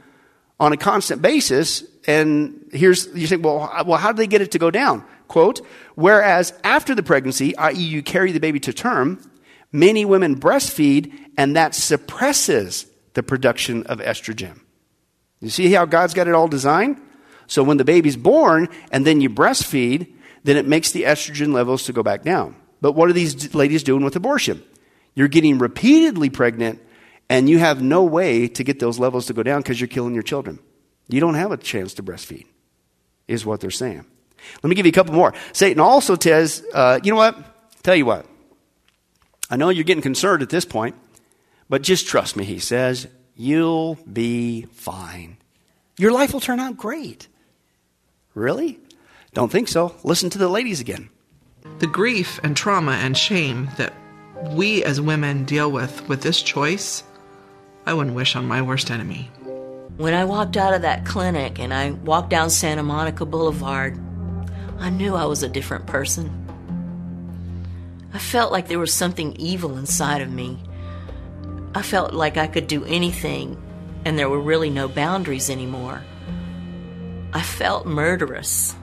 on 0.60 0.74
a 0.74 0.78
constant 0.78 1.22
basis. 1.22 1.84
And 2.06 2.70
here's, 2.72 3.08
you 3.14 3.28
say, 3.28 3.36
well, 3.36 3.72
well, 3.86 3.98
how 3.98 4.12
do 4.12 4.18
they 4.18 4.28
get 4.28 4.42
it 4.42 4.52
to 4.52 4.60
go 4.60 4.72
down? 4.72 5.04
Quote, 5.28 5.66
whereas 5.96 6.54
after 6.64 6.96
the 6.96 7.04
pregnancy, 7.04 7.56
i.e., 7.58 7.74
you 7.74 8.02
carry 8.02 8.32
the 8.32 8.40
baby 8.40 8.60
to 8.62 8.74
term, 8.74 9.20
many 9.72 10.06
women 10.06 10.40
breastfeed, 10.40 11.14
and 11.38 11.56
that 11.56 11.76
suppresses 11.76 12.86
the 13.14 13.24
production 13.24 13.84
of 13.88 14.00
estrogen. 14.00 14.60
You 15.42 15.50
see 15.50 15.72
how 15.72 15.86
God's 15.86 16.14
got 16.14 16.28
it 16.28 16.34
all 16.34 16.48
designed? 16.48 17.02
So 17.48 17.64
when 17.64 17.78
the 17.78 17.86
baby's 17.86 18.18
born 18.18 18.70
and 18.92 19.06
then 19.06 19.22
you 19.22 19.30
breastfeed, 19.30 20.14
then 20.44 20.58
it 20.58 20.68
makes 20.68 20.92
the 20.92 21.04
estrogen 21.04 21.54
levels 21.54 21.84
to 21.84 21.94
go 21.94 22.04
back 22.04 22.24
down. 22.24 22.56
But 22.82 22.94
what 22.94 23.10
are 23.10 23.14
these 23.14 23.54
ladies 23.54 23.84
doing 23.84 24.04
with 24.04 24.16
abortion? 24.16 24.64
You're 25.14 25.28
getting 25.28 25.58
repeatedly 25.58 26.30
pregnant 26.30 26.82
and 27.30 27.50
you 27.50 27.60
have 27.60 27.82
no 27.82 28.04
way 28.04 28.48
to 28.48 28.64
get 28.64 28.80
those 28.80 29.00
levels 29.00 29.26
to 29.28 29.34
go 29.34 29.44
down 29.44 29.62
because 29.62 29.80
you're 29.80 29.88
killing 29.88 30.14
your 30.14 30.24
children. 30.24 30.60
You 31.10 31.20
don't 31.20 31.36
have 31.36 31.52
a 31.52 31.58
chance 31.58 31.94
to 31.96 32.04
breastfeed, 32.04 32.46
is 33.28 33.46
what 33.46 33.60
they're 33.60 33.72
saying. 33.72 34.06
Let 34.62 34.70
me 34.70 34.76
give 34.76 34.86
you 34.86 34.92
a 34.92 34.94
couple 34.94 35.14
more. 35.14 35.34
Satan 35.52 35.80
also 35.80 36.18
says, 36.20 36.66
uh, 36.74 37.00
you 37.04 37.12
know 37.12 37.18
what? 37.18 37.38
Tell 37.84 37.96
you 37.96 38.06
what. 38.06 38.26
I 39.50 39.56
know 39.56 39.70
you're 39.70 39.84
getting 39.84 40.02
concerned 40.04 40.42
at 40.42 40.50
this 40.50 40.66
point, 40.66 40.96
but 41.70 41.82
just 41.82 42.08
trust 42.08 42.36
me, 42.36 42.44
he 42.44 42.60
says, 42.60 43.08
you'll 43.36 43.96
be 44.12 44.64
fine. 44.74 45.38
Your 45.98 46.12
life 46.12 46.34
will 46.34 46.40
turn 46.40 46.60
out 46.60 46.78
great. 46.78 47.28
Really? 48.34 48.80
Don't 49.34 49.52
think 49.52 49.68
so. 49.68 49.96
Listen 50.04 50.30
to 50.32 50.38
the 50.38 50.50
ladies 50.50 50.80
again. 50.80 51.10
The 51.80 51.88
grief 51.88 52.40
and 52.44 52.56
trauma 52.56 52.94
and 52.94 53.18
shame 53.18 53.70
that 53.78 53.94
we 54.52 54.84
as 54.84 55.02
women 55.02 55.46
deal 55.46 55.72
with 55.72 56.08
with 56.08 56.22
this 56.22 56.42
choice, 56.42 57.04
I 57.88 57.94
wouldn't 57.94 58.18
wish 58.18 58.36
on 58.36 58.46
my 58.46 58.62
worst 58.62 58.92
enemy. 58.92 59.32
When 59.96 60.14
I 60.14 60.26
walked 60.26 60.58
out 60.58 60.74
of 60.74 60.82
that 60.82 61.06
clinic 61.06 61.58
and 61.58 61.74
I 61.74 61.92
walked 61.92 62.30
down 62.30 62.50
Santa 62.50 62.84
Monica 62.84 63.26
Boulevard, 63.26 63.98
I 64.78 64.90
knew 64.90 65.16
I 65.16 65.24
was 65.24 65.42
a 65.42 65.48
different 65.48 65.88
person. 65.88 66.30
I 68.14 68.20
felt 68.20 68.52
like 68.52 68.68
there 68.68 68.78
was 68.78 68.94
something 68.94 69.38
evil 69.38 69.78
inside 69.78 70.22
of 70.22 70.30
me. 70.30 70.60
I 71.74 71.82
felt 71.82 72.14
like 72.14 72.36
I 72.36 72.48
could 72.48 72.68
do 72.68 72.84
anything 72.84 73.56
and 74.04 74.20
there 74.20 74.30
were 74.30 74.42
really 74.42 74.70
no 74.70 74.90
boundaries 74.90 75.50
anymore. 75.50 76.04
I 77.32 77.42
felt 77.42 77.86
murderous. 77.86 78.76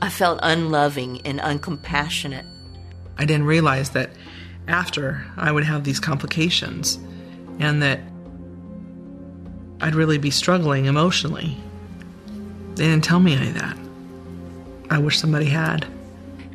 I 0.00 0.08
felt 0.08 0.40
unloving 0.42 1.20
and 1.26 1.38
uncompassionate. 1.38 2.46
I 3.18 3.26
didn't 3.26 3.46
realize 3.46 3.90
that 3.90 4.10
after 4.68 5.24
I 5.36 5.52
would 5.52 5.64
have 5.64 5.84
these 5.84 6.00
complications 6.00 6.98
and 7.58 7.82
that 7.82 8.00
I'd 9.80 9.94
really 9.94 10.18
be 10.18 10.30
struggling 10.30 10.86
emotionally. 10.86 11.56
They 12.74 12.84
didn't 12.84 13.04
tell 13.04 13.20
me 13.20 13.34
any 13.34 13.48
of 13.48 13.54
that. 13.54 13.76
I 14.90 14.98
wish 14.98 15.18
somebody 15.18 15.46
had. 15.46 15.86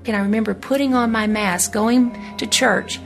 And 0.06 0.16
I 0.16 0.22
remember 0.22 0.54
putting 0.54 0.94
on 0.94 1.12
my 1.12 1.28
mask, 1.28 1.72
going 1.72 2.38
to 2.38 2.48
church, 2.48 3.00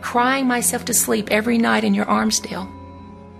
crying 0.00 0.46
myself 0.46 0.84
to 0.86 0.94
sleep 0.94 1.28
every 1.30 1.58
night 1.58 1.84
in 1.84 1.94
your 1.94 2.06
Armsdale. 2.06 2.72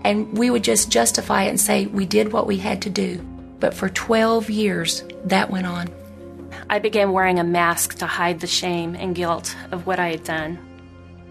And 0.03 0.37
we 0.37 0.49
would 0.49 0.63
just 0.63 0.91
justify 0.91 1.43
it 1.43 1.49
and 1.49 1.59
say 1.59 1.87
we 1.87 2.05
did 2.05 2.31
what 2.31 2.47
we 2.47 2.57
had 2.57 2.81
to 2.83 2.89
do. 2.89 3.19
But 3.59 3.73
for 3.73 3.89
12 3.89 4.49
years, 4.49 5.03
that 5.25 5.49
went 5.49 5.65
on. 5.65 5.89
I 6.69 6.79
began 6.79 7.11
wearing 7.11 7.39
a 7.39 7.43
mask 7.43 7.97
to 7.99 8.05
hide 8.05 8.39
the 8.39 8.47
shame 8.47 8.95
and 8.95 9.15
guilt 9.15 9.55
of 9.71 9.87
what 9.87 9.99
I 9.99 10.09
had 10.09 10.23
done. 10.23 10.59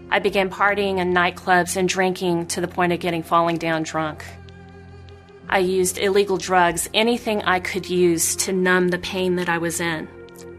I 0.09 0.19
began 0.19 0.49
partying 0.49 0.99
in 0.99 1.13
nightclubs 1.13 1.75
and 1.75 1.89
drinking 1.89 2.47
to 2.47 2.61
the 2.61 2.67
point 2.67 2.93
of 2.93 2.99
getting 2.99 3.23
falling 3.23 3.57
down 3.57 3.83
drunk. 3.83 4.23
I 5.49 5.59
used 5.59 5.97
illegal 5.97 6.37
drugs, 6.37 6.89
anything 6.93 7.41
I 7.43 7.59
could 7.59 7.89
use 7.89 8.35
to 8.37 8.53
numb 8.53 8.89
the 8.89 8.99
pain 8.99 9.35
that 9.35 9.49
I 9.49 9.57
was 9.57 9.79
in. 9.79 10.07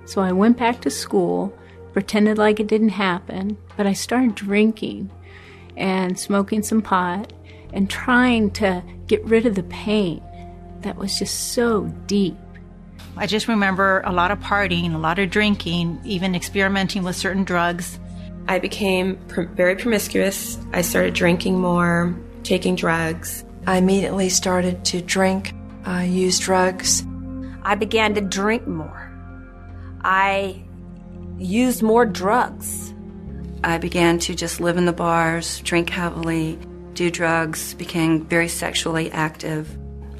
So 0.06 0.22
I 0.22 0.32
went 0.32 0.58
back 0.58 0.80
to 0.82 0.90
school, 0.90 1.56
pretended 1.92 2.38
like 2.38 2.60
it 2.60 2.66
didn't 2.66 2.90
happen, 2.90 3.58
but 3.76 3.86
I 3.86 3.92
started 3.92 4.34
drinking 4.34 5.10
and 5.76 6.18
smoking 6.18 6.62
some 6.62 6.82
pot 6.82 7.32
and 7.72 7.88
trying 7.88 8.50
to 8.52 8.82
get 9.06 9.24
rid 9.24 9.46
of 9.46 9.54
the 9.54 9.62
pain 9.64 10.22
that 10.80 10.96
was 10.96 11.18
just 11.18 11.52
so 11.52 11.84
deep. 12.06 12.36
I 13.16 13.26
just 13.26 13.48
remember 13.48 14.02
a 14.04 14.12
lot 14.12 14.30
of 14.30 14.38
partying, 14.38 14.94
a 14.94 14.98
lot 14.98 15.18
of 15.18 15.30
drinking, 15.30 16.00
even 16.04 16.34
experimenting 16.34 17.02
with 17.02 17.16
certain 17.16 17.44
drugs. 17.44 17.98
I 18.48 18.58
became 18.58 19.16
pr- 19.28 19.42
very 19.42 19.76
promiscuous. 19.76 20.58
I 20.72 20.80
started 20.80 21.12
drinking 21.12 21.60
more, 21.60 22.18
taking 22.42 22.76
drugs. 22.76 23.44
I 23.66 23.76
immediately 23.76 24.30
started 24.30 24.86
to 24.86 25.02
drink, 25.02 25.52
uh, 25.86 25.98
use 25.98 26.38
drugs. 26.38 27.04
I 27.62 27.74
began 27.74 28.14
to 28.14 28.22
drink 28.22 28.66
more. 28.66 29.12
I 30.02 30.64
used 31.36 31.82
more 31.82 32.06
drugs. 32.06 32.94
I 33.62 33.76
began 33.76 34.18
to 34.20 34.34
just 34.34 34.60
live 34.60 34.78
in 34.78 34.86
the 34.86 34.94
bars, 34.94 35.60
drink 35.60 35.90
heavily, 35.90 36.58
do 36.94 37.10
drugs, 37.10 37.74
became 37.74 38.24
very 38.24 38.48
sexually 38.48 39.10
active. 39.12 39.68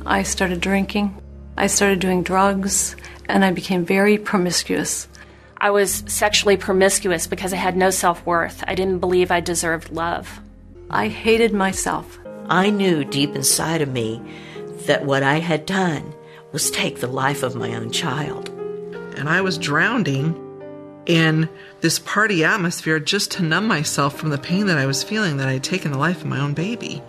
I 0.05 0.23
started 0.23 0.61
drinking. 0.61 1.17
I 1.57 1.67
started 1.69 2.01
doing 2.01 2.23
drugs, 2.23 2.95
and 3.29 3.45
I 3.45 3.53
became 3.53 3.85
very 3.85 4.19
promiscuous. 4.19 5.09
I 5.61 5.71
was 5.71 6.05
sexually 6.07 6.57
promiscuous 6.57 7.27
because 7.27 7.53
I 7.53 7.57
had 7.57 7.77
no 7.77 7.91
self 7.91 8.25
worth. 8.25 8.63
I 8.67 8.75
didn't 8.77 9.01
believe 9.01 9.31
I 9.31 9.41
deserved 9.41 9.91
love. 9.91 10.41
I 10.89 11.09
hated 11.09 11.53
myself. 11.53 12.19
I 12.49 12.71
knew 12.71 13.05
deep 13.05 13.35
inside 13.35 13.83
of 13.83 13.89
me 13.89 14.23
that 14.87 15.05
what 15.05 15.23
I 15.23 15.41
had 15.41 15.67
done 15.67 16.15
was 16.53 16.71
take 16.71 17.01
the 17.01 17.09
life 17.09 17.43
of 17.43 17.57
my 17.57 17.75
own 17.75 17.91
child. 17.91 18.49
And 19.17 19.29
I 19.29 19.41
was 19.41 19.59
drowning 19.59 20.45
in 21.07 21.49
this 21.81 21.99
party 21.99 22.45
atmosphere 22.45 23.01
just 23.01 23.33
to 23.33 23.43
numb 23.43 23.67
myself 23.67 24.17
from 24.17 24.31
the 24.31 24.39
pain 24.39 24.67
that 24.67 24.79
I 24.79 24.87
was 24.87 25.03
feeling 25.03 25.39
that 25.39 25.49
I 25.49 25.55
had 25.55 25.65
taken 25.65 25.91
the 25.91 25.99
life 25.99 26.19
of 26.19 26.27
my 26.27 26.39
own 26.39 26.55
baby. 26.55 27.03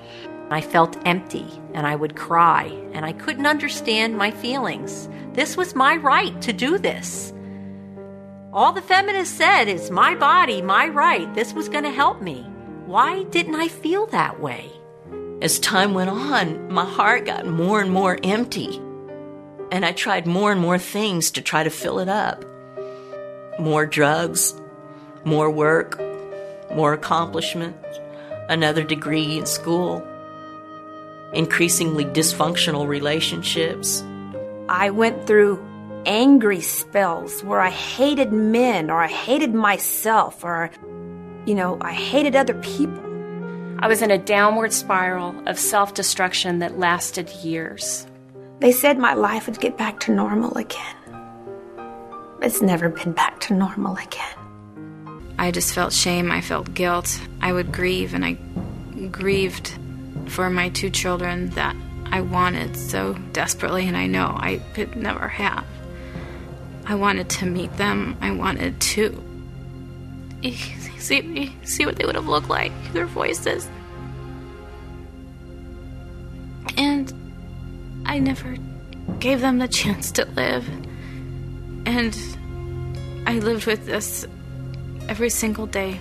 I 0.49 0.61
felt 0.61 0.97
empty 1.07 1.45
and 1.75 1.85
I 1.85 1.95
would 1.95 2.15
cry 2.15 2.65
and 2.93 3.05
I 3.05 3.13
couldn't 3.13 3.45
understand 3.45 4.17
my 4.17 4.31
feelings. 4.31 5.07
This 5.33 5.55
was 5.55 5.75
my 5.75 5.97
right 5.97 6.41
to 6.41 6.51
do 6.51 6.79
this. 6.79 7.31
All 8.51 8.71
the 8.71 8.81
feminists 8.81 9.37
said 9.37 9.67
is 9.67 9.91
my 9.91 10.15
body, 10.15 10.63
my 10.63 10.87
right. 10.87 11.31
This 11.35 11.53
was 11.53 11.69
going 11.69 11.83
to 11.83 11.91
help 11.91 12.19
me. 12.19 12.41
Why 12.87 13.21
didn't 13.25 13.53
I 13.53 13.67
feel 13.67 14.07
that 14.07 14.39
way? 14.39 14.71
As 15.39 15.59
time 15.59 15.93
went 15.93 16.09
on, 16.09 16.73
my 16.73 16.83
heart 16.83 17.25
got 17.25 17.45
more 17.45 17.79
and 17.79 17.91
more 17.91 18.17
empty. 18.23 18.77
And 19.71 19.85
I 19.85 19.91
tried 19.91 20.25
more 20.25 20.51
and 20.51 20.59
more 20.59 20.79
things 20.79 21.29
to 21.31 21.43
try 21.43 21.63
to 21.63 21.69
fill 21.69 21.99
it 21.99 22.09
up 22.09 22.43
more 23.59 23.85
drugs, 23.85 24.59
more 25.25 25.51
work, 25.51 25.99
more 26.73 26.93
accomplishment, 26.93 27.75
another 28.47 28.83
degree 28.83 29.37
in 29.37 29.45
school, 29.45 30.01
increasingly 31.33 32.05
dysfunctional 32.05 32.87
relationships. 32.87 34.01
I 34.69 34.91
went 34.91 35.27
through 35.27 35.61
angry 36.05 36.61
spells 36.61 37.43
where 37.43 37.59
I 37.59 37.69
hated 37.69 38.31
men 38.31 38.89
or 38.89 39.01
I 39.01 39.07
hated 39.07 39.53
myself 39.53 40.43
or, 40.43 40.71
you 41.45 41.55
know, 41.55 41.77
I 41.81 41.93
hated 41.93 42.35
other 42.35 42.55
people. 42.55 43.03
I 43.79 43.87
was 43.87 44.01
in 44.01 44.11
a 44.11 44.17
downward 44.17 44.73
spiral 44.73 45.35
of 45.47 45.57
self 45.57 45.93
destruction 45.93 46.59
that 46.59 46.77
lasted 46.77 47.29
years. 47.29 48.05
They 48.59 48.71
said 48.73 48.97
my 48.97 49.13
life 49.13 49.47
would 49.47 49.61
get 49.61 49.77
back 49.77 50.01
to 50.01 50.11
normal 50.11 50.57
again. 50.57 50.95
It's 52.41 52.61
never 52.61 52.89
been 52.89 53.13
back 53.13 53.39
to 53.41 53.53
normal 53.53 53.95
again. 53.95 54.35
I 55.37 55.51
just 55.51 55.73
felt 55.73 55.93
shame, 55.93 56.31
I 56.31 56.41
felt 56.41 56.73
guilt. 56.73 57.21
I 57.41 57.53
would 57.53 57.71
grieve, 57.71 58.13
and 58.13 58.25
I 58.25 58.33
grieved 59.11 59.73
for 60.27 60.49
my 60.49 60.67
two 60.69 60.89
children 60.89 61.49
that 61.51 61.75
I 62.11 62.19
wanted 62.21 62.75
so 62.75 63.13
desperately, 63.31 63.87
and 63.87 63.95
I 63.95 64.07
know 64.07 64.35
I 64.37 64.61
could 64.73 64.97
never 64.97 65.29
have. 65.29 65.65
I 66.89 66.95
wanted 66.95 67.29
to 67.29 67.45
meet 67.45 67.71
them. 67.77 68.17
I 68.19 68.31
wanted 68.31 68.81
to 68.81 69.23
see 70.97 71.55
see 71.63 71.85
what 71.85 71.97
they 71.97 72.03
would 72.03 72.15
have 72.15 72.27
looked 72.27 72.49
like, 72.49 72.71
their 72.93 73.05
voices. 73.05 73.69
And 76.77 77.13
I 78.07 78.17
never 78.17 78.57
gave 79.19 79.39
them 79.39 79.59
the 79.59 79.67
chance 79.67 80.11
to 80.13 80.25
live. 80.25 80.67
And 81.85 82.17
I 83.27 83.37
lived 83.37 83.67
with 83.67 83.85
this 83.85 84.25
every 85.07 85.29
single 85.29 85.67
day. 85.67 85.99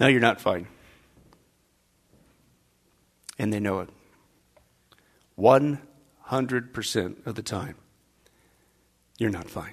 No, 0.00 0.08
you're 0.08 0.20
not 0.20 0.40
fine. 0.40 0.66
And 3.38 3.52
they 3.52 3.60
know 3.60 3.80
it. 3.80 3.90
100% 6.30 7.26
of 7.26 7.34
the 7.34 7.42
time, 7.42 7.74
you're 9.18 9.30
not 9.30 9.48
fine. 9.48 9.72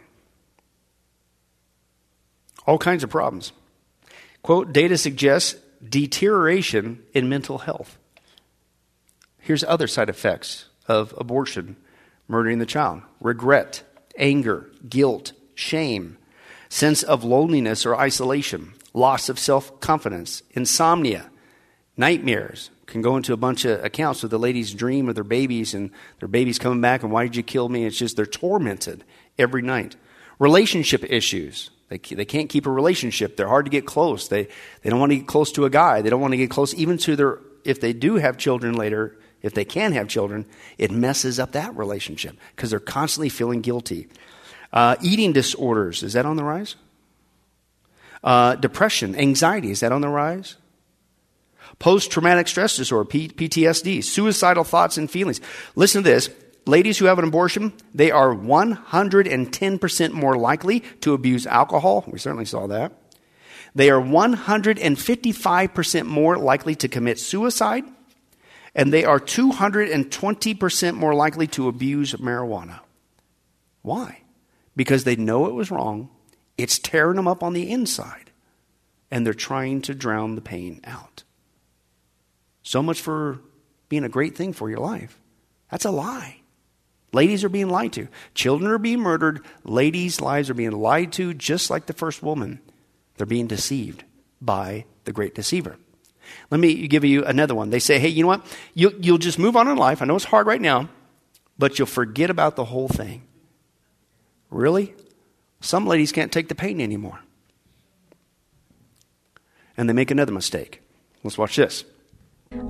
All 2.65 2.77
kinds 2.77 3.03
of 3.03 3.09
problems. 3.09 3.51
Quote, 4.41 4.73
data 4.73 4.97
suggests 4.97 5.55
deterioration 5.87 7.03
in 7.13 7.29
mental 7.29 7.59
health. 7.59 7.97
Here's 9.39 9.63
other 9.63 9.87
side 9.87 10.09
effects 10.09 10.65
of 10.87 11.13
abortion 11.17 11.75
murdering 12.27 12.59
the 12.59 12.65
child 12.65 13.03
regret, 13.19 13.83
anger, 14.17 14.69
guilt, 14.89 15.33
shame, 15.53 16.17
sense 16.69 17.03
of 17.03 17.23
loneliness 17.23 17.85
or 17.85 17.95
isolation, 17.95 18.73
loss 18.93 19.29
of 19.29 19.37
self 19.37 19.79
confidence, 19.79 20.41
insomnia, 20.51 21.29
nightmares. 21.97 22.71
Can 22.85 23.01
go 23.01 23.17
into 23.17 23.33
a 23.33 23.37
bunch 23.37 23.65
of 23.65 23.83
accounts 23.83 24.21
where 24.21 24.29
the 24.29 24.39
ladies 24.39 24.73
dream 24.73 25.09
of 25.09 25.15
their 25.15 25.23
babies 25.23 25.73
and 25.73 25.89
their 26.19 26.27
babies 26.27 26.59
coming 26.59 26.81
back 26.81 27.03
and 27.03 27.11
why 27.11 27.23
did 27.23 27.35
you 27.35 27.43
kill 27.43 27.67
me? 27.67 27.85
It's 27.85 27.97
just 27.97 28.15
they're 28.15 28.25
tormented 28.25 29.03
every 29.39 29.61
night. 29.61 29.95
Relationship 30.37 31.03
issues. 31.03 31.71
They, 31.89 31.97
they 31.97 32.25
can't 32.25 32.49
keep 32.49 32.65
a 32.65 32.71
relationship. 32.71 33.37
They're 33.37 33.47
hard 33.47 33.65
to 33.65 33.71
get 33.71 33.85
close. 33.85 34.27
They, 34.27 34.47
they 34.81 34.89
don't 34.89 34.99
want 34.99 35.11
to 35.11 35.17
get 35.17 35.27
close 35.27 35.51
to 35.53 35.65
a 35.65 35.69
guy. 35.69 36.01
They 36.01 36.09
don't 36.09 36.21
want 36.21 36.33
to 36.33 36.37
get 36.37 36.49
close 36.49 36.73
even 36.73 36.97
to 36.99 37.15
their, 37.15 37.39
if 37.63 37.79
they 37.79 37.93
do 37.93 38.15
have 38.15 38.37
children 38.37 38.75
later, 38.75 39.17
if 39.41 39.53
they 39.53 39.65
can 39.65 39.91
have 39.93 40.07
children, 40.07 40.45
it 40.77 40.91
messes 40.91 41.39
up 41.39 41.51
that 41.51 41.75
relationship 41.77 42.35
because 42.55 42.71
they're 42.71 42.79
constantly 42.79 43.29
feeling 43.29 43.61
guilty. 43.61 44.07
Uh, 44.73 44.95
eating 45.01 45.33
disorders, 45.33 46.03
is 46.03 46.13
that 46.13 46.25
on 46.25 46.35
the 46.35 46.43
rise? 46.43 46.75
Uh, 48.23 48.55
depression, 48.55 49.15
anxiety, 49.15 49.69
is 49.69 49.81
that 49.81 49.91
on 49.91 50.01
the 50.01 50.09
rise? 50.09 50.55
Post 51.79 52.11
traumatic 52.11 52.47
stress 52.47 52.77
disorder, 52.77 53.09
PTSD, 53.09 54.03
suicidal 54.03 54.63
thoughts 54.63 54.97
and 54.97 55.11
feelings. 55.11 55.41
Listen 55.75 56.03
to 56.03 56.09
this. 56.09 56.29
Ladies 56.67 56.97
who 56.97 57.05
have 57.05 57.19
an 57.19 57.27
abortion, 57.27 57.73
they 57.93 58.09
are 58.09 58.33
110% 58.33 60.11
more 60.13 60.35
likely 60.35 60.79
to 61.01 61.13
abuse 61.13 61.45
alcohol. 61.45 62.03
We 62.07 62.17
certainly 62.17 62.45
saw 62.45 62.65
that. 62.67 62.91
They 63.75 63.91
are 63.91 64.01
155% 64.01 66.05
more 66.05 66.37
likely 66.37 66.73
to 66.75 66.87
commit 66.87 67.19
suicide. 67.19 67.83
And 68.73 68.91
they 68.91 69.05
are 69.05 69.19
220% 69.19 70.95
more 70.95 71.13
likely 71.13 71.45
to 71.47 71.67
abuse 71.67 72.13
marijuana. 72.13 72.79
Why? 73.83 74.21
Because 74.75 75.03
they 75.03 75.15
know 75.15 75.45
it 75.45 75.53
was 75.53 75.69
wrong. 75.71 76.09
It's 76.57 76.79
tearing 76.79 77.17
them 77.17 77.27
up 77.27 77.43
on 77.43 77.53
the 77.53 77.69
inside. 77.69 78.31
And 79.11 79.23
they're 79.25 79.33
trying 79.33 79.81
to 79.83 79.93
drown 79.93 80.35
the 80.35 80.41
pain 80.41 80.81
out. 80.83 81.24
So 82.65 82.81
much 82.81 82.99
for 82.99 83.39
being 83.89 84.03
a 84.03 84.09
great 84.09 84.35
thing 84.35 84.51
for 84.51 84.71
your 84.71 84.79
life. 84.79 85.21
That's 85.69 85.85
a 85.85 85.91
lie. 85.91 86.37
Ladies 87.13 87.43
are 87.43 87.49
being 87.49 87.69
lied 87.69 87.93
to. 87.93 88.07
Children 88.33 88.71
are 88.71 88.79
being 88.79 88.99
murdered. 88.99 89.45
Ladies' 89.63 90.19
lives 90.19 90.49
are 90.49 90.55
being 90.55 90.71
lied 90.71 91.13
to, 91.13 91.35
just 91.35 91.69
like 91.69 91.85
the 91.85 91.93
first 91.93 92.23
woman. 92.23 92.59
They're 93.15 93.27
being 93.27 93.45
deceived 93.45 94.03
by 94.41 94.85
the 95.05 95.13
great 95.13 95.35
deceiver. 95.35 95.77
Let 96.49 96.59
me 96.59 96.87
give 96.87 97.05
you 97.05 97.23
another 97.23 97.53
one. 97.53 97.69
They 97.69 97.79
say, 97.79 97.99
hey, 97.99 98.09
you 98.09 98.23
know 98.23 98.29
what? 98.29 98.45
You'll, 98.73 98.93
you'll 98.99 99.19
just 99.19 99.37
move 99.37 99.55
on 99.55 99.67
in 99.67 99.77
life. 99.77 100.01
I 100.01 100.05
know 100.05 100.15
it's 100.15 100.25
hard 100.25 100.47
right 100.47 100.59
now, 100.59 100.89
but 101.59 101.77
you'll 101.77 101.85
forget 101.85 102.31
about 102.31 102.55
the 102.55 102.65
whole 102.65 102.87
thing. 102.87 103.21
Really? 104.49 104.95
Some 105.61 105.85
ladies 105.85 106.11
can't 106.11 106.31
take 106.31 106.49
the 106.49 106.55
pain 106.55 106.81
anymore. 106.81 107.19
And 109.77 109.87
they 109.87 109.93
make 109.93 110.09
another 110.09 110.31
mistake. 110.31 110.81
Let's 111.23 111.37
watch 111.37 111.55
this. 111.57 111.85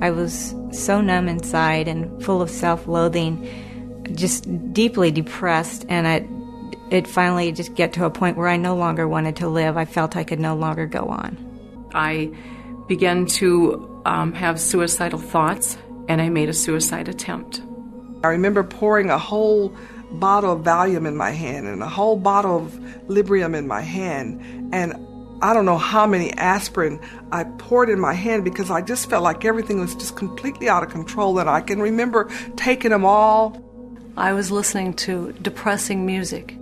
I 0.01 0.11
was 0.11 0.55
so 0.71 1.01
numb 1.01 1.27
inside 1.27 1.87
and 1.87 2.23
full 2.23 2.41
of 2.41 2.49
self 2.49 2.87
loathing, 2.87 3.47
just 4.13 4.73
deeply 4.73 5.11
depressed, 5.11 5.85
and 5.89 6.07
I, 6.07 6.27
it 6.91 7.07
finally 7.07 7.51
just 7.51 7.75
get 7.75 7.93
to 7.93 8.05
a 8.05 8.09
point 8.09 8.37
where 8.37 8.47
I 8.47 8.57
no 8.57 8.75
longer 8.75 9.07
wanted 9.07 9.35
to 9.37 9.47
live. 9.47 9.77
I 9.77 9.85
felt 9.85 10.15
I 10.15 10.23
could 10.23 10.39
no 10.39 10.55
longer 10.55 10.85
go 10.85 11.07
on. 11.07 11.37
I 11.93 12.31
began 12.87 13.25
to 13.25 14.01
um, 14.05 14.33
have 14.33 14.59
suicidal 14.59 15.19
thoughts, 15.19 15.77
and 16.07 16.21
I 16.21 16.29
made 16.29 16.49
a 16.49 16.53
suicide 16.53 17.07
attempt. 17.07 17.61
I 18.23 18.27
remember 18.27 18.63
pouring 18.63 19.09
a 19.09 19.17
whole 19.17 19.75
bottle 20.11 20.53
of 20.53 20.61
Valium 20.61 21.07
in 21.07 21.15
my 21.15 21.31
hand 21.31 21.67
and 21.67 21.81
a 21.81 21.89
whole 21.89 22.15
bottle 22.15 22.57
of 22.57 22.73
Librium 23.07 23.55
in 23.55 23.67
my 23.67 23.81
hand, 23.81 24.73
and 24.73 25.04
I 25.41 25.53
don't 25.53 25.65
know 25.65 25.77
how 25.77 26.07
many 26.07 26.31
aspirin 26.33 26.99
I 27.31 27.43
poured 27.43 27.89
in 27.89 27.99
my 27.99 28.13
hand 28.13 28.43
because 28.43 28.71
I 28.71 28.81
just 28.81 29.09
felt 29.09 29.23
like 29.23 29.43
everything 29.45 29.79
was 29.79 29.93
just 29.95 30.15
completely 30.15 30.69
out 30.69 30.83
of 30.83 30.89
control. 30.89 31.37
And 31.39 31.49
I 31.49 31.61
can 31.61 31.81
remember 31.81 32.29
taking 32.55 32.91
them 32.91 33.05
all. 33.05 33.61
I 34.17 34.33
was 34.33 34.49
listening 34.49 34.93
to 34.93 35.33
depressing 35.41 36.05
music. 36.05 36.57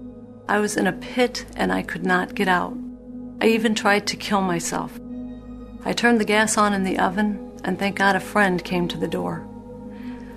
I 0.50 0.60
was 0.60 0.76
in 0.76 0.88
a 0.88 0.94
pit 0.94 1.46
and 1.56 1.72
I 1.72 1.84
could 1.84 2.06
not 2.06 2.36
get 2.36 2.48
out. 2.48 2.76
I 3.42 3.48
even 3.48 3.76
tried 3.76 4.08
to 4.08 4.18
kill 4.18 4.42
myself. 4.42 5.00
I 5.86 5.94
turned 5.94 6.20
the 6.20 6.26
gas 6.26 6.58
on 6.58 6.74
in 6.74 6.84
the 6.84 6.98
oven, 6.98 7.52
and 7.64 7.78
thank 7.78 7.98
God 7.98 8.16
a 8.16 8.22
friend 8.22 8.64
came 8.64 8.88
to 8.88 8.98
the 8.98 9.08
door. 9.08 9.46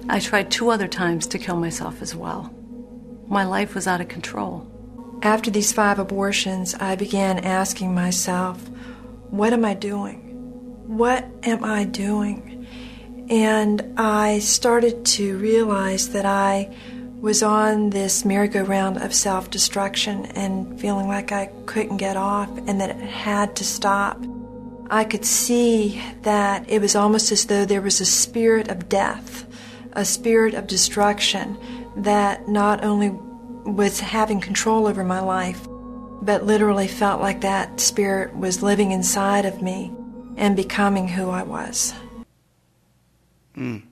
I 0.09 0.18
tried 0.18 0.51
two 0.51 0.70
other 0.70 0.89
times 0.89 1.26
to 1.28 1.39
kill 1.39 1.57
myself 1.57 2.03
as 2.03 2.14
well. 2.14 2.53
My 3.28 3.45
life 3.45 3.74
was 3.74 3.87
out 3.87 4.01
of 4.01 4.09
control. 4.09 4.70
After 5.23 5.51
these 5.51 5.73
five 5.73 5.99
abortions, 5.99 6.75
I 6.75 6.95
began 6.95 7.39
asking 7.39 7.95
myself, 7.95 8.69
what 9.31 9.53
am 9.53 9.64
I 9.64 9.75
doing? 9.75 10.21
What 10.87 11.27
am 11.43 11.64
I 11.64 11.85
doing? 11.85 12.67
And 13.29 13.95
I 13.97 14.39
started 14.39 15.05
to 15.07 15.37
realize 15.39 16.11
that 16.11 16.27
I 16.27 16.75
was 17.21 17.43
on 17.43 17.91
this 17.91 18.25
merry-go-round 18.25 18.99
of 18.99 19.14
self 19.14 19.51
destruction 19.51 20.27
and 20.27 20.79
feeling 20.79 21.09
like 21.09 21.33
I 21.33 21.47
couldn't 21.64 21.97
get 21.97 22.17
off 22.17 22.51
and 22.67 22.81
that 22.81 22.91
it 22.91 23.01
had 23.01 23.57
to 23.57 23.64
stop. 23.64 24.23
I 24.91 25.03
could 25.03 25.25
see 25.25 26.01
that 26.23 26.69
it 26.69 26.81
was 26.81 26.95
almost 26.95 27.33
as 27.33 27.47
though 27.47 27.64
there 27.64 27.83
was 27.83 28.01
a 28.01 28.07
spirit 28.07 28.69
of 28.69 28.89
death, 28.89 29.47
a 29.95 30.05
spirit 30.05 30.55
of 30.55 30.69
destruction 30.69 31.59
that 31.97 32.49
not 32.49 32.85
only 32.85 33.09
was 33.67 34.01
having 34.01 34.41
control 34.41 34.87
over 34.87 35.05
my 35.05 35.21
life, 35.21 35.67
but 36.23 36.45
literally 36.45 36.89
felt 36.89 37.21
like 37.21 37.41
that 37.41 37.81
spirit 37.81 38.37
was 38.37 38.62
living 38.62 38.93
inside 38.93 39.45
of 39.45 39.61
me 39.61 39.93
and 40.37 40.55
becoming 40.57 41.09
who 41.09 41.31
I 41.31 41.43
was. 41.43 41.95
Mm. 43.57 43.83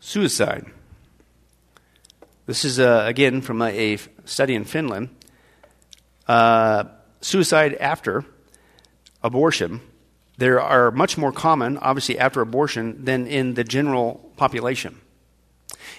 Suicide. 0.00 0.66
This 2.46 2.64
is, 2.64 2.78
uh, 2.78 3.04
again, 3.06 3.40
from 3.40 3.60
a, 3.60 3.98
study 4.24 4.54
in 4.54 4.64
Finland. 4.64 5.08
Uh, 6.28 6.84
suicide 7.20 7.74
after 7.74 8.24
abortion. 9.22 9.80
There 10.38 10.60
are 10.60 10.90
much 10.90 11.18
more 11.18 11.32
common, 11.32 11.78
obviously, 11.78 12.18
after 12.18 12.40
abortion 12.40 13.04
than 13.04 13.26
in 13.26 13.54
the 13.54 13.64
general 13.64 14.32
population. 14.36 15.00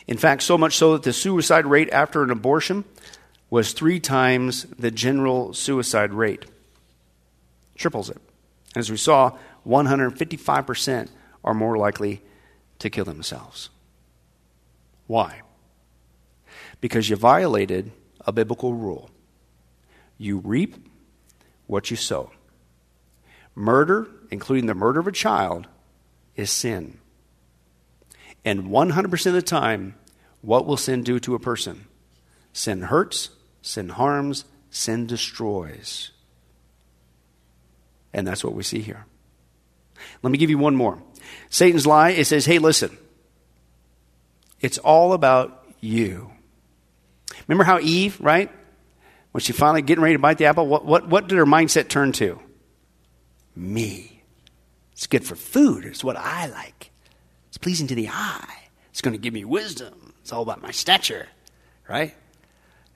In 0.08 0.18
fact, 0.18 0.44
so 0.44 0.58
much 0.58 0.78
so 0.78 0.94
that 0.94 1.04
the 1.04 1.14
suicide 1.14 1.66
rate 1.66 1.90
after 1.92 2.24
an 2.24 2.32
abortion 2.32 2.86
was 3.50 3.74
three 3.74 4.00
times 4.00 4.64
the 4.78 4.92
general 4.92 5.54
suicide 5.54 6.14
rate. 6.14 6.46
Triples 7.76 8.10
it. 8.10 8.18
As 8.76 8.90
we 8.90 8.98
saw, 8.98 9.38
155% 9.66 11.10
are 11.44 11.54
more 11.54 11.78
likely 11.78 12.22
to 12.80 12.90
kill 12.90 13.06
themselves. 13.06 13.70
Why? 15.08 15.42
Because 16.82 17.10
you 17.10 17.16
violated 17.16 17.92
a 18.22 18.32
biblical 18.32 18.74
rule. 18.74 19.10
You 20.18 20.40
reap 20.40 20.76
what 21.66 21.90
you 21.92 21.98
sow. 21.98 22.32
Murder, 23.56 24.08
including 24.30 24.68
the 24.68 24.76
murder 24.76 25.00
of 25.00 25.08
a 25.08 25.12
child, 25.12 25.68
is 26.36 26.52
sin. 26.52 27.00
And 28.46 28.66
100% 28.66 29.26
of 29.26 29.34
the 29.34 29.42
time, 29.42 29.96
what 30.48 30.66
will 30.66 30.78
sin 30.78 31.04
do 31.04 31.20
to 31.20 31.36
a 31.36 31.40
person? 31.40 31.88
Sin 32.54 32.84
hurts, 32.84 33.32
sin 33.62 33.90
harms, 33.90 34.46
sin 34.70 35.06
destroys. 35.06 36.12
And 38.14 38.26
that's 38.26 38.46
what 38.46 38.54
we 38.54 38.64
see 38.64 38.80
here. 38.80 39.06
Let 40.24 40.32
me 40.32 40.38
give 40.38 40.50
you 40.50 40.58
one 40.58 40.74
more. 40.74 41.04
Satan's 41.50 41.86
lie, 41.86 42.12
it 42.12 42.28
says, 42.28 42.46
hey, 42.46 42.60
listen, 42.60 42.98
it's 44.62 44.78
all 44.78 45.12
about 45.12 45.66
you. 45.82 46.32
Remember 47.50 47.66
how 47.66 47.80
Eve, 47.80 48.18
right? 48.22 48.50
When 49.34 49.42
she 49.42 49.52
finally 49.52 49.82
getting 49.82 50.02
ready 50.02 50.16
to 50.16 50.20
bite 50.20 50.38
the 50.38 50.46
apple, 50.46 50.66
what, 50.66 50.86
what, 50.86 51.10
what 51.10 51.28
did 51.28 51.40
her 51.40 51.46
mindset 51.46 51.90
turn 51.90 52.14
to? 52.14 52.40
Me. 53.54 54.24
It's 54.94 55.08
good 55.08 55.26
for 55.26 55.36
food. 55.36 55.84
It's 55.84 56.06
what 56.06 56.16
I 56.16 56.46
like. 56.46 56.92
It's 57.50 57.58
pleasing 57.58 57.88
to 57.88 57.96
the 57.96 58.08
eye. 58.08 58.70
It's 58.92 59.02
going 59.02 59.14
to 59.14 59.20
give 59.20 59.34
me 59.34 59.44
wisdom. 59.44 60.07
It's 60.28 60.34
all 60.34 60.42
about 60.42 60.62
my 60.62 60.72
stature, 60.72 61.26
right? 61.88 62.14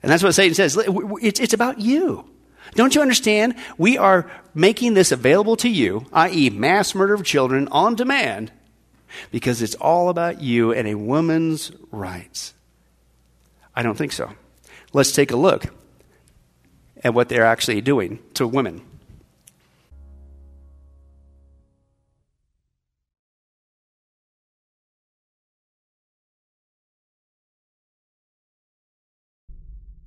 And 0.02 0.12
that's 0.12 0.22
what 0.22 0.34
Satan 0.34 0.54
says. 0.54 0.76
It's, 0.76 1.40
it's 1.40 1.54
about 1.54 1.80
you. 1.80 2.28
Don't 2.74 2.94
you 2.94 3.00
understand? 3.00 3.54
We 3.78 3.96
are 3.96 4.30
making 4.52 4.92
this 4.92 5.12
available 5.12 5.56
to 5.56 5.68
you, 5.70 6.04
i.e., 6.12 6.50
mass 6.50 6.94
murder 6.94 7.14
of 7.14 7.24
children 7.24 7.68
on 7.68 7.94
demand, 7.94 8.52
because 9.30 9.62
it's 9.62 9.74
all 9.76 10.10
about 10.10 10.42
you 10.42 10.74
and 10.74 10.86
a 10.86 10.94
woman's 10.94 11.72
rights. 11.90 12.52
I 13.74 13.82
don't 13.82 13.96
think 13.96 14.12
so. 14.12 14.30
Let's 14.92 15.12
take 15.12 15.30
a 15.30 15.36
look 15.36 15.68
at 17.02 17.14
what 17.14 17.30
they're 17.30 17.46
actually 17.46 17.80
doing 17.80 18.18
to 18.34 18.46
women. 18.46 18.82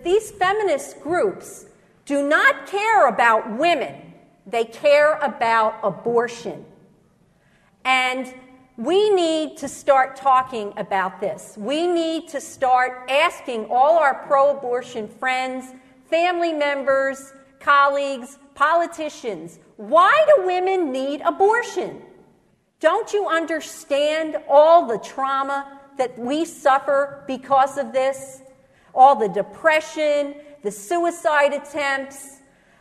These 0.05 0.31
feminist 0.31 1.01
groups 1.01 1.65
do 2.05 2.25
not 2.25 2.67
care 2.67 3.09
about 3.09 3.57
women, 3.57 4.13
they 4.47 4.63
care 4.63 5.17
about 5.17 5.79
abortion. 5.83 6.63
And 7.83 8.33
we 8.77 9.09
need 9.09 9.57
to 9.57 9.67
start 9.67 10.15
talking 10.15 10.71
about 10.77 11.19
this. 11.19 11.55
We 11.57 11.87
need 11.87 12.29
to 12.29 12.39
start 12.39 13.09
asking 13.09 13.65
all 13.69 13.97
our 13.97 14.25
pro 14.27 14.57
abortion 14.57 15.07
friends, 15.07 15.73
family 16.09 16.53
members, 16.53 17.33
colleagues, 17.59 18.37
politicians 18.53 19.59
why 19.77 20.25
do 20.35 20.45
women 20.45 20.91
need 20.91 21.21
abortion? 21.21 22.01
Don't 22.79 23.11
you 23.11 23.27
understand 23.27 24.37
all 24.49 24.85
the 24.85 24.97
trauma 24.99 25.79
that 25.97 26.17
we 26.17 26.45
suffer 26.45 27.23
because 27.27 27.77
of 27.77 27.91
this? 27.91 28.41
All 28.95 29.15
the 29.15 29.29
depression, 29.29 30.35
the 30.63 30.71
suicide 30.71 31.53
attempts, 31.53 32.39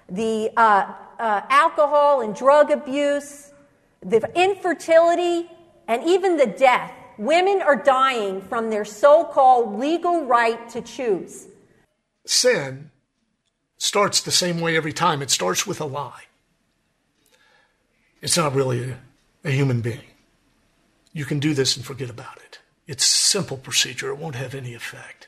the 0.08 0.50
uh, 0.56 0.92
uh, 1.18 1.40
alcohol 1.48 2.20
and 2.20 2.34
drug 2.34 2.70
abuse, 2.70 3.52
the 4.00 4.30
infertility, 4.34 5.50
and 5.88 6.02
even 6.04 6.36
the 6.36 6.46
death. 6.46 6.92
Women 7.16 7.62
are 7.62 7.76
dying 7.76 8.40
from 8.42 8.70
their 8.70 8.84
so 8.84 9.24
called 9.24 9.78
legal 9.78 10.24
right 10.24 10.68
to 10.70 10.80
choose. 10.80 11.46
Sin 12.26 12.90
starts 13.76 14.20
the 14.20 14.32
same 14.32 14.60
way 14.60 14.76
every 14.76 14.92
time 14.92 15.22
it 15.22 15.30
starts 15.30 15.66
with 15.66 15.80
a 15.80 15.84
lie. 15.84 16.24
It's 18.20 18.36
not 18.36 18.54
really 18.54 18.90
a, 18.90 18.98
a 19.44 19.50
human 19.50 19.80
being. 19.80 20.00
You 21.12 21.24
can 21.24 21.38
do 21.38 21.54
this 21.54 21.76
and 21.76 21.84
forget 21.84 22.10
about 22.10 22.38
it. 22.38 22.58
It's 22.86 23.04
simple 23.04 23.56
procedure, 23.56 24.10
it 24.10 24.18
won't 24.18 24.34
have 24.34 24.54
any 24.54 24.74
effect. 24.74 25.23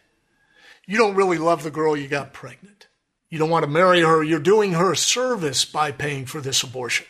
You 0.87 0.99
don't 0.99 1.17
really 1.17 1.39
love 1.39 1.63
the 1.63 1.71
girl 1.71 1.97
you 1.97 2.09
got 2.09 2.33
pregnant. 2.33 2.87
You 3.29 3.39
don't 3.39 3.51
want 3.51 3.65
to 3.65 3.71
marry 3.71 4.03
her. 4.03 4.23
You're 4.23 4.39
doing 4.39 4.73
her 4.73 4.93
a 4.93 4.97
service 4.97 5.65
by 5.65 5.91
paying 5.91 6.27
for 6.27 6.41
this 6.41 6.63
abortion. 6.63 7.07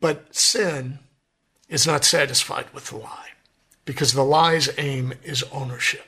But 0.00 0.34
sin 0.34 0.98
is 1.68 1.86
not 1.86 2.04
satisfied 2.04 2.66
with 2.74 2.88
the 2.88 2.98
lie 2.98 3.30
because 3.86 4.12
the 4.12 4.24
lie's 4.24 4.68
aim 4.78 5.14
is 5.24 5.42
ownership. 5.44 6.04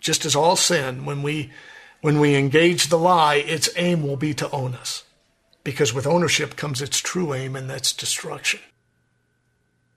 Just 0.00 0.24
as 0.24 0.36
all 0.36 0.56
sin, 0.56 1.04
when 1.06 1.22
we, 1.22 1.50
when 2.02 2.20
we 2.20 2.34
engage 2.34 2.88
the 2.88 2.98
lie, 2.98 3.36
its 3.36 3.70
aim 3.76 4.02
will 4.02 4.16
be 4.16 4.34
to 4.34 4.50
own 4.50 4.74
us 4.74 5.04
because 5.64 5.92
with 5.92 6.06
ownership 6.06 6.56
comes 6.56 6.80
its 6.80 6.98
true 6.98 7.34
aim, 7.34 7.54
and 7.54 7.68
that's 7.68 7.92
destruction. 7.92 8.60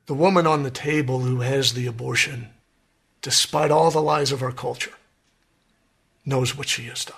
The 0.06 0.14
woman 0.14 0.46
on 0.46 0.64
the 0.64 0.72
table 0.72 1.20
who 1.20 1.40
has 1.40 1.74
the 1.74 1.88
abortion 1.88 2.50
despite 3.24 3.72
all 3.72 3.90
the 3.90 4.02
lies 4.02 4.32
of 4.32 4.44
our 4.44 4.52
culture, 4.52 4.94
knows 6.26 6.56
what 6.56 6.68
she 6.68 6.84
has 6.84 7.04
done. 7.06 7.18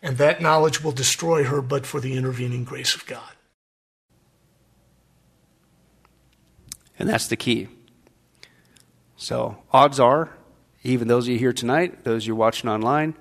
And 0.00 0.18
that 0.18 0.40
knowledge 0.40 0.84
will 0.84 0.92
destroy 0.92 1.44
her 1.44 1.60
but 1.60 1.86
for 1.86 1.98
the 1.98 2.16
intervening 2.16 2.62
grace 2.62 2.94
of 2.94 3.06
God. 3.06 3.32
And 6.98 7.08
that's 7.08 7.26
the 7.26 7.36
key. 7.36 7.68
So, 9.16 9.56
odds 9.72 9.98
are, 9.98 10.30
even 10.82 11.08
those 11.08 11.26
of 11.26 11.32
you 11.32 11.38
here 11.38 11.52
tonight, 11.52 12.04
those 12.04 12.26
you're 12.26 12.36
watching 12.36 12.68
online, 12.68 13.14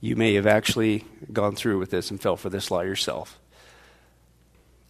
you 0.00 0.16
may 0.16 0.34
have 0.34 0.46
actually 0.46 1.04
gone 1.30 1.54
through 1.54 1.78
with 1.78 1.90
this 1.90 2.10
and 2.10 2.20
fell 2.20 2.36
for 2.36 2.48
this 2.48 2.70
lie 2.70 2.84
yourself. 2.84 3.38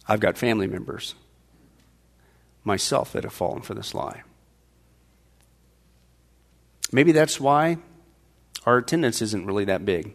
I've 0.07 0.21
got 0.21 0.37
family 0.37 0.67
members 0.67 1.15
myself 2.63 3.11
that 3.11 3.23
have 3.23 3.33
fallen 3.33 3.61
for 3.61 3.73
this 3.73 3.93
lie. 3.93 4.23
Maybe 6.91 7.11
that's 7.11 7.39
why 7.39 7.77
our 8.65 8.77
attendance 8.77 9.21
isn't 9.21 9.45
really 9.45 9.65
that 9.65 9.85
big, 9.85 10.13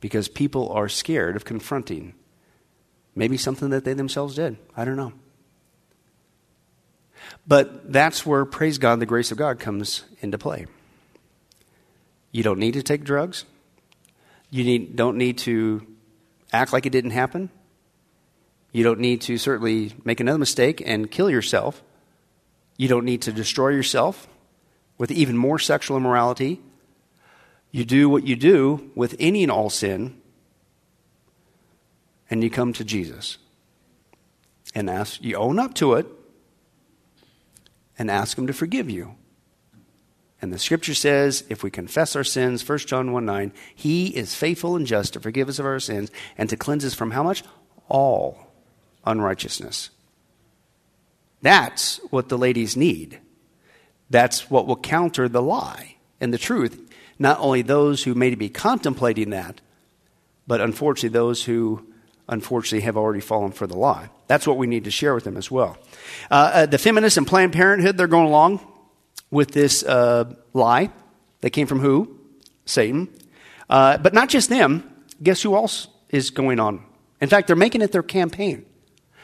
because 0.00 0.28
people 0.28 0.70
are 0.70 0.88
scared 0.88 1.36
of 1.36 1.44
confronting 1.44 2.14
maybe 3.14 3.36
something 3.36 3.70
that 3.70 3.84
they 3.84 3.94
themselves 3.94 4.34
did. 4.34 4.56
I 4.76 4.84
don't 4.84 4.96
know. 4.96 5.12
But 7.46 7.92
that's 7.92 8.24
where, 8.24 8.44
praise 8.44 8.78
God, 8.78 9.00
the 9.00 9.06
grace 9.06 9.30
of 9.30 9.38
God 9.38 9.58
comes 9.58 10.04
into 10.20 10.38
play. 10.38 10.66
You 12.32 12.42
don't 12.42 12.58
need 12.58 12.74
to 12.74 12.82
take 12.82 13.04
drugs. 13.04 13.44
You 14.50 14.64
need, 14.64 14.96
don't 14.96 15.16
need 15.16 15.38
to 15.38 15.86
act 16.52 16.72
like 16.72 16.86
it 16.86 16.90
didn't 16.90 17.10
happen. 17.10 17.50
You 18.72 18.84
don't 18.84 19.00
need 19.00 19.22
to 19.22 19.38
certainly 19.38 19.92
make 20.04 20.20
another 20.20 20.38
mistake 20.38 20.82
and 20.84 21.10
kill 21.10 21.30
yourself. 21.30 21.82
You 22.76 22.88
don't 22.88 23.04
need 23.04 23.22
to 23.22 23.32
destroy 23.32 23.70
yourself 23.70 24.28
with 25.00 25.10
even 25.10 25.34
more 25.34 25.58
sexual 25.58 25.96
immorality. 25.96 26.60
You 27.70 27.86
do 27.86 28.10
what 28.10 28.26
you 28.26 28.36
do 28.36 28.90
with 28.94 29.16
any 29.18 29.42
and 29.42 29.50
all 29.50 29.70
sin, 29.70 30.20
and 32.28 32.44
you 32.44 32.50
come 32.50 32.74
to 32.74 32.84
Jesus 32.84 33.38
and 34.74 34.90
ask, 34.90 35.22
you 35.22 35.36
own 35.36 35.58
up 35.58 35.72
to 35.76 35.94
it, 35.94 36.06
and 37.98 38.10
ask 38.10 38.36
Him 38.36 38.46
to 38.46 38.52
forgive 38.52 38.90
you. 38.90 39.14
And 40.42 40.52
the 40.52 40.58
scripture 40.58 40.94
says, 40.94 41.44
if 41.48 41.62
we 41.62 41.70
confess 41.70 42.14
our 42.14 42.24
sins, 42.24 42.68
1 42.68 42.78
John 42.80 43.12
1 43.12 43.24
9, 43.24 43.52
He 43.74 44.08
is 44.08 44.34
faithful 44.34 44.76
and 44.76 44.86
just 44.86 45.14
to 45.14 45.20
forgive 45.20 45.48
us 45.48 45.58
of 45.58 45.64
our 45.64 45.80
sins 45.80 46.10
and 46.36 46.50
to 46.50 46.58
cleanse 46.58 46.84
us 46.84 46.94
from 46.94 47.12
how 47.12 47.22
much? 47.22 47.42
All 47.88 48.52
unrighteousness. 49.06 49.88
That's 51.40 52.02
what 52.10 52.28
the 52.28 52.36
ladies 52.36 52.76
need. 52.76 53.18
That's 54.10 54.50
what 54.50 54.66
will 54.66 54.76
counter 54.76 55.28
the 55.28 55.42
lie 55.42 55.96
and 56.20 56.34
the 56.34 56.38
truth. 56.38 56.90
Not 57.18 57.38
only 57.38 57.62
those 57.62 58.02
who 58.02 58.14
may 58.14 58.34
be 58.34 58.48
contemplating 58.48 59.30
that, 59.30 59.60
but 60.46 60.60
unfortunately 60.60 61.10
those 61.10 61.44
who 61.44 61.86
unfortunately 62.28 62.84
have 62.84 62.96
already 62.96 63.20
fallen 63.20 63.52
for 63.52 63.66
the 63.66 63.76
lie. 63.76 64.08
That's 64.26 64.46
what 64.46 64.56
we 64.56 64.66
need 64.66 64.84
to 64.84 64.90
share 64.90 65.14
with 65.14 65.24
them 65.24 65.36
as 65.36 65.50
well. 65.50 65.76
Uh, 66.30 66.50
uh, 66.54 66.66
the 66.66 66.78
feminists 66.78 67.16
and 67.16 67.26
Planned 67.26 67.52
Parenthood, 67.52 67.96
they're 67.96 68.06
going 68.06 68.26
along 68.26 68.60
with 69.30 69.52
this 69.52 69.82
uh, 69.82 70.32
lie. 70.54 70.90
They 71.40 71.50
came 71.50 71.66
from 71.66 71.80
who? 71.80 72.18
Satan. 72.64 73.08
Uh, 73.68 73.98
but 73.98 74.14
not 74.14 74.28
just 74.28 74.48
them. 74.48 74.88
Guess 75.22 75.42
who 75.42 75.54
else 75.54 75.88
is 76.08 76.30
going 76.30 76.58
on? 76.58 76.84
In 77.20 77.28
fact, 77.28 77.46
they're 77.46 77.56
making 77.56 77.82
it 77.82 77.92
their 77.92 78.02
campaign. 78.02 78.64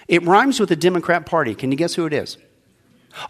It 0.08 0.22
rhymes 0.22 0.60
with 0.60 0.68
the 0.68 0.76
Democrat 0.76 1.26
Party. 1.26 1.54
Can 1.54 1.70
you 1.70 1.76
guess 1.76 1.94
who 1.94 2.06
it 2.06 2.12
is? 2.12 2.38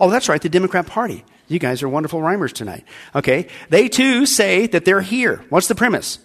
Oh, 0.00 0.10
that's 0.10 0.28
right, 0.28 0.42
the 0.42 0.48
Democrat 0.48 0.86
Party. 0.86 1.24
You 1.48 1.58
guys 1.58 1.82
are 1.82 1.88
wonderful 1.88 2.20
rhymers 2.20 2.52
tonight. 2.52 2.84
Okay. 3.14 3.48
They 3.68 3.88
too 3.88 4.26
say 4.26 4.66
that 4.68 4.84
they're 4.84 5.00
here. 5.00 5.44
What's 5.48 5.68
the 5.68 5.74
premise? 5.74 6.18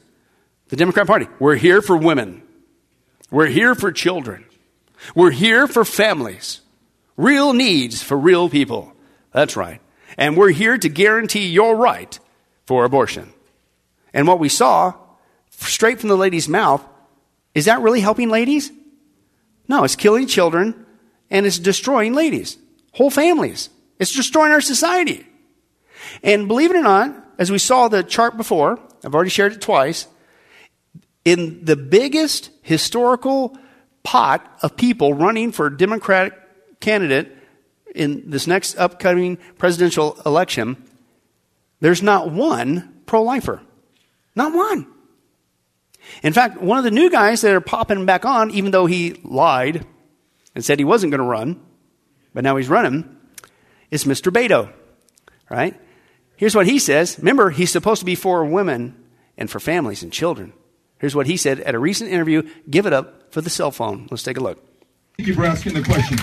The 0.69 0.75
Democrat 0.75 1.07
Party. 1.07 1.27
We're 1.39 1.55
here 1.55 1.81
for 1.81 1.95
women. 1.97 2.41
We're 3.29 3.47
here 3.47 3.75
for 3.75 3.91
children. 3.91 4.45
We're 5.15 5.31
here 5.31 5.67
for 5.67 5.85
families. 5.85 6.61
Real 7.17 7.53
needs 7.53 8.01
for 8.01 8.17
real 8.17 8.49
people. 8.49 8.93
That's 9.31 9.55
right. 9.55 9.81
And 10.17 10.35
we're 10.35 10.51
here 10.51 10.77
to 10.77 10.89
guarantee 10.89 11.47
your 11.47 11.75
right 11.75 12.19
for 12.65 12.83
abortion. 12.83 13.33
And 14.13 14.27
what 14.27 14.39
we 14.39 14.49
saw 14.49 14.93
straight 15.49 15.99
from 15.99 16.09
the 16.09 16.17
lady's 16.17 16.49
mouth, 16.49 16.83
is 17.53 17.65
that 17.65 17.81
really 17.81 18.01
helping 18.01 18.29
ladies? 18.29 18.71
No, 19.67 19.83
it's 19.83 19.95
killing 19.95 20.27
children 20.27 20.85
and 21.29 21.45
it's 21.45 21.59
destroying 21.59 22.13
ladies, 22.13 22.57
whole 22.91 23.09
families. 23.09 23.69
It's 24.01 24.15
destroying 24.15 24.51
our 24.51 24.61
society. 24.61 25.27
And 26.23 26.47
believe 26.47 26.71
it 26.71 26.75
or 26.75 26.81
not, 26.81 27.15
as 27.37 27.51
we 27.51 27.59
saw 27.59 27.87
the 27.87 28.01
chart 28.01 28.35
before, 28.35 28.79
I've 29.05 29.13
already 29.13 29.29
shared 29.29 29.53
it 29.53 29.61
twice, 29.61 30.07
in 31.23 31.63
the 31.63 31.75
biggest 31.75 32.49
historical 32.63 33.55
pot 34.01 34.43
of 34.63 34.75
people 34.75 35.13
running 35.13 35.51
for 35.51 35.69
Democratic 35.69 36.33
candidate 36.79 37.37
in 37.93 38.27
this 38.31 38.47
next 38.47 38.75
upcoming 38.79 39.37
presidential 39.59 40.19
election, 40.25 40.83
there's 41.79 42.01
not 42.01 42.31
one 42.31 43.03
pro 43.05 43.21
lifer. 43.21 43.61
Not 44.35 44.51
one. 44.55 44.87
In 46.23 46.33
fact, 46.33 46.59
one 46.59 46.79
of 46.79 46.83
the 46.83 46.89
new 46.89 47.11
guys 47.11 47.41
that 47.41 47.53
are 47.53 47.61
popping 47.61 48.07
back 48.07 48.25
on, 48.25 48.49
even 48.49 48.71
though 48.71 48.87
he 48.87 49.21
lied 49.23 49.85
and 50.55 50.65
said 50.65 50.79
he 50.79 50.85
wasn't 50.85 51.11
going 51.11 51.19
to 51.19 51.23
run, 51.23 51.61
but 52.33 52.43
now 52.43 52.57
he's 52.57 52.67
running, 52.67 53.17
is 53.91 54.05
Mr. 54.05 54.31
Beto, 54.31 54.71
right? 55.49 55.79
Here's 56.37 56.55
what 56.55 56.65
he 56.65 56.79
says. 56.79 57.19
Remember, 57.19 57.51
he's 57.51 57.69
supposed 57.69 57.99
to 57.99 58.05
be 58.05 58.15
for 58.15 58.43
women 58.45 58.95
and 59.37 59.49
for 59.49 59.59
families 59.59 60.01
and 60.01 60.11
children. 60.11 60.53
Here's 60.97 61.15
what 61.15 61.27
he 61.27 61.37
said 61.37 61.59
at 61.59 61.75
a 61.75 61.79
recent 61.79 62.09
interview 62.11 62.49
give 62.69 62.85
it 62.85 62.93
up 62.93 63.33
for 63.33 63.41
the 63.41 63.49
cell 63.49 63.71
phone. 63.71 64.07
Let's 64.09 64.23
take 64.23 64.37
a 64.37 64.41
look. 64.41 64.63
Thank 65.17 65.27
you 65.27 65.35
for 65.35 65.45
asking 65.45 65.73
the 65.73 65.83
question. 65.83 66.17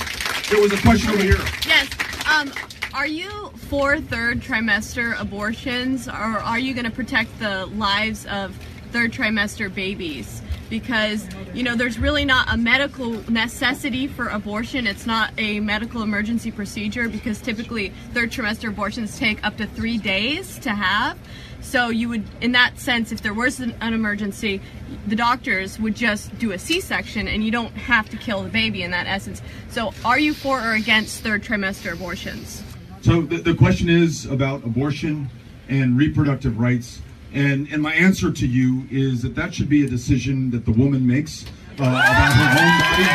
There 0.51 0.61
was 0.63 0.73
a 0.73 0.79
question 0.79 1.11
over 1.11 1.23
here. 1.23 1.37
Yes. 1.67 1.89
Um, 2.27 2.53
are 2.95 3.07
you 3.07 3.29
for 3.69 4.01
third 4.01 4.41
trimester 4.41 5.19
abortions, 5.21 6.09
or 6.09 6.13
are 6.13 6.59
you 6.59 6.75
going 6.75 6.85
to 6.87 6.91
protect 6.91 7.39
the 7.39 7.67
lives 7.67 8.27
of 8.27 8.57
third 8.93 9.13
trimester 9.13 9.73
babies? 9.73 10.43
Because, 10.71 11.27
you 11.55 11.63
know, 11.63 11.75
there's 11.75 11.99
really 11.99 12.25
not 12.25 12.53
a 12.53 12.57
medical 12.57 13.13
necessity 13.31 14.07
for 14.07 14.29
abortion. 14.29 14.87
It's 14.87 15.07
not 15.07 15.33
a 15.39 15.61
medical 15.61 16.03
emergency 16.03 16.51
procedure 16.51 17.09
because 17.09 17.41
typically 17.41 17.93
third 18.13 18.31
trimester 18.31 18.69
abortions 18.69 19.19
take 19.19 19.45
up 19.45 19.57
to 19.59 19.67
three 19.67 19.99
days 19.99 20.59
to 20.61 20.71
have. 20.71 21.19
So 21.61 21.89
you 21.89 22.09
would, 22.09 22.25
in 22.41 22.53
that 22.53 22.79
sense, 22.79 23.13
if 23.13 23.23
there 23.23 23.35
was 23.35 23.61
an, 23.61 23.75
an 23.81 23.93
emergency, 23.93 24.61
the 25.07 25.17
doctors 25.17 25.79
would 25.79 25.97
just 25.97 26.39
do 26.39 26.53
a 26.53 26.59
C-section, 26.59 27.29
and 27.29 27.45
you 27.45 27.51
don't 27.51 27.73
have 27.73 28.09
to 28.11 28.17
kill 28.17 28.43
the 28.43 28.49
baby 28.49 28.83
in 28.83 28.91
that 28.93 29.07
essence. 29.07 29.43
So, 29.71 29.93
are 30.05 30.19
you 30.19 30.35
for 30.35 30.61
or 30.61 30.73
against 30.73 31.23
third 31.23 31.43
trimester 31.43 31.93
abortions? 31.93 32.63
So 33.03 33.23
the, 33.23 33.39
the 33.39 33.55
question 33.55 33.89
is 33.89 34.27
about 34.27 34.65
abortion 34.65 35.31
and 35.69 35.97
reproductive 35.97 36.59
rights. 36.59 37.01
And, 37.33 37.69
and 37.71 37.83
my 37.83 37.93
answer 37.93 38.33
to 38.33 38.47
you 38.47 38.87
is 38.91 39.23
that 39.23 39.35
that 39.35 39.55
should 39.55 39.69
be 39.69 39.85
a 39.85 39.89
decision 39.89 40.51
that 40.51 40.65
the 40.65 40.73
woman 40.73 41.07
makes 41.07 41.45
uh, 41.79 41.85
about 41.85 42.33
her 42.33 42.51
own 42.63 42.81
body. 42.81 43.09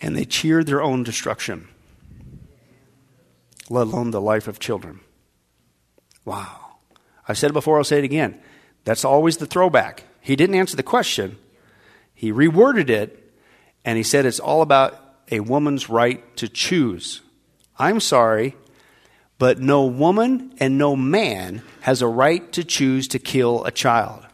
And 0.00 0.16
they 0.16 0.24
cheer 0.24 0.64
their 0.64 0.82
own 0.82 1.02
destruction, 1.02 1.68
let 3.70 3.86
alone 3.86 4.10
the 4.10 4.20
life 4.20 4.48
of 4.48 4.58
children. 4.58 5.00
Wow. 6.24 6.76
I've 7.28 7.38
said 7.38 7.50
it 7.50 7.54
before, 7.54 7.78
I'll 7.78 7.84
say 7.84 7.98
it 7.98 8.04
again. 8.04 8.40
That's 8.84 9.04
always 9.04 9.38
the 9.38 9.46
throwback. 9.46 10.04
He 10.20 10.36
didn't 10.36 10.56
answer 10.56 10.76
the 10.76 10.82
question, 10.82 11.38
he 12.14 12.32
reworded 12.32 12.88
it, 12.88 13.32
and 13.84 13.96
he 13.96 14.02
said 14.02 14.24
it's 14.24 14.40
all 14.40 14.62
about 14.62 14.98
a 15.30 15.40
woman's 15.40 15.90
right 15.90 16.36
to 16.36 16.48
choose. 16.48 17.20
I'm 17.78 18.00
sorry, 18.00 18.56
but 19.44 19.60
no 19.60 19.84
woman 19.84 20.54
and 20.58 20.78
no 20.78 20.96
man 20.96 21.60
has 21.82 22.00
a 22.00 22.08
right 22.08 22.50
to 22.50 22.64
choose 22.64 23.08
to 23.08 23.18
kill 23.18 23.62
a 23.66 23.70
child. 23.70 24.26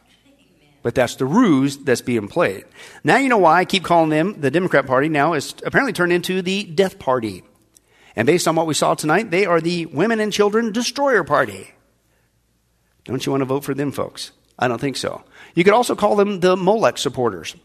But 0.85 0.95
that's 0.95 1.17
the 1.17 1.27
ruse 1.27 1.79
that's 1.79 2.01
being 2.01 2.29
played. 2.29 2.65
Now 3.03 3.17
you 3.17 3.29
know 3.29 3.39
why 3.39 3.59
I 3.59 3.65
keep 3.65 3.83
calling 3.83 4.11
them 4.11 4.41
the 4.41 4.53
Democrat 4.53 4.87
Party 4.87 5.09
now 5.09 5.33
is 5.33 5.53
apparently 5.67 5.93
turned 5.93 6.13
into 6.13 6.43
the 6.43 6.63
death 6.63 7.01
party. 7.01 7.43
And 8.15 8.25
based 8.25 8.47
on 8.47 8.55
what 8.55 8.69
we 8.69 8.75
saw 8.75 8.95
tonight, 8.95 9.33
they 9.33 9.47
are 9.47 9.61
the 9.61 9.87
women 9.87 10.21
and 10.21 10.33
children 10.33 10.71
destroyer 10.71 11.25
party. 11.25 11.75
Don't 13.03 13.27
you 13.27 13.33
want 13.33 13.41
to 13.41 13.47
vote 13.47 13.65
for 13.65 13.75
them, 13.75 13.91
folks? 13.91 14.31
I 14.61 14.69
don't 14.69 14.81
think 14.81 14.97
so. 14.97 15.25
You 15.57 15.65
could 15.65 15.75
also 15.75 15.97
call 15.97 16.15
them 16.15 16.39
the 16.39 16.57
Molech 16.57 16.99
supporters. 16.99 17.57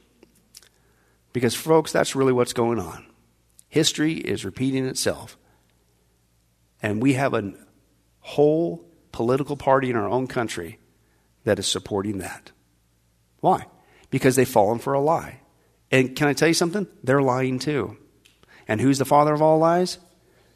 Because, 1.31 1.53
folks, 1.53 1.91
that's 1.91 2.15
really 2.15 2.33
what's 2.33 2.53
going 2.53 2.79
on. 2.79 3.05
History 3.69 4.13
is 4.13 4.45
repeating 4.45 4.87
itself. 4.87 5.37
And 6.85 7.01
we 7.01 7.13
have 7.13 7.33
a 7.33 7.51
whole 8.19 8.85
political 9.11 9.57
party 9.57 9.89
in 9.89 9.95
our 9.95 10.07
own 10.07 10.27
country 10.27 10.77
that 11.43 11.57
is 11.57 11.65
supporting 11.65 12.19
that. 12.19 12.51
Why? 13.39 13.65
Because 14.11 14.35
they've 14.35 14.47
fallen 14.47 14.77
for 14.77 14.93
a 14.93 15.01
lie. 15.01 15.39
And 15.89 16.15
can 16.15 16.27
I 16.27 16.33
tell 16.33 16.47
you 16.47 16.53
something? 16.53 16.85
They're 17.03 17.23
lying 17.23 17.57
too. 17.57 17.97
And 18.67 18.79
who's 18.79 18.99
the 18.99 19.03
father 19.05 19.33
of 19.33 19.41
all 19.41 19.57
lies? 19.57 19.97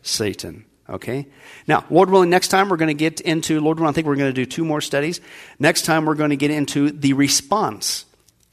Satan. 0.03 0.65
Okay? 0.88 1.25
Now, 1.67 1.86
Lord 1.89 2.11
willing, 2.11 2.30
next 2.30 2.49
time 2.49 2.69
we're 2.69 2.77
going 2.77 2.89
to 2.89 2.93
get 2.93 3.21
into, 3.21 3.59
Lord 3.59 3.80
willing, 3.80 3.91
I 3.91 3.95
think 3.95 4.05
we're 4.05 4.15
going 4.15 4.32
to 4.32 4.41
do 4.41 4.45
two 4.45 4.63
more 4.63 4.82
studies. 4.82 5.21
Next 5.57 5.82
time 5.82 6.05
we're 6.05 6.13
going 6.13 6.30
to 6.30 6.36
get 6.36 6.51
into 6.51 6.91
the 6.91 7.13
response 7.13 8.05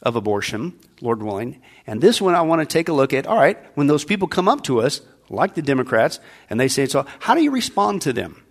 of 0.02 0.16
abortion, 0.16 0.78
Lord 1.02 1.22
willing. 1.22 1.60
And 1.86 2.00
this 2.00 2.22
one 2.22 2.34
I 2.34 2.40
want 2.40 2.62
to 2.62 2.66
take 2.66 2.88
a 2.88 2.94
look 2.94 3.12
at, 3.12 3.26
all 3.26 3.36
right, 3.36 3.58
when 3.76 3.86
those 3.86 4.06
people 4.06 4.28
come 4.28 4.48
up 4.48 4.64
to 4.64 4.80
us, 4.80 5.02
like 5.28 5.54
the 5.54 5.62
Democrats, 5.62 6.20
and 6.48 6.58
they 6.58 6.68
say, 6.68 6.86
so 6.86 7.06
how 7.20 7.34
do 7.34 7.42
you 7.42 7.50
respond 7.50 8.02
to 8.02 8.12
them? 8.12 8.42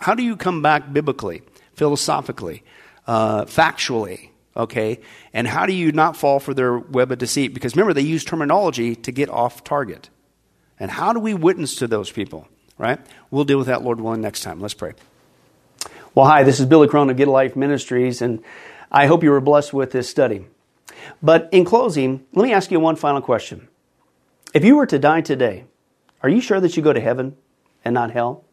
How 0.00 0.14
do 0.14 0.22
you 0.22 0.36
come 0.36 0.62
back 0.62 0.92
biblically, 0.92 1.42
philosophically, 1.74 2.62
uh, 3.06 3.44
factually? 3.44 4.30
Okay? 4.56 5.00
And 5.32 5.48
how 5.48 5.66
do 5.66 5.72
you 5.72 5.92
not 5.92 6.16
fall 6.16 6.40
for 6.40 6.54
their 6.54 6.78
web 6.78 7.10
of 7.10 7.18
deceit? 7.18 7.54
Because 7.54 7.74
remember, 7.74 7.92
they 7.92 8.02
use 8.02 8.24
terminology 8.24 8.94
to 8.96 9.12
get 9.12 9.28
off 9.28 9.64
target. 9.64 10.10
And 10.78 10.90
how 10.90 11.12
do 11.12 11.20
we 11.20 11.34
witness 11.34 11.76
to 11.76 11.86
those 11.86 12.10
people? 12.10 12.48
right? 12.78 12.98
We'll 13.30 13.44
deal 13.44 13.58
with 13.58 13.66
that, 13.68 13.82
Lord 13.82 14.00
willing, 14.00 14.20
next 14.20 14.42
time. 14.42 14.60
Let's 14.60 14.74
pray. 14.74 14.92
Well, 16.14 16.26
hi, 16.26 16.42
this 16.42 16.60
is 16.60 16.66
Billy 16.66 16.88
Crone 16.88 17.10
of 17.10 17.16
Get 17.16 17.28
Life 17.28 17.56
Ministries, 17.56 18.22
and 18.22 18.42
I 18.90 19.06
hope 19.06 19.22
you 19.22 19.30
were 19.30 19.40
blessed 19.40 19.72
with 19.72 19.90
this 19.92 20.08
study. 20.08 20.46
But 21.22 21.48
in 21.52 21.64
closing, 21.64 22.24
let 22.32 22.44
me 22.44 22.52
ask 22.52 22.70
you 22.70 22.78
one 22.78 22.96
final 22.96 23.20
question. 23.20 23.68
If 24.52 24.64
you 24.64 24.76
were 24.76 24.86
to 24.86 24.98
die 24.98 25.20
today, 25.20 25.64
are 26.24 26.30
you 26.30 26.40
sure 26.40 26.58
that 26.58 26.74
you 26.74 26.82
go 26.82 26.94
to 26.94 27.00
heaven 27.02 27.36
and 27.84 27.92
not 27.92 28.12
hell? 28.12 28.46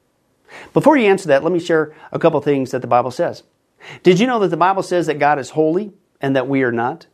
Before 0.73 0.97
you 0.97 1.07
answer 1.07 1.29
that, 1.29 1.41
let 1.41 1.53
me 1.53 1.59
share 1.59 1.95
a 2.11 2.19
couple 2.19 2.41
things 2.41 2.71
that 2.71 2.81
the 2.81 2.87
Bible 2.87 3.11
says. 3.11 3.43
Did 4.03 4.19
you 4.19 4.27
know 4.27 4.39
that 4.39 4.49
the 4.49 4.57
Bible 4.57 4.83
says 4.83 5.07
that 5.07 5.19
God 5.19 5.39
is 5.39 5.51
holy 5.51 5.93
and 6.19 6.35
that 6.35 6.49
we 6.49 6.63
are 6.63 6.71
not? 6.73 7.07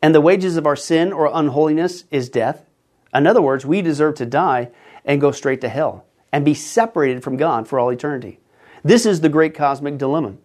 And 0.00 0.14
the 0.14 0.20
wages 0.20 0.56
of 0.56 0.64
our 0.64 0.76
sin 0.76 1.12
or 1.12 1.28
unholiness 1.34 2.04
is 2.12 2.28
death? 2.28 2.64
In 3.12 3.26
other 3.26 3.42
words, 3.42 3.66
we 3.66 3.82
deserve 3.82 4.14
to 4.16 4.26
die 4.26 4.70
and 5.04 5.20
go 5.20 5.32
straight 5.32 5.60
to 5.62 5.68
hell 5.68 6.06
and 6.30 6.44
be 6.44 6.54
separated 6.54 7.24
from 7.24 7.36
God 7.36 7.66
for 7.66 7.80
all 7.80 7.90
eternity. 7.90 8.38
This 8.84 9.06
is 9.06 9.22
the 9.22 9.28
great 9.28 9.54
cosmic 9.56 9.98
dilemma. 9.98 10.36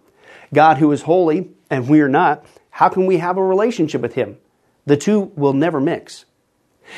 God, 0.51 0.79
who 0.79 0.91
is 0.91 1.03
holy 1.03 1.51
and 1.69 1.87
we 1.87 2.01
are 2.01 2.09
not, 2.09 2.43
how 2.71 2.89
can 2.89 3.05
we 3.05 3.17
have 3.17 3.37
a 3.37 3.43
relationship 3.43 4.01
with 4.01 4.15
Him? 4.15 4.37
The 4.87 4.97
two 4.97 5.31
will 5.35 5.53
never 5.53 5.79
mix. 5.79 6.25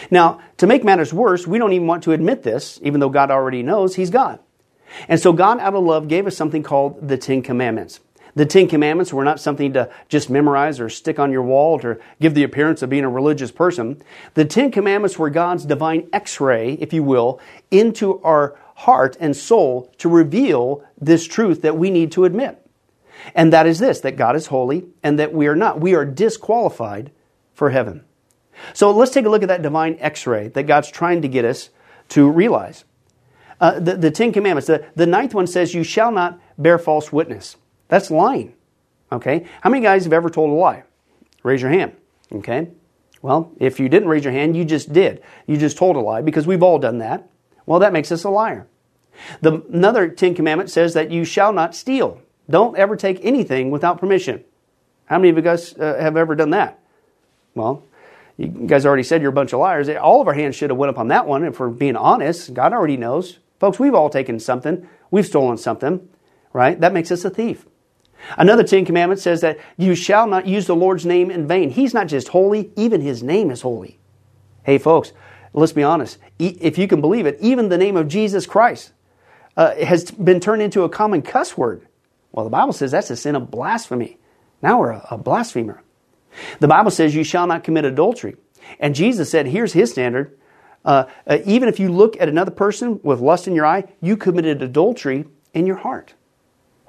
Now, 0.10 0.42
to 0.58 0.68
make 0.68 0.84
matters 0.84 1.14
worse, 1.14 1.48
we 1.48 1.58
don't 1.58 1.74
even 1.74 1.88
want 1.88 2.04
to 2.04 2.12
admit 2.12 2.44
this, 2.44 2.80
even 2.84 3.00
though 3.00 3.10
God 3.10 3.32
already 3.32 3.64
knows 3.64 3.96
He's 3.96 4.10
God. 4.10 4.40
And 5.08 5.20
so 5.20 5.34
God, 5.34 5.60
out 5.60 5.74
of 5.74 5.84
love, 5.84 6.08
gave 6.08 6.28
us 6.28 6.38
something 6.38 6.64
called 6.64 7.08
the 7.08 7.18
Ten 7.18 7.42
Commandments. 7.42 8.00
The 8.36 8.46
Ten 8.46 8.68
Commandments 8.68 9.14
were 9.14 9.24
not 9.24 9.40
something 9.40 9.74
to 9.74 9.92
just 10.10 10.30
memorize 10.30 10.80
or 10.80 10.90
stick 10.90 11.20
on 11.20 11.32
your 11.32 11.44
wall 11.44 11.80
to 11.80 12.00
give 12.20 12.34
the 12.34 12.44
appearance 12.44 12.82
of 12.82 12.90
being 12.90 13.04
a 13.04 13.10
religious 13.10 13.52
person. 13.52 14.02
The 14.34 14.46
Ten 14.46 14.72
Commandments 14.72 15.20
were 15.20 15.30
God's 15.30 15.66
divine 15.66 16.10
x 16.12 16.42
ray, 16.42 16.74
if 16.74 16.94
you 16.94 17.04
will, 17.04 17.40
into 17.70 18.20
our 18.24 18.58
heart 18.76 19.16
and 19.20 19.36
soul 19.36 19.92
to 20.00 20.10
reveal 20.10 20.84
this 21.00 21.26
truth 21.28 21.62
that 21.62 21.78
we 21.78 21.92
need 21.92 22.12
to 22.14 22.26
admit. 22.26 22.60
And 23.36 23.54
that 23.54 23.68
is 23.68 23.80
this 23.80 24.00
that 24.02 24.18
God 24.18 24.36
is 24.36 24.48
holy 24.48 24.86
and 25.04 25.20
that 25.20 25.34
we 25.34 25.48
are 25.48 25.56
not. 25.56 25.80
We 25.80 25.94
are 25.94 26.06
disqualified 26.06 27.12
for 27.54 27.70
heaven. 27.70 28.04
So 28.74 28.92
let's 28.92 29.12
take 29.12 29.26
a 29.26 29.30
look 29.30 29.44
at 29.44 29.50
that 29.50 29.62
divine 29.62 29.98
x 30.00 30.26
ray 30.28 30.50
that 30.50 30.64
God's 30.64 30.90
trying 30.90 31.22
to 31.22 31.28
get 31.28 31.46
us 31.46 31.70
to 32.10 32.30
realize. 32.30 32.86
Uh, 33.60 33.80
the, 33.80 33.96
the 33.96 34.12
Ten 34.12 34.32
Commandments, 34.32 34.68
the, 34.68 34.86
the 34.96 35.06
ninth 35.06 35.34
one 35.34 35.48
says, 35.48 35.74
You 35.74 35.84
shall 35.84 36.12
not 36.12 36.40
bear 36.58 36.78
false 36.78 37.12
witness. 37.12 37.58
That's 37.88 38.12
lying. 38.12 38.54
Okay? 39.12 39.46
How 39.62 39.70
many 39.70 39.84
guys 39.84 40.04
have 40.04 40.14
ever 40.14 40.30
told 40.30 40.50
a 40.50 40.54
lie? 40.54 40.84
Raise 41.44 41.62
your 41.62 41.72
hand. 41.72 41.94
Okay? 42.32 42.70
Well, 43.22 43.54
if 43.58 43.80
you 43.80 43.88
didn't 43.88 44.10
raise 44.10 44.24
your 44.24 44.34
hand, 44.34 44.58
you 44.58 44.66
just 44.66 44.92
did. 44.92 45.24
You 45.48 45.58
just 45.58 45.78
told 45.78 45.96
a 45.96 46.00
lie 46.00 46.22
because 46.22 46.46
we've 46.46 46.64
all 46.64 46.80
done 46.80 46.98
that. 46.98 47.30
Well, 47.66 47.80
that 47.80 47.94
makes 47.94 48.12
us 48.12 48.24
a 48.24 48.30
liar. 48.30 48.68
The, 49.42 49.62
another 49.72 50.10
Ten 50.10 50.36
Commandment 50.36 50.70
says 50.70 50.94
that 50.94 51.12
you 51.12 51.24
shall 51.24 51.54
not 51.54 51.76
steal. 51.76 52.22
Don't 52.50 52.78
ever 52.78 52.96
take 52.96 53.24
anything 53.24 53.72
without 53.72 54.00
permission. 54.00 54.44
How 55.06 55.18
many 55.18 55.30
of 55.30 55.38
you 55.38 55.42
guys 55.42 55.78
uh, 55.78 55.98
have 56.00 56.18
ever 56.18 56.36
done 56.36 56.50
that? 56.50 56.80
Well, 57.56 57.84
you 58.38 58.48
guys 58.48 58.86
already 58.86 59.04
said 59.04 59.22
you're 59.22 59.30
a 59.30 59.34
bunch 59.34 59.54
of 59.54 59.60
liars. 59.60 59.90
All 59.90 60.22
of 60.22 60.28
our 60.28 60.34
hands 60.34 60.56
should 60.56 60.70
have 60.70 60.78
went 60.78 60.90
up 60.90 60.98
on 60.98 61.10
that 61.10 61.28
one. 61.28 61.44
If 61.46 61.60
we're 61.60 61.70
being 61.70 61.96
honest, 61.96 62.54
God 62.54 62.74
already 62.74 62.98
knows. 62.98 63.40
Folks, 63.60 63.80
we've 63.80 63.94
all 63.94 64.10
taken 64.10 64.40
something. 64.40 64.88
We've 65.12 65.26
stolen 65.26 65.58
something, 65.58 66.08
right? 66.52 66.80
That 66.80 66.94
makes 66.94 67.12
us 67.12 67.24
a 67.24 67.30
thief. 67.30 67.66
Another 68.38 68.64
Ten 68.64 68.86
Commandment 68.86 69.20
says 69.20 69.42
that 69.42 69.60
you 69.78 69.96
shall 69.96 70.28
not 70.28 70.48
use 70.48 70.66
the 70.66 70.76
Lord's 70.76 71.06
name 71.06 71.30
in 71.30 71.48
vain. 71.48 71.70
He's 71.70 71.94
not 71.94 72.08
just 72.08 72.30
holy, 72.30 72.72
even 72.76 73.02
His 73.02 73.22
name 73.22 73.52
is 73.52 73.62
holy. 73.62 74.00
Hey, 74.64 74.78
folks, 74.78 75.12
let's 75.54 75.74
be 75.74 75.84
honest. 75.84 76.18
If 76.40 76.78
you 76.78 76.88
can 76.88 77.02
believe 77.02 77.26
it, 77.26 77.38
even 77.40 77.70
the 77.70 77.78
name 77.78 77.98
of 77.98 78.08
Jesus 78.08 78.46
Christ 78.46 78.94
uh, 79.58 79.76
has 79.76 80.10
been 80.10 80.40
turned 80.40 80.62
into 80.62 80.84
a 80.84 80.90
common 80.90 81.22
cuss 81.22 81.58
word. 81.58 81.86
Well, 82.32 82.46
the 82.46 82.50
Bible 82.50 82.74
says 82.74 82.92
that's 82.92 83.12
a 83.12 83.16
sin 83.16 83.36
of 83.36 83.52
blasphemy. 83.52 84.18
Now 84.62 84.80
we're 84.80 84.92
a, 84.92 85.08
a 85.12 85.18
blasphemer. 85.18 85.83
The 86.60 86.68
Bible 86.68 86.92
says 86.92 87.16
you 87.16 87.24
shall 87.24 87.48
not 87.48 87.64
commit 87.64 87.86
adultery. 87.86 88.36
And 88.80 88.96
Jesus 88.96 89.30
said, 89.30 89.48
here's 89.48 89.74
his 89.74 89.92
standard. 89.92 90.38
Uh, 90.86 91.06
uh, 91.28 91.40
even 91.46 91.70
if 91.70 91.80
you 91.80 91.90
look 91.90 92.20
at 92.20 92.30
another 92.30 92.52
person 92.52 93.00
with 93.04 93.20
lust 93.20 93.48
in 93.48 93.56
your 93.56 93.66
eye, 93.66 93.86
you 94.02 94.18
committed 94.18 94.62
adultery 94.62 95.26
in 95.54 95.66
your 95.66 95.78
heart. 95.78 96.14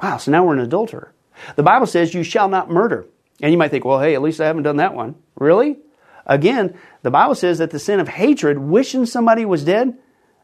Wow, 0.03 0.17
so 0.17 0.33
now 0.33 0.45
we're 0.45 0.55
an 0.55 0.61
adulterer. 0.61 1.13
The 1.57 1.63
Bible 1.63 1.87
says 1.87 2.15
you 2.15 2.23
shall 2.23 2.49
not 2.49 2.71
murder. 2.71 3.07
And 3.41 3.53
you 3.53 3.59
might 3.59 3.71
think, 3.71 3.85
well, 3.85 4.01
hey, 4.01 4.15
at 4.15 4.23
least 4.23 4.41
I 4.41 4.47
haven't 4.47 4.63
done 4.63 4.77
that 4.77 4.95
one. 4.95 5.17
Really? 5.37 5.79
Again, 6.27 6.79
the 7.03 7.11
Bible 7.11 7.35
says 7.35 7.59
that 7.59 7.71
the 7.71 7.79
sin 7.79 8.01
of 8.01 8.09
hatred, 8.09 8.59
wishing 8.59 9.07
somebody 9.07 9.45
was 9.45 9.65
dead, 9.65 9.99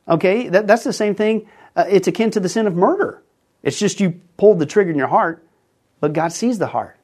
okay, 0.06 0.48
that, 0.48 0.66
that's 0.66 0.84
the 0.84 0.92
same 0.92 1.14
thing. 1.14 1.48
Uh, 1.74 1.86
it's 1.88 2.08
akin 2.08 2.30
to 2.32 2.40
the 2.40 2.48
sin 2.48 2.66
of 2.66 2.74
murder. 2.74 3.22
It's 3.62 3.78
just 3.78 4.00
you 4.00 4.20
pulled 4.36 4.58
the 4.58 4.66
trigger 4.66 4.90
in 4.90 4.98
your 4.98 5.08
heart, 5.08 5.46
but 6.00 6.12
God 6.12 6.32
sees 6.32 6.58
the 6.58 6.66
heart. 6.66 6.96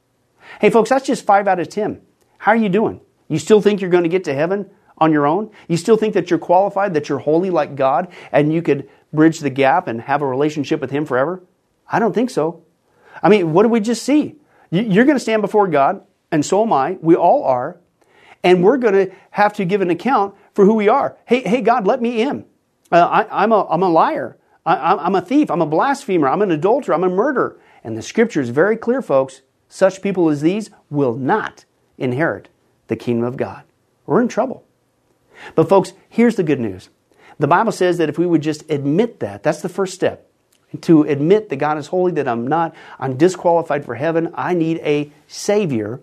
Hey, 0.60 0.70
folks, 0.70 0.90
that's 0.90 1.06
just 1.06 1.26
five 1.26 1.48
out 1.48 1.60
of 1.60 1.68
10. 1.68 2.00
How 2.38 2.52
are 2.52 2.56
you 2.56 2.68
doing? 2.68 3.00
You 3.28 3.38
still 3.38 3.60
think 3.60 3.80
you're 3.80 3.90
going 3.90 4.04
to 4.04 4.08
get 4.08 4.24
to 4.24 4.34
heaven 4.34 4.70
on 4.98 5.12
your 5.12 5.26
own? 5.26 5.50
You 5.68 5.76
still 5.76 5.96
think 5.96 6.14
that 6.14 6.30
you're 6.30 6.38
qualified, 6.38 6.94
that 6.94 7.08
you're 7.08 7.18
holy 7.18 7.50
like 7.50 7.76
God, 7.76 8.08
and 8.32 8.52
you 8.52 8.62
could 8.62 8.88
bridge 9.12 9.40
the 9.40 9.50
gap 9.50 9.88
and 9.88 10.00
have 10.02 10.22
a 10.22 10.26
relationship 10.26 10.80
with 10.80 10.90
Him 10.90 11.04
forever? 11.04 11.42
I 11.88 11.98
don't 11.98 12.14
think 12.14 12.30
so. 12.30 12.62
I 13.22 13.28
mean, 13.28 13.52
what 13.52 13.62
did 13.62 13.72
we 13.72 13.80
just 13.80 14.02
see? 14.02 14.36
You're 14.70 15.04
going 15.04 15.16
to 15.16 15.20
stand 15.20 15.42
before 15.42 15.68
God, 15.68 16.02
and 16.30 16.44
so 16.44 16.62
am 16.62 16.72
I. 16.72 16.98
We 17.00 17.14
all 17.14 17.44
are. 17.44 17.78
And 18.42 18.62
we're 18.62 18.76
going 18.76 18.94
to 18.94 19.14
have 19.30 19.54
to 19.54 19.64
give 19.64 19.80
an 19.80 19.90
account 19.90 20.34
for 20.54 20.64
who 20.64 20.74
we 20.74 20.88
are. 20.88 21.16
Hey, 21.24 21.40
hey 21.42 21.60
God, 21.60 21.86
let 21.86 22.00
me 22.00 22.22
in. 22.22 22.44
Uh, 22.92 23.24
I, 23.30 23.44
am 23.44 23.52
a, 23.52 23.66
I'm 23.68 23.82
a 23.82 23.88
liar. 23.88 24.38
I, 24.64 24.94
I'm 24.94 25.14
a 25.14 25.20
thief. 25.20 25.50
I'm 25.50 25.62
a 25.62 25.66
blasphemer. 25.66 26.28
I'm 26.28 26.42
an 26.42 26.50
adulterer. 26.50 26.94
I'm 26.94 27.04
a 27.04 27.08
murderer. 27.08 27.58
And 27.84 27.96
the 27.96 28.02
scripture 28.02 28.40
is 28.40 28.50
very 28.50 28.76
clear, 28.76 29.00
folks. 29.00 29.42
Such 29.68 30.02
people 30.02 30.28
as 30.28 30.40
these 30.40 30.70
will 30.90 31.14
not 31.14 31.64
inherit 31.98 32.48
the 32.88 32.96
kingdom 32.96 33.24
of 33.24 33.36
God. 33.36 33.64
We're 34.06 34.22
in 34.22 34.28
trouble. 34.28 34.64
But, 35.54 35.68
folks, 35.68 35.92
here's 36.08 36.36
the 36.36 36.42
good 36.42 36.60
news. 36.60 36.88
The 37.38 37.48
Bible 37.48 37.72
says 37.72 37.98
that 37.98 38.08
if 38.08 38.18
we 38.18 38.26
would 38.26 38.42
just 38.42 38.68
admit 38.70 39.20
that, 39.20 39.42
that's 39.42 39.60
the 39.60 39.68
first 39.68 39.94
step. 39.94 40.30
To 40.82 41.02
admit 41.02 41.48
that 41.48 41.56
God 41.56 41.78
is 41.78 41.88
holy, 41.88 42.12
that 42.12 42.28
I'm 42.28 42.46
not, 42.46 42.74
I'm 42.98 43.16
disqualified 43.16 43.84
for 43.84 43.94
heaven, 43.94 44.32
I 44.34 44.54
need 44.54 44.78
a 44.78 45.10
Savior. 45.26 46.00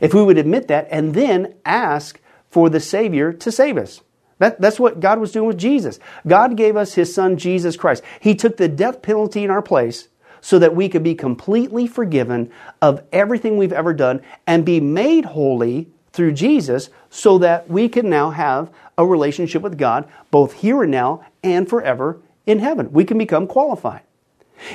If 0.00 0.14
we 0.14 0.22
would 0.22 0.38
admit 0.38 0.68
that 0.68 0.88
and 0.90 1.14
then 1.14 1.54
ask 1.64 2.20
for 2.50 2.68
the 2.68 2.80
Savior 2.80 3.32
to 3.32 3.52
save 3.52 3.76
us. 3.76 4.00
That, 4.38 4.60
that's 4.60 4.78
what 4.78 5.00
God 5.00 5.18
was 5.18 5.32
doing 5.32 5.46
with 5.48 5.58
Jesus. 5.58 5.98
God 6.26 6.56
gave 6.56 6.76
us 6.76 6.94
His 6.94 7.14
Son, 7.14 7.36
Jesus 7.36 7.76
Christ. 7.76 8.02
He 8.20 8.34
took 8.34 8.56
the 8.56 8.68
death 8.68 9.02
penalty 9.02 9.42
in 9.44 9.50
our 9.50 9.62
place 9.62 10.08
so 10.40 10.58
that 10.58 10.74
we 10.74 10.88
could 10.88 11.02
be 11.02 11.14
completely 11.14 11.86
forgiven 11.86 12.50
of 12.80 13.02
everything 13.12 13.56
we've 13.56 13.72
ever 13.72 13.92
done 13.92 14.22
and 14.46 14.64
be 14.64 14.80
made 14.80 15.24
holy 15.24 15.88
through 16.12 16.32
Jesus 16.32 16.88
so 17.10 17.38
that 17.38 17.68
we 17.68 17.88
can 17.88 18.08
now 18.08 18.30
have 18.30 18.70
a 18.96 19.06
relationship 19.06 19.62
with 19.62 19.78
God 19.78 20.08
both 20.30 20.54
here 20.54 20.82
and 20.82 20.90
now 20.90 21.24
and 21.42 21.68
forever 21.68 22.20
in 22.46 22.58
heaven. 22.58 22.90
We 22.92 23.04
can 23.04 23.18
become 23.18 23.46
qualified. 23.46 24.02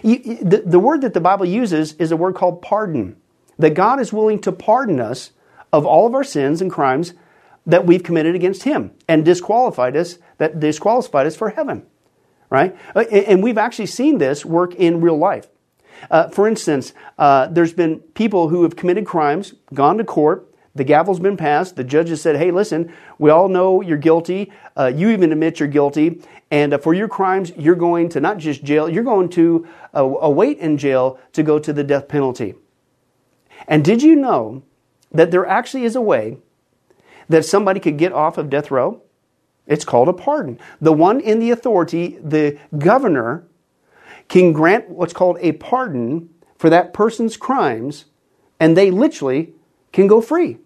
The, 0.04 0.80
word 0.80 1.02
that 1.02 1.14
the 1.14 1.20
Bible 1.20 1.46
uses 1.46 1.94
is 1.94 2.12
a 2.12 2.18
word 2.18 2.36
called 2.36 2.62
pardon. 2.62 3.16
That 3.58 3.74
God 3.74 4.00
is 4.00 4.14
willing 4.14 4.40
to 4.42 4.52
pardon 4.52 5.00
us 5.00 5.32
of 5.74 5.86
all 5.86 6.06
of 6.06 6.14
our 6.14 6.24
sins 6.24 6.62
and 6.62 6.72
crimes 6.72 7.14
that 7.66 7.86
we've 7.86 8.04
committed 8.04 8.36
against 8.36 8.64
Him 8.64 8.92
and 9.08 9.26
disqualified 9.26 9.96
us, 9.96 10.18
that 10.38 10.60
disqualified 10.60 11.28
us 11.28 11.36
for 11.36 11.50
heaven. 11.50 11.86
Right? 12.52 12.76
And 12.96 13.42
we've 13.42 13.58
actually 13.58 13.88
seen 13.88 14.20
this 14.20 14.46
work 14.46 14.76
in 14.76 15.02
real 15.02 15.18
life. 15.18 15.48
Uh, 16.12 16.28
for 16.30 16.48
instance, 16.48 16.94
uh, 17.18 17.48
there's 17.48 17.74
been 17.74 18.00
people 18.14 18.50
who 18.50 18.62
have 18.64 18.76
committed 18.76 19.06
crimes, 19.06 19.56
gone 19.74 19.98
to 19.98 20.04
court, 20.04 20.52
the 20.74 20.84
gavel's 20.84 21.20
been 21.20 21.36
passed. 21.36 21.76
The 21.76 21.84
judge 21.84 22.10
has 22.10 22.22
said, 22.22 22.38
hey, 22.38 22.52
listen, 22.52 22.94
we 23.20 23.30
all 23.30 23.50
know 23.50 23.82
you're 23.82 23.98
guilty. 23.98 24.52
Uh, 24.78 24.92
you 24.96 25.10
even 25.10 25.32
admit 25.32 25.60
you're 25.60 25.68
guilty. 25.68 26.22
And 26.50 26.74
uh, 26.74 26.78
for 26.78 26.94
your 26.94 27.10
crimes, 27.10 27.52
you're 27.58 27.76
going 27.76 28.08
to 28.10 28.22
not 28.22 28.38
just 28.38 28.64
jail, 28.64 28.90
you're 28.90 29.04
going 29.04 29.30
to 29.30 29.68
uh, 29.94 30.04
await 30.04 30.60
in 30.60 30.78
jail 30.78 31.20
to 31.34 31.44
go 31.44 31.60
to 31.60 31.74
the 31.74 31.84
death 31.84 32.08
penalty. 32.08 32.56
And 33.68 33.84
did 33.84 34.02
you 34.02 34.16
know 34.16 34.64
that 35.12 35.32
there 35.32 35.46
actually 35.46 35.84
is 35.84 35.96
a 35.96 36.02
way 36.02 36.38
that 37.28 37.44
somebody 37.44 37.80
could 37.80 37.98
get 37.98 38.14
off 38.14 38.38
of 38.38 38.50
death 38.50 38.72
row? 38.72 39.02
It's 39.68 39.86
called 39.86 40.10
a 40.10 40.14
pardon. 40.14 40.60
The 40.80 40.94
one 40.94 41.20
in 41.20 41.40
the 41.40 41.52
authority, 41.52 42.18
the 42.22 42.58
governor, 42.78 43.48
can 44.28 44.54
grant 44.54 44.90
what's 44.90 45.14
called 45.14 45.38
a 45.42 45.54
pardon 45.54 46.30
for 46.58 46.70
that 46.70 46.94
person's 46.94 47.38
crimes, 47.38 48.06
and 48.60 48.78
they 48.78 48.92
literally 48.92 49.54
can 49.92 50.08
go 50.08 50.22
free. 50.22 50.58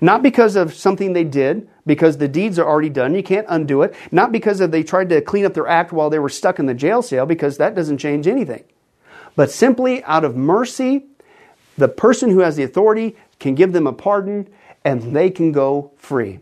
Not 0.00 0.22
because 0.22 0.56
of 0.56 0.74
something 0.74 1.12
they 1.12 1.24
did, 1.24 1.68
because 1.86 2.18
the 2.18 2.28
deeds 2.28 2.58
are 2.58 2.68
already 2.68 2.90
done, 2.90 3.14
you 3.14 3.22
can't 3.22 3.46
undo 3.48 3.82
it. 3.82 3.94
Not 4.12 4.32
because 4.32 4.60
of 4.60 4.70
they 4.70 4.82
tried 4.82 5.08
to 5.08 5.22
clean 5.22 5.46
up 5.46 5.54
their 5.54 5.66
act 5.66 5.92
while 5.92 6.10
they 6.10 6.18
were 6.18 6.28
stuck 6.28 6.58
in 6.58 6.66
the 6.66 6.74
jail 6.74 7.00
cell, 7.00 7.24
because 7.24 7.56
that 7.56 7.74
doesn't 7.74 7.98
change 7.98 8.26
anything. 8.26 8.64
But 9.36 9.50
simply 9.50 10.04
out 10.04 10.24
of 10.24 10.36
mercy, 10.36 11.06
the 11.76 11.88
person 11.88 12.30
who 12.30 12.40
has 12.40 12.56
the 12.56 12.64
authority 12.64 13.16
can 13.38 13.54
give 13.54 13.72
them 13.72 13.86
a 13.86 13.92
pardon 13.92 14.48
and 14.84 15.14
they 15.14 15.30
can 15.30 15.52
go 15.52 15.92
free. 15.96 16.40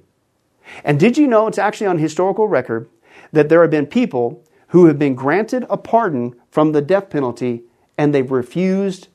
And 0.85 0.99
did 0.99 1.17
you 1.17 1.27
know 1.27 1.47
it's 1.47 1.59
actually 1.59 1.87
on 1.87 1.99
historical 1.99 2.49
record 2.49 2.89
that 3.33 3.49
there 3.49 3.63
have 3.63 3.71
been 3.71 3.87
people 3.87 4.43
who 4.69 4.87
have 4.87 4.99
been 4.99 5.15
granted 5.15 5.65
a 5.71 5.77
pardon 5.77 6.35
from 6.51 6.73
the 6.73 6.83
death 6.83 7.11
penalty 7.11 7.63
and 7.97 8.15
they've 8.15 8.31
refused 8.31 9.09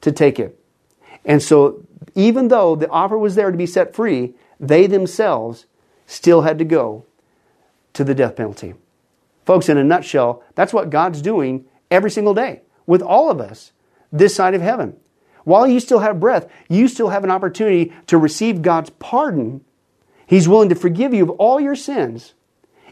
to 0.00 0.12
take 0.12 0.38
it? 0.38 0.58
And 1.24 1.42
so 1.42 1.84
even 2.14 2.48
though 2.48 2.76
the 2.76 2.88
offer 2.88 3.18
was 3.18 3.34
there 3.34 3.50
to 3.50 3.56
be 3.56 3.66
set 3.66 3.94
free, 3.94 4.34
they 4.60 4.86
themselves 4.86 5.66
still 6.06 6.42
had 6.42 6.58
to 6.58 6.64
go 6.64 7.04
to 7.94 8.04
the 8.04 8.14
death 8.14 8.36
penalty. 8.36 8.74
Folks, 9.44 9.68
in 9.68 9.78
a 9.78 9.84
nutshell, 9.84 10.42
that's 10.54 10.72
what 10.72 10.90
God's 10.90 11.22
doing 11.22 11.66
every 11.90 12.10
single 12.10 12.34
day 12.34 12.62
with 12.86 13.02
all 13.02 13.30
of 13.30 13.40
us 13.40 13.72
this 14.12 14.34
side 14.34 14.54
of 14.54 14.62
heaven. 14.62 14.96
While 15.44 15.66
you 15.66 15.80
still 15.80 15.98
have 15.98 16.20
breath, 16.20 16.48
you 16.68 16.88
still 16.88 17.10
have 17.10 17.24
an 17.24 17.30
opportunity 17.30 17.92
to 18.06 18.16
receive 18.16 18.62
God's 18.62 18.90
pardon. 18.90 19.62
He's 20.34 20.48
willing 20.48 20.68
to 20.70 20.74
forgive 20.74 21.14
you 21.14 21.22
of 21.22 21.30
all 21.30 21.60
your 21.60 21.76
sins 21.76 22.34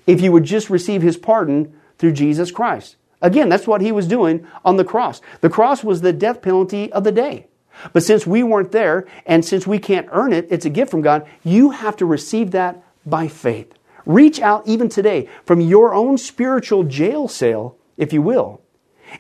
if 0.07 0.21
you 0.21 0.31
would 0.31 0.45
just 0.45 0.71
receive 0.71 1.03
His 1.03 1.17
pardon 1.17 1.75
through 1.99 2.13
Jesus 2.13 2.53
Christ. 2.53 2.95
Again, 3.21 3.49
that's 3.49 3.67
what 3.67 3.81
He 3.81 3.91
was 3.91 4.07
doing 4.07 4.47
on 4.65 4.77
the 4.77 4.85
cross. 4.85 5.21
The 5.41 5.51
cross 5.51 5.83
was 5.83 6.03
the 6.03 6.13
death 6.13 6.41
penalty 6.41 6.93
of 6.93 7.03
the 7.03 7.11
day. 7.11 7.49
But 7.93 8.05
since 8.05 8.29
we 8.29 8.45
weren't 8.45 8.71
there, 8.71 9.09
and 9.27 9.45
since 9.45 9.67
we 9.67 9.81
can't 9.81 10.07
earn 10.13 10.33
it, 10.33 10.47
it's 10.51 10.67
a 10.67 10.71
gift 10.71 10.93
from 10.93 11.03
God, 11.03 11.29
you 11.43 11.71
have 11.71 11.97
to 11.97 12.07
receive 12.07 12.53
that 12.53 12.81
by 13.05 13.27
faith. 13.27 13.75
Reach 14.07 14.39
out 14.39 14.63
even 14.69 14.89
today 14.89 15.29
from 15.45 15.61
your 15.61 15.95
own 15.95 16.19
spiritual 16.19 16.85
jail 16.85 17.27
cell, 17.27 17.77
if 17.97 18.13
you 18.13 18.23
will, 18.23 18.61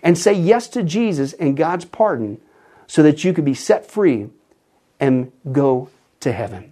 and 0.01 0.17
say 0.17 0.33
yes 0.33 0.69
to 0.69 0.85
Jesus 0.85 1.33
and 1.33 1.57
God's 1.57 1.87
pardon 1.87 2.41
so 2.87 3.03
that 3.03 3.25
you 3.25 3.33
can 3.33 3.45
be 3.45 3.55
set 3.55 3.91
free 3.91 4.31
and 5.01 5.33
go 5.51 5.89
to 6.21 6.31
heaven. 6.31 6.72